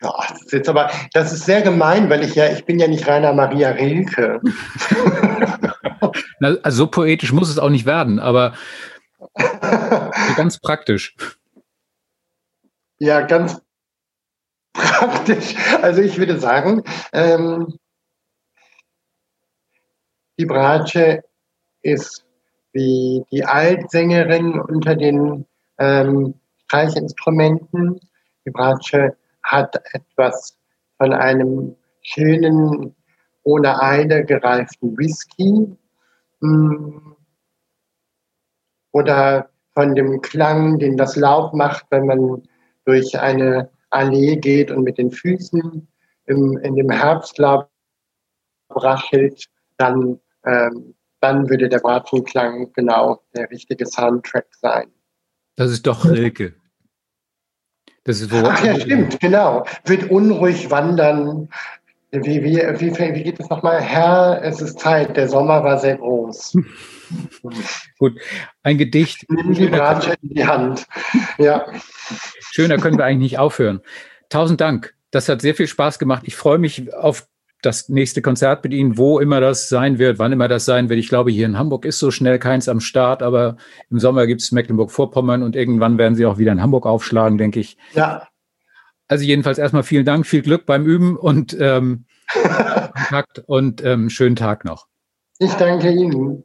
Ja, 0.00 0.14
das 0.30 0.42
ist 0.44 0.52
jetzt 0.52 0.68
aber, 0.70 0.90
das 1.12 1.32
ist 1.34 1.44
sehr 1.44 1.60
gemein, 1.60 2.08
weil 2.08 2.24
ich 2.24 2.34
ja, 2.36 2.50
ich 2.50 2.64
bin 2.64 2.78
ja 2.78 2.88
nicht 2.88 3.06
Rainer 3.06 3.34
Maria 3.34 3.70
Rilke. 3.70 4.40
Na, 6.40 6.56
also 6.62 6.84
so 6.84 6.86
poetisch 6.86 7.32
muss 7.32 7.50
es 7.50 7.58
auch 7.58 7.70
nicht 7.70 7.86
werden, 7.86 8.18
aber 8.18 8.54
ganz 10.36 10.58
praktisch. 10.58 11.16
Ja, 12.98 13.22
ganz 13.22 13.60
praktisch. 14.72 15.54
Also 15.82 16.02
ich 16.02 16.18
würde 16.18 16.38
sagen, 16.38 16.82
ähm, 17.12 17.78
die 20.38 20.46
Bratsche 20.46 21.24
ist 21.82 22.24
wie 22.72 23.24
die 23.32 23.44
Altsängerin 23.44 24.60
unter 24.60 24.94
den 24.94 25.46
ähm, 25.78 26.34
Streichinstrumenten. 26.64 28.00
Die 28.44 28.50
Bratsche 28.50 29.16
hat 29.42 29.80
etwas 29.92 30.56
von 30.96 31.12
einem 31.12 31.76
schönen, 32.02 32.94
ohne 33.42 33.80
Eile 33.80 34.24
gereiften 34.24 34.96
Whisky. 34.96 35.76
Oder 38.92 39.50
von 39.74 39.94
dem 39.94 40.20
Klang, 40.22 40.78
den 40.78 40.96
das 40.96 41.16
Laub 41.16 41.54
macht, 41.54 41.86
wenn 41.90 42.06
man 42.06 42.42
durch 42.84 43.18
eine 43.18 43.70
Allee 43.90 44.36
geht 44.36 44.70
und 44.70 44.82
mit 44.82 44.98
den 44.98 45.10
Füßen 45.10 45.88
im, 46.26 46.58
in 46.58 46.76
dem 46.76 46.90
Herbstlaub 46.90 47.70
rachelt, 48.70 49.46
dann, 49.76 50.20
ähm, 50.44 50.94
dann 51.20 51.48
würde 51.48 51.68
der 51.68 51.78
Bratschenklang 51.78 52.72
genau 52.72 53.22
der 53.34 53.50
richtige 53.50 53.86
Soundtrack 53.86 54.46
sein. 54.60 54.90
Das 55.56 55.70
ist 55.70 55.86
doch 55.86 56.04
Rilke. 56.04 56.54
Das 58.04 58.20
ist 58.20 58.32
Ach 58.32 58.64
ja, 58.64 58.78
stimmt, 58.78 59.20
genau. 59.20 59.66
Wird 59.84 60.10
unruhig 60.10 60.70
wandern. 60.70 61.50
Wie, 62.10 62.42
wie, 62.42 62.56
wie, 62.56 63.14
wie 63.14 63.22
geht 63.22 63.38
es 63.38 63.50
nochmal? 63.50 63.82
Herr, 63.82 64.40
es 64.42 64.62
ist 64.62 64.78
Zeit, 64.78 65.16
der 65.16 65.28
Sommer 65.28 65.62
war 65.62 65.78
sehr 65.78 65.98
groß. 65.98 66.56
Gut, 67.98 68.18
ein 68.62 68.78
Gedicht. 68.78 69.26
Nimm 69.28 69.52
die 69.52 69.66
Bratsche 69.66 70.14
in 70.22 70.28
die 70.30 70.46
Hand. 70.46 70.86
Ja. 71.36 71.66
Schöner 72.50 72.78
können 72.78 72.96
wir 72.96 73.04
eigentlich 73.04 73.32
nicht 73.32 73.38
aufhören. 73.38 73.80
Tausend 74.30 74.60
Dank. 74.60 74.94
Das 75.10 75.28
hat 75.28 75.42
sehr 75.42 75.54
viel 75.54 75.66
Spaß 75.66 75.98
gemacht. 75.98 76.22
Ich 76.24 76.36
freue 76.36 76.58
mich 76.58 76.94
auf 76.94 77.26
das 77.62 77.88
nächste 77.88 78.22
Konzert 78.22 78.62
mit 78.62 78.72
Ihnen, 78.72 78.96
wo 78.96 79.18
immer 79.18 79.40
das 79.40 79.68
sein 79.68 79.98
wird, 79.98 80.18
wann 80.18 80.32
immer 80.32 80.48
das 80.48 80.64
sein 80.64 80.88
wird. 80.88 81.00
Ich 81.00 81.08
glaube, 81.08 81.30
hier 81.30 81.44
in 81.44 81.58
Hamburg 81.58 81.84
ist 81.84 81.98
so 81.98 82.10
schnell 82.10 82.38
keins 82.38 82.68
am 82.68 82.80
Start, 82.80 83.22
aber 83.22 83.56
im 83.90 83.98
Sommer 83.98 84.26
gibt 84.26 84.42
es 84.42 84.52
Mecklenburg-Vorpommern 84.52 85.42
und 85.42 85.56
irgendwann 85.56 85.98
werden 85.98 86.14
Sie 86.14 86.24
auch 86.24 86.38
wieder 86.38 86.52
in 86.52 86.62
Hamburg 86.62 86.86
aufschlagen, 86.86 87.36
denke 87.36 87.60
ich. 87.60 87.76
Ja. 87.94 88.27
Also 89.08 89.24
jedenfalls 89.24 89.58
erstmal 89.58 89.82
vielen 89.82 90.04
Dank, 90.04 90.26
viel 90.26 90.42
Glück 90.42 90.66
beim 90.66 90.86
Üben 90.86 91.16
und 91.16 91.56
ähm, 91.58 92.04
Kontakt 92.32 93.42
und 93.46 93.82
ähm, 93.84 94.10
schönen 94.10 94.36
Tag 94.36 94.64
noch. 94.64 94.86
Ich 95.38 95.52
danke 95.54 95.90
Ihnen. 95.90 96.44